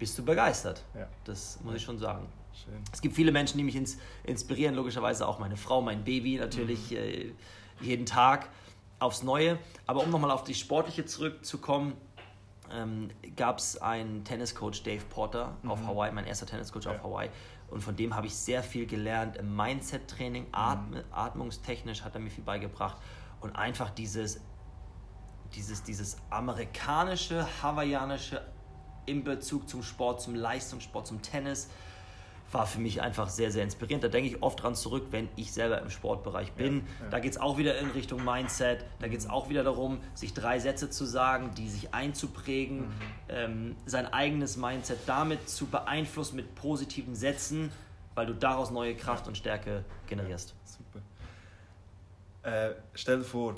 bist 0.00 0.18
du 0.18 0.24
begeistert. 0.24 0.84
Ja. 0.94 1.06
Das 1.24 1.60
muss 1.62 1.76
ich 1.76 1.82
schon 1.82 1.98
sagen. 1.98 2.26
Schön. 2.64 2.82
Es 2.92 3.02
gibt 3.02 3.14
viele 3.14 3.32
Menschen, 3.32 3.58
die 3.58 3.64
mich 3.64 3.76
ins, 3.76 3.98
inspirieren, 4.24 4.74
logischerweise 4.74 5.26
auch 5.28 5.38
meine 5.38 5.56
Frau, 5.56 5.82
mein 5.82 6.04
Baby 6.04 6.36
natürlich 6.36 6.90
mhm. 6.90 6.96
äh, 6.96 7.32
jeden 7.80 8.06
Tag 8.06 8.48
aufs 8.98 9.22
Neue. 9.22 9.58
Aber 9.86 10.02
um 10.02 10.10
nochmal 10.10 10.30
auf 10.30 10.44
die 10.44 10.54
Sportliche 10.54 11.04
zurückzukommen, 11.04 11.94
ähm, 12.72 13.10
gab 13.36 13.58
es 13.58 13.80
einen 13.80 14.24
Tenniscoach, 14.24 14.82
Dave 14.82 15.04
Porter, 15.10 15.56
mhm. 15.62 15.70
auf 15.70 15.86
Hawaii, 15.86 16.12
mein 16.12 16.26
erster 16.26 16.46
Tenniscoach 16.46 16.84
ja. 16.84 16.92
auf 16.92 17.02
Hawaii. 17.02 17.28
Und 17.68 17.82
von 17.82 17.96
dem 17.96 18.14
habe 18.14 18.26
ich 18.26 18.34
sehr 18.34 18.62
viel 18.62 18.86
gelernt 18.86 19.36
im 19.36 19.54
Mindset-Training, 19.54 20.44
mhm. 20.44 20.54
Atm 20.54 20.96
atmungstechnisch 21.10 22.02
hat 22.02 22.14
er 22.14 22.20
mir 22.20 22.30
viel 22.30 22.44
beigebracht. 22.44 22.96
Und 23.40 23.54
einfach 23.54 23.90
dieses, 23.90 24.40
dieses, 25.54 25.82
dieses 25.82 26.16
amerikanische, 26.30 27.46
hawaiianische 27.62 28.40
in 29.04 29.22
Bezug 29.22 29.68
zum 29.68 29.82
Sport, 29.82 30.20
zum 30.20 30.34
Leistungssport, 30.34 31.06
zum 31.06 31.22
Tennis 31.22 31.68
war 32.52 32.66
für 32.66 32.78
mich 32.78 33.02
einfach 33.02 33.28
sehr, 33.28 33.50
sehr 33.50 33.64
inspirierend. 33.64 34.04
Da 34.04 34.08
denke 34.08 34.30
ich 34.30 34.42
oft 34.42 34.62
dran 34.62 34.74
zurück, 34.74 35.06
wenn 35.10 35.28
ich 35.36 35.52
selber 35.52 35.80
im 35.82 35.90
Sportbereich 35.90 36.52
bin. 36.52 36.76
Ja, 36.76 37.04
ja. 37.04 37.10
Da 37.10 37.18
geht 37.18 37.32
es 37.32 37.38
auch 37.38 37.58
wieder 37.58 37.78
in 37.78 37.90
Richtung 37.90 38.24
Mindset. 38.24 38.84
Da 39.00 39.08
geht 39.08 39.18
es 39.18 39.28
auch 39.28 39.48
wieder 39.48 39.64
darum, 39.64 39.98
sich 40.14 40.32
drei 40.32 40.58
Sätze 40.58 40.88
zu 40.88 41.04
sagen, 41.04 41.50
die 41.56 41.68
sich 41.68 41.92
einzuprägen, 41.92 42.80
mhm. 42.80 42.90
ähm, 43.28 43.76
sein 43.84 44.12
eigenes 44.12 44.56
Mindset 44.56 45.00
damit 45.06 45.48
zu 45.48 45.66
beeinflussen 45.66 46.36
mit 46.36 46.54
positiven 46.54 47.14
Sätzen, 47.14 47.70
weil 48.14 48.26
du 48.26 48.34
daraus 48.34 48.70
neue 48.70 48.94
Kraft 48.94 49.24
ja. 49.24 49.28
und 49.28 49.36
Stärke 49.36 49.84
generierst. 50.06 50.54
super. 50.64 51.04
Äh, 52.42 52.74
stell 52.94 53.18
dir 53.18 53.24
vor, 53.24 53.56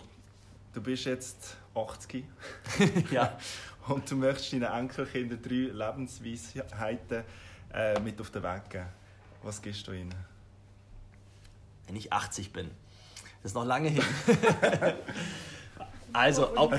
du 0.72 0.80
bist 0.80 1.04
jetzt 1.04 1.56
80 1.74 2.24
ja. 3.10 3.38
und 3.88 4.10
du 4.10 4.16
möchtest 4.16 4.54
deinen 4.54 4.62
Enkelkindern 4.64 5.42
drei 5.42 5.70
Lebensweisheiten 5.72 7.24
äh, 7.72 7.98
mit 8.00 8.20
auf 8.20 8.30
den 8.30 8.42
Weg 8.42 8.70
geben. 8.70 8.88
Was 9.42 9.62
gibst 9.62 9.86
du 9.86 9.92
ihnen? 9.92 10.14
Wenn 11.86 11.96
ich 11.96 12.12
80 12.12 12.52
bin. 12.52 12.70
Das 13.42 13.52
ist 13.52 13.54
noch 13.54 13.64
lange 13.64 13.88
hin. 13.88 14.02
also 16.12 16.56
auf, 16.56 16.72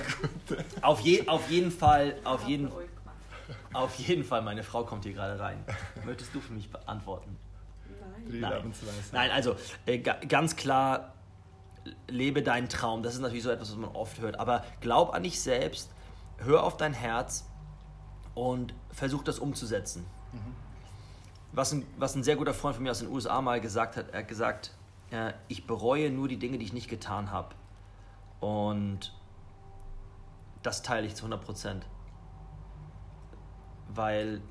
auf, 0.81 0.99
je, 0.99 1.27
auf 1.27 1.49
jeden 1.49 1.71
Fall, 1.71 2.15
auf 2.23 2.45
jeden, 2.47 2.71
auf 3.73 3.95
jeden 3.95 4.23
Fall, 4.23 4.41
meine 4.41 4.63
Frau 4.63 4.83
kommt 4.83 5.05
hier 5.05 5.13
gerade 5.13 5.39
rein. 5.39 5.63
Möchtest 6.05 6.35
du 6.35 6.41
für 6.41 6.53
mich 6.53 6.69
beantworten? 6.69 7.37
Nein. 8.27 8.41
Nein, 8.41 8.73
Nein 9.11 9.31
also 9.31 9.55
äh, 9.85 9.99
ganz 9.99 10.55
klar, 10.55 11.13
lebe 12.07 12.43
deinen 12.43 12.69
Traum. 12.69 13.01
Das 13.01 13.15
ist 13.15 13.21
natürlich 13.21 13.43
so 13.43 13.49
etwas, 13.49 13.71
was 13.71 13.77
man 13.77 13.91
oft 13.91 14.19
hört. 14.19 14.39
Aber 14.39 14.63
glaub 14.81 15.13
an 15.13 15.23
dich 15.23 15.39
selbst, 15.39 15.89
hör 16.37 16.63
auf 16.63 16.77
dein 16.77 16.93
Herz 16.93 17.49
und 18.35 18.75
versuch 18.91 19.23
das 19.23 19.39
umzusetzen. 19.39 20.05
Mhm 20.33 20.68
was 21.51 21.73
ein, 21.73 21.85
was 21.97 22.15
ein 22.15 22.23
sehr 22.23 22.35
guter 22.35 22.53
Freund 22.53 22.75
von 22.75 22.83
mir 22.83 22.91
aus 22.91 22.99
den 22.99 23.09
USA 23.09 23.41
mal 23.41 23.59
gesagt 23.59 23.97
hat. 23.97 24.11
Er 24.11 24.19
hat 24.19 24.27
gesagt, 24.27 24.71
äh, 25.11 25.33
ich 25.47 25.65
bereue 25.65 26.11
nur 26.11 26.27
die 26.27 26.37
Dinge, 26.37 26.57
die 26.57 26.65
ich 26.65 26.73
nicht 26.73 26.89
getan 26.89 27.31
habe. 27.31 27.55
Und 28.39 29.13
das 30.63 30.81
teile 30.81 31.07
ich 31.07 31.15
zu 31.15 31.23
100 31.23 31.41
Prozent. 31.43 31.85
Weil 33.89 34.41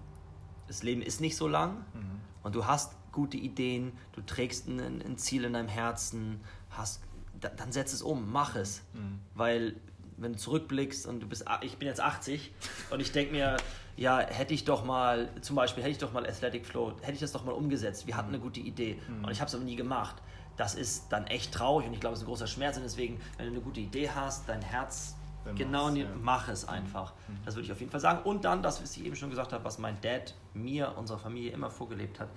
das 0.67 0.83
Leben 0.83 1.03
ist 1.03 1.21
nicht 1.21 1.37
so 1.37 1.49
lang 1.49 1.85
mhm. 1.95 2.21
und 2.43 2.55
du 2.55 2.67
hast 2.67 2.95
gute 3.13 3.37
Ideen, 3.37 3.93
du 4.13 4.21
trägst 4.21 4.69
ein, 4.69 4.81
ein 4.81 5.17
Ziel 5.17 5.45
in 5.45 5.55
deinem 5.55 5.69
Herzen, 5.69 6.41
hast, 6.71 7.03
dann, 7.41 7.57
dann 7.57 7.73
setz 7.73 7.93
es 7.93 8.03
um, 8.03 8.31
mach 8.31 8.57
es. 8.57 8.83
Mhm. 8.93 9.21
Weil 9.35 9.77
wenn 10.17 10.33
du 10.33 10.39
zurückblickst 10.39 11.07
und 11.07 11.21
du 11.21 11.29
bist, 11.29 11.45
ich 11.63 11.79
bin 11.79 11.87
jetzt 11.87 12.01
80 12.01 12.53
und 12.91 13.01
ich 13.01 13.13
denke 13.13 13.33
mir, 13.33 13.57
ja, 13.99 14.21
hätte 14.21 14.55
ich 14.55 14.65
doch 14.65 14.85
mal, 14.85 15.29
zum 15.41 15.57
Beispiel, 15.57 15.83
hätte 15.83 15.91
ich 15.91 15.99
doch 15.99 16.13
mal 16.13 16.25
Athletic 16.25 16.65
Flow, 16.65 16.93
hätte 17.01 17.15
ich 17.15 17.21
das 17.21 17.33
doch 17.33 17.45
mal 17.45 17.53
umgesetzt. 17.53 18.07
Wir 18.07 18.17
hatten 18.17 18.29
eine 18.29 18.39
gute 18.39 18.61
Idee 18.61 19.01
mhm. 19.09 19.25
und 19.25 19.33
ich 19.33 19.41
habe 19.41 19.49
es 19.49 19.55
aber 19.57 19.65
nie 19.65 19.75
gemacht. 19.75 20.17
Das 20.57 20.77
ist 20.77 21.11
dann 21.11 21.27
echt 21.27 21.53
traurig 21.53 21.89
und 21.89 21.95
ich 21.95 22.01
glaube, 22.01 22.15
es 22.15 22.21
ist 22.21 22.25
ein 22.25 22.29
großer 22.29 22.47
Schmerz. 22.47 22.77
Und 22.77 22.85
deswegen, 22.85 23.21
wenn 23.37 23.47
du 23.47 23.53
eine 23.53 23.61
gute 23.61 23.81
Idee 23.81 24.09
hast, 24.11 24.49
dein 24.49 24.63
Herz 24.63 25.17
dann 25.45 25.57
genau, 25.57 25.89
ja. 25.91 26.07
mach 26.23 26.49
es 26.49 26.67
einfach. 26.67 27.13
Mhm. 27.27 27.39
Das 27.45 27.57
würde 27.57 27.67
ich 27.67 27.73
auf 27.73 27.81
jeden 27.81 27.91
Fall 27.91 28.01
sagen. 28.01 28.23
Und 28.23 28.45
dann, 28.45 28.63
das, 28.63 28.81
was 28.81 28.97
ich 28.97 29.05
eben 29.05 29.17
schon 29.17 29.31
gesagt 29.31 29.53
habe, 29.53 29.65
was 29.65 29.79
mein 29.79 30.01
Dad 30.01 30.35
mir, 30.55 30.97
unserer 30.97 31.19
Familie 31.19 31.51
immer 31.51 31.71
vorgelebt 31.71 32.21
hat, 32.21 32.29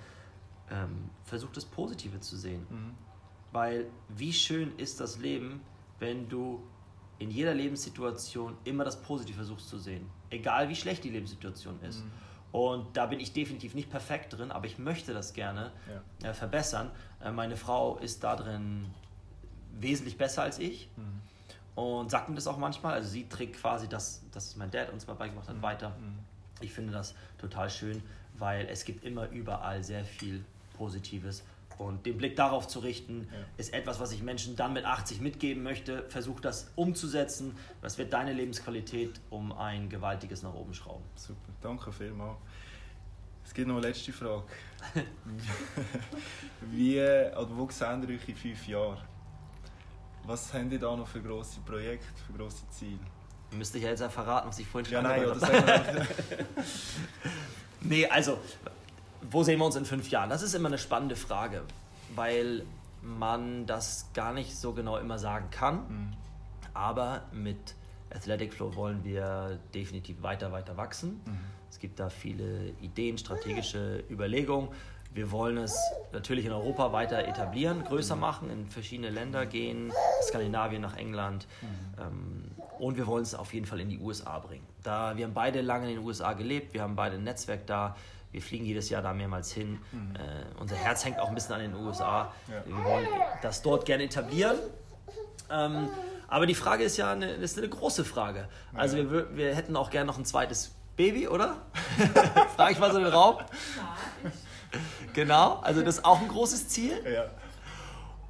ähm, 0.68 1.10
versucht 1.24 1.56
das 1.56 1.64
Positive 1.64 2.18
zu 2.18 2.36
sehen. 2.36 2.66
Mhm. 2.70 2.94
Weil 3.52 3.86
wie 4.08 4.32
schön 4.32 4.76
ist 4.78 4.98
das 4.98 5.18
Leben, 5.18 5.60
wenn 6.00 6.28
du 6.28 6.60
in 7.22 7.30
jeder 7.30 7.54
Lebenssituation 7.54 8.56
immer 8.64 8.84
das 8.84 9.00
Positive 9.00 9.36
versuchst 9.36 9.68
zu 9.68 9.78
sehen. 9.78 10.10
Egal 10.30 10.68
wie 10.68 10.76
schlecht 10.76 11.04
die 11.04 11.10
Lebenssituation 11.10 11.80
ist. 11.82 12.00
Mhm. 12.00 12.10
Und 12.52 12.96
da 12.96 13.06
bin 13.06 13.20
ich 13.20 13.32
definitiv 13.32 13.74
nicht 13.74 13.90
perfekt 13.90 14.36
drin, 14.36 14.50
aber 14.50 14.66
ich 14.66 14.78
möchte 14.78 15.14
das 15.14 15.32
gerne 15.32 15.72
ja. 16.22 16.30
äh, 16.30 16.34
verbessern. 16.34 16.90
Äh, 17.24 17.30
meine 17.30 17.56
Frau 17.56 17.96
ist 17.98 18.24
da 18.24 18.36
drin 18.36 18.86
wesentlich 19.72 20.18
besser 20.18 20.42
als 20.42 20.58
ich 20.58 20.90
mhm. 20.96 21.82
und 21.82 22.10
sagt 22.10 22.28
mir 22.28 22.34
das 22.34 22.46
auch 22.46 22.58
manchmal. 22.58 22.94
Also 22.94 23.08
sie 23.08 23.28
trägt 23.28 23.56
quasi 23.56 23.88
das, 23.88 24.22
das 24.32 24.56
mein 24.56 24.70
Dad 24.70 24.92
uns 24.92 25.06
mal 25.06 25.14
beigebracht 25.14 25.48
hat, 25.48 25.56
mhm. 25.56 25.62
weiter. 25.62 25.90
Mhm. 25.90 26.18
Ich 26.60 26.72
finde 26.72 26.92
das 26.92 27.14
total 27.38 27.70
schön, 27.70 28.02
weil 28.38 28.66
es 28.66 28.84
gibt 28.84 29.04
immer 29.04 29.28
überall 29.30 29.82
sehr 29.82 30.04
viel 30.04 30.44
Positives. 30.76 31.44
Und 31.82 32.06
den 32.06 32.16
Blick 32.16 32.36
darauf 32.36 32.68
zu 32.68 32.78
richten, 32.78 33.28
ja. 33.30 33.38
ist 33.56 33.72
etwas, 33.72 34.00
was 34.00 34.12
ich 34.12 34.22
Menschen 34.22 34.56
dann 34.56 34.72
mit 34.72 34.84
80 34.84 35.20
mitgeben 35.20 35.62
möchte. 35.62 36.04
Versuch 36.08 36.40
das 36.40 36.70
umzusetzen. 36.76 37.56
Das 37.80 37.98
wird 37.98 38.12
deine 38.12 38.32
Lebensqualität 38.32 39.20
um 39.30 39.52
ein 39.52 39.88
gewaltiges 39.88 40.42
nach 40.42 40.54
oben 40.54 40.74
schrauben. 40.74 41.04
Super, 41.16 41.52
danke 41.60 41.92
vielmals. 41.92 42.38
Es 43.44 43.54
gibt 43.54 43.68
noch 43.68 43.76
eine 43.76 43.88
letzte 43.88 44.12
Frage. 44.12 44.44
Wie, 46.70 47.00
oder 47.00 47.48
wo 47.56 47.68
sehen 47.70 48.02
ihr 48.08 48.14
euch 48.14 48.28
in 48.28 48.36
fünf 48.36 48.66
Jahren? 48.68 48.98
Was 50.24 50.54
haben 50.54 50.70
die 50.70 50.78
da 50.78 50.94
noch 50.96 51.08
für 51.08 51.20
grosse 51.20 51.60
Projekte, 51.60 52.06
für 52.26 52.32
grosse 52.32 52.68
Ziele? 52.70 53.00
Müsste 53.50 53.78
ich 53.78 53.84
ja 53.84 53.90
jetzt 53.90 54.02
verraten, 54.04 54.48
was 54.48 54.58
ich 54.58 54.66
vorhin 54.66 54.86
schon 54.86 54.94
ja, 54.94 55.02
nein, 55.02 55.26
habe. 55.26 56.06
nee, 57.80 58.06
also, 58.06 58.38
wo 59.30 59.42
sehen 59.42 59.58
wir 59.58 59.66
uns 59.66 59.76
in 59.76 59.84
fünf 59.84 60.10
Jahren? 60.10 60.30
Das 60.30 60.42
ist 60.42 60.54
immer 60.54 60.68
eine 60.68 60.78
spannende 60.78 61.16
Frage, 61.16 61.62
weil 62.14 62.64
man 63.02 63.66
das 63.66 64.08
gar 64.14 64.32
nicht 64.32 64.56
so 64.56 64.72
genau 64.72 64.96
immer 64.96 65.18
sagen 65.18 65.50
kann. 65.50 65.76
Mhm. 65.76 66.12
Aber 66.74 67.22
mit 67.32 67.74
Athletic 68.14 68.54
Flow 68.54 68.74
wollen 68.74 69.04
wir 69.04 69.58
definitiv 69.74 70.22
weiter, 70.22 70.52
weiter 70.52 70.76
wachsen. 70.76 71.20
Mhm. 71.24 71.38
Es 71.70 71.78
gibt 71.78 71.98
da 71.98 72.08
viele 72.08 72.70
Ideen, 72.80 73.18
strategische 73.18 74.04
Überlegungen. 74.10 74.68
Wir 75.14 75.30
wollen 75.30 75.58
es 75.58 75.76
natürlich 76.12 76.46
in 76.46 76.52
Europa 76.52 76.92
weiter 76.92 77.26
etablieren, 77.26 77.84
größer 77.84 78.16
machen, 78.16 78.50
in 78.50 78.66
verschiedene 78.66 79.10
Länder 79.10 79.44
gehen, 79.44 79.92
Skandinavien 80.22 80.80
nach 80.80 80.96
England. 80.96 81.46
Mhm. 81.60 82.02
Ähm, 82.02 82.44
und 82.78 82.96
wir 82.96 83.06
wollen 83.06 83.22
es 83.22 83.34
auf 83.34 83.52
jeden 83.52 83.66
Fall 83.66 83.80
in 83.80 83.90
die 83.90 83.98
USA 83.98 84.38
bringen. 84.38 84.66
Da 84.82 85.16
wir 85.16 85.26
haben 85.26 85.34
beide 85.34 85.60
lange 85.60 85.90
in 85.90 85.96
den 85.96 86.04
USA 86.04 86.32
gelebt, 86.32 86.72
wir 86.72 86.82
haben 86.82 86.96
beide 86.96 87.16
ein 87.16 87.24
Netzwerk 87.24 87.66
da. 87.66 87.96
Wir 88.32 88.42
fliegen 88.42 88.64
jedes 88.64 88.88
Jahr 88.90 89.02
da 89.02 89.12
mehrmals 89.12 89.52
hin. 89.52 89.78
Mhm. 89.92 90.16
Äh, 90.16 90.60
unser 90.60 90.76
Herz 90.76 91.04
hängt 91.04 91.18
auch 91.18 91.28
ein 91.28 91.34
bisschen 91.34 91.54
an 91.54 91.60
den 91.60 91.74
USA. 91.74 92.32
Ja. 92.48 92.64
Wir 92.66 92.84
wollen 92.84 93.06
das 93.42 93.62
dort 93.62 93.84
gerne 93.84 94.04
etablieren. 94.04 94.56
Ähm, 95.50 95.88
aber 96.28 96.46
die 96.46 96.54
Frage 96.54 96.82
ist 96.82 96.96
ja 96.96 97.12
eine, 97.12 97.30
ist 97.32 97.58
eine 97.58 97.68
große 97.68 98.04
Frage. 98.04 98.48
Also 98.74 98.96
ja. 98.96 99.10
wir, 99.10 99.36
wir 99.36 99.54
hätten 99.54 99.76
auch 99.76 99.90
gerne 99.90 100.06
noch 100.06 100.18
ein 100.18 100.24
zweites 100.24 100.74
Baby, 100.96 101.28
oder? 101.28 101.58
Frage 102.56 102.72
ich 102.72 102.78
mal 102.78 102.90
so 102.90 102.98
den 102.98 103.08
Raum. 103.08 103.36
Ja, 103.38 104.30
Genau, 105.12 105.60
also 105.62 105.82
das 105.82 105.98
ist 105.98 106.04
auch 106.04 106.20
ein 106.20 106.28
großes 106.28 106.68
Ziel. 106.68 106.94
Ja. 107.04 107.24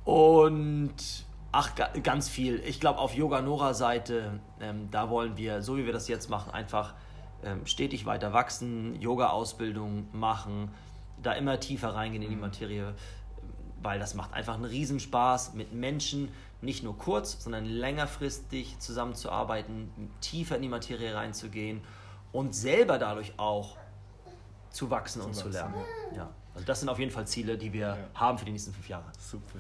Und 0.05 0.95
ach, 1.53 1.73
ganz 2.03 2.29
viel. 2.29 2.61
Ich 2.65 2.81
glaube, 2.81 2.99
auf 2.99 3.15
Yoga 3.15 3.41
Nora 3.41 3.75
Seite, 3.75 4.41
ähm, 4.61 4.89
da 4.91 5.11
wollen 5.11 5.37
wir, 5.37 5.63
so 5.63 5.77
wie 5.77 5.87
wir 5.87 5.93
das 5.93 6.09
jetzt 6.09 6.29
machen, 6.29 6.53
einfach 6.53 6.95
ähm, 7.45 7.66
stetig 7.66 8.07
weiter 8.07 8.32
wachsen, 8.32 9.01
Yoga-Ausbildung 9.01 10.09
machen, 10.12 10.70
da 11.22 11.32
immer 11.32 11.61
tiefer 11.61 11.95
reingehen 11.95 12.22
in 12.22 12.30
die 12.30 12.36
mhm. 12.36 12.43
Materie, 12.43 12.95
weil 13.82 13.99
das 13.99 14.14
macht 14.14 14.32
einfach 14.32 14.55
einen 14.55 14.64
Riesenspaß, 14.64 15.55
mit 15.55 15.72
Menschen 15.72 16.28
nicht 16.61 16.84
nur 16.84 16.97
kurz, 16.97 17.43
sondern 17.43 17.64
längerfristig 17.64 18.78
zusammenzuarbeiten, 18.78 19.90
tiefer 20.20 20.57
in 20.57 20.62
die 20.62 20.68
Materie 20.68 21.14
reinzugehen 21.14 21.82
und 22.30 22.55
selber 22.55 22.99
dadurch 22.99 23.32
auch 23.36 23.76
zu 24.70 24.90
wachsen 24.90 25.20
zu 25.20 25.26
und 25.26 25.36
wachsen, 25.36 25.53
zu 25.53 25.59
lernen. 25.59 25.74
Ja. 26.12 26.16
ja. 26.16 26.30
Also 26.55 26.66
das 26.66 26.80
sind 26.80 26.88
auf 26.88 26.99
jeden 26.99 27.11
Fall 27.11 27.26
Ziele, 27.26 27.59
die 27.59 27.72
wir 27.72 27.88
ja. 27.88 27.97
haben 28.14 28.38
für 28.38 28.45
die 28.45 28.53
nächsten 28.53 28.72
fünf 28.72 28.88
Jahre. 28.88 29.05
Super. 29.18 29.59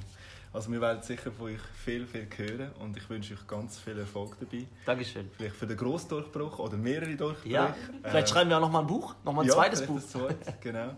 Also 0.52 0.70
wir 0.70 0.82
werden 0.82 1.02
sicher 1.02 1.32
von 1.32 1.46
euch 1.46 1.60
viel, 1.82 2.06
viel 2.06 2.28
hören 2.36 2.72
und 2.80 2.94
ich 2.96 3.08
wünsche 3.08 3.32
euch 3.32 3.46
ganz 3.46 3.78
viel 3.78 3.98
Erfolg 3.98 4.36
dabei. 4.38 4.66
Dankeschön. 4.84 5.30
Vielleicht 5.36 5.56
für 5.56 5.66
den 5.66 5.78
Grossdurchbruch 5.78 6.58
oder 6.58 6.76
mehrere 6.76 7.16
Durchbrüche. 7.16 7.54
Ja, 7.54 7.74
vielleicht 8.02 8.28
äh, 8.28 8.30
schreiben 8.30 8.50
wir 8.50 8.58
auch 8.58 8.62
noch 8.62 8.70
mal 8.70 8.80
ein 8.80 8.86
Buch, 8.86 9.14
noch 9.24 9.32
mal 9.32 9.42
ein 9.42 9.48
ja, 9.48 9.54
zweites 9.54 9.86
Buch. 9.86 10.00
Zweites, 10.00 10.52
genau. 10.60 10.94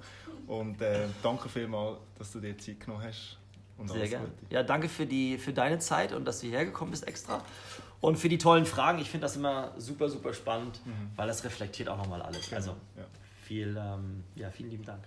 Und 0.49 0.83
äh, 0.83 1.07
danke 1.23 1.49
vielmals, 1.49 1.99
dass 2.19 2.33
du 2.33 2.41
dir 2.41 2.59
Zeit 2.59 2.81
genommen 2.81 3.05
hast. 3.05 3.39
Und 3.79 3.91
Sehr 3.91 4.09
gerne. 4.09 4.27
Ja, 4.51 4.63
danke 4.63 4.89
für, 4.89 5.07
die, 5.07 5.39
für 5.39 5.53
deine 5.53 5.79
Zeit 5.79 6.13
und 6.13 6.25
dass 6.25 6.41
du 6.41 6.47
hierher 6.47 6.65
gekommen 6.65 6.91
bist 6.91 7.07
extra. 7.07 7.43
Und 8.01 8.19
für 8.19 8.29
die 8.29 8.39
tollen 8.39 8.67
Fragen. 8.67 8.99
Ich 8.99 9.09
finde 9.09 9.25
das 9.25 9.37
immer 9.37 9.73
super, 9.79 10.09
super 10.09 10.35
spannend, 10.35 10.81
mhm. 10.85 11.11
weil 11.17 11.27
das 11.29 11.45
reflektiert 11.45 11.89
auch 11.89 11.97
nochmal 11.97 12.23
alles. 12.23 12.47
Genau. 12.47 12.57
Also 12.57 12.71
ja. 12.97 13.05
viel, 13.43 13.77
ähm, 13.77 14.25
ja, 14.35 14.51
vielen 14.51 14.71
lieben 14.71 14.85
Dank. 14.85 15.05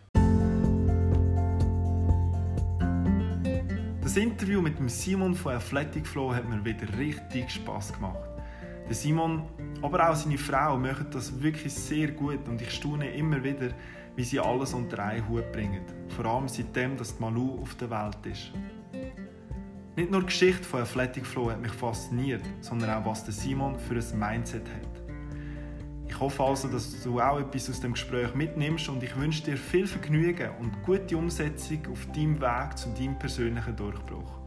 Das 4.08 4.16
Interview 4.16 4.62
mit 4.62 4.80
dem 4.80 4.88
Simon 4.88 5.36
von 5.36 5.56
Athletic 5.56 6.08
Flow 6.08 6.34
hat 6.34 6.48
mir 6.48 6.64
wieder 6.64 6.88
richtig 6.98 7.52
Spaß 7.52 7.92
gemacht. 7.92 8.30
Der 8.88 8.96
Simon, 8.96 9.44
aber 9.82 10.10
auch 10.10 10.16
seine 10.16 10.38
Frau 10.38 10.78
machen 10.78 11.08
das 11.12 11.42
wirklich 11.42 11.74
sehr 11.74 12.12
gut 12.12 12.48
und 12.48 12.62
ich 12.62 12.72
staune 12.72 13.12
immer 13.12 13.44
wieder, 13.44 13.72
wie 14.16 14.24
sie 14.24 14.40
alles 14.40 14.74
unter 14.74 15.04
einen 15.04 15.28
Hut 15.28 15.52
bringen. 15.52 15.82
Vor 16.16 16.24
allem 16.24 16.48
seitdem, 16.48 16.96
dass 16.96 17.18
die 17.18 17.22
Malu 17.22 17.62
auf 17.62 17.76
der 17.76 17.90
Welt 17.90 18.26
ist. 18.32 18.54
Nicht 19.98 20.10
nur 20.10 20.22
die 20.22 20.28
Geschichte 20.28 20.64
von 20.64 20.84
Athletic 20.84 21.26
Flow 21.26 21.52
hat 21.52 21.60
mich 21.60 21.74
fasziniert, 21.74 22.44
sondern 22.62 22.92
auch 22.92 23.06
was 23.06 23.26
der 23.26 23.34
Simon 23.34 23.78
für 23.78 23.96
ein 23.96 24.20
Mindset 24.20 24.70
hat. 24.70 24.87
Ich 26.18 26.22
hoffe 26.22 26.44
also, 26.44 26.68
dass 26.68 27.04
du 27.04 27.22
auch 27.22 27.40
etwas 27.40 27.70
aus 27.70 27.80
dem 27.80 27.94
Gespräch 27.94 28.34
mitnimmst 28.34 28.90
und 28.90 29.04
ich 29.04 29.16
wünsche 29.16 29.44
dir 29.44 29.56
viel 29.56 29.86
Vergnügen 29.86 30.50
und 30.60 30.82
gute 30.82 31.16
Umsetzung 31.16 31.78
auf 31.92 32.08
deinem 32.08 32.42
Weg 32.42 32.76
zu 32.76 32.90
deinem 32.90 33.20
persönlichen 33.20 33.76
Durchbruch. 33.76 34.40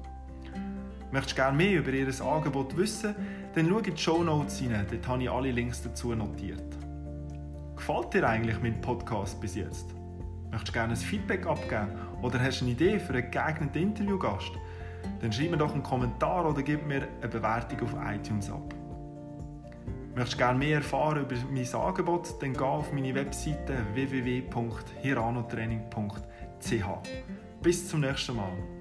Möchtest 1.12 1.38
du 1.38 1.42
gerne 1.42 1.56
mehr 1.56 1.78
über 1.78 1.92
ihr 1.92 2.08
Angebot 2.22 2.76
wissen, 2.76 3.14
dann 3.54 3.68
schau 3.68 3.78
in 3.78 3.84
die 3.84 3.96
Show 3.96 4.24
Notes 4.24 4.60
rein, 4.62 4.84
dort 4.90 5.06
habe 5.06 5.22
ich 5.22 5.30
alle 5.30 5.52
Links 5.52 5.80
dazu 5.80 6.12
notiert. 6.12 6.76
Gefällt 7.76 8.14
dir 8.14 8.28
eigentlich 8.28 8.60
mein 8.60 8.80
Podcast 8.80 9.40
bis 9.40 9.54
jetzt? 9.54 9.94
Möchtest 10.50 10.70
du 10.70 10.72
gerne 10.72 10.94
ein 10.94 10.96
Feedback 10.96 11.46
abgeben 11.46 11.92
oder 12.20 12.40
hast 12.40 12.62
du 12.62 12.64
eine 12.64 12.72
Idee 12.72 12.98
für 12.98 13.12
einen 13.12 13.30
geeigneten 13.30 13.80
Interviewgast? 13.80 14.50
Dann 15.20 15.32
schreib 15.32 15.52
mir 15.52 15.56
doch 15.56 15.72
einen 15.72 15.84
Kommentar 15.84 16.50
oder 16.50 16.64
gib 16.64 16.84
mir 16.84 17.06
eine 17.20 17.28
Bewertung 17.28 17.80
auf 17.82 17.94
iTunes 18.12 18.50
ab. 18.50 18.74
Möchtest 20.14 20.34
du 20.34 20.38
gerne 20.38 20.58
mehr 20.58 20.78
erfahren 20.78 21.22
über 21.22 21.36
mein 21.50 21.74
Angebot, 21.74 22.42
dann 22.42 22.52
geh 22.52 22.60
auf 22.60 22.92
meine 22.92 23.14
Webseite 23.14 23.78
www.hiranotraining.ch. 23.94 26.84
Bis 27.62 27.88
zum 27.88 28.00
nächsten 28.00 28.36
Mal. 28.36 28.79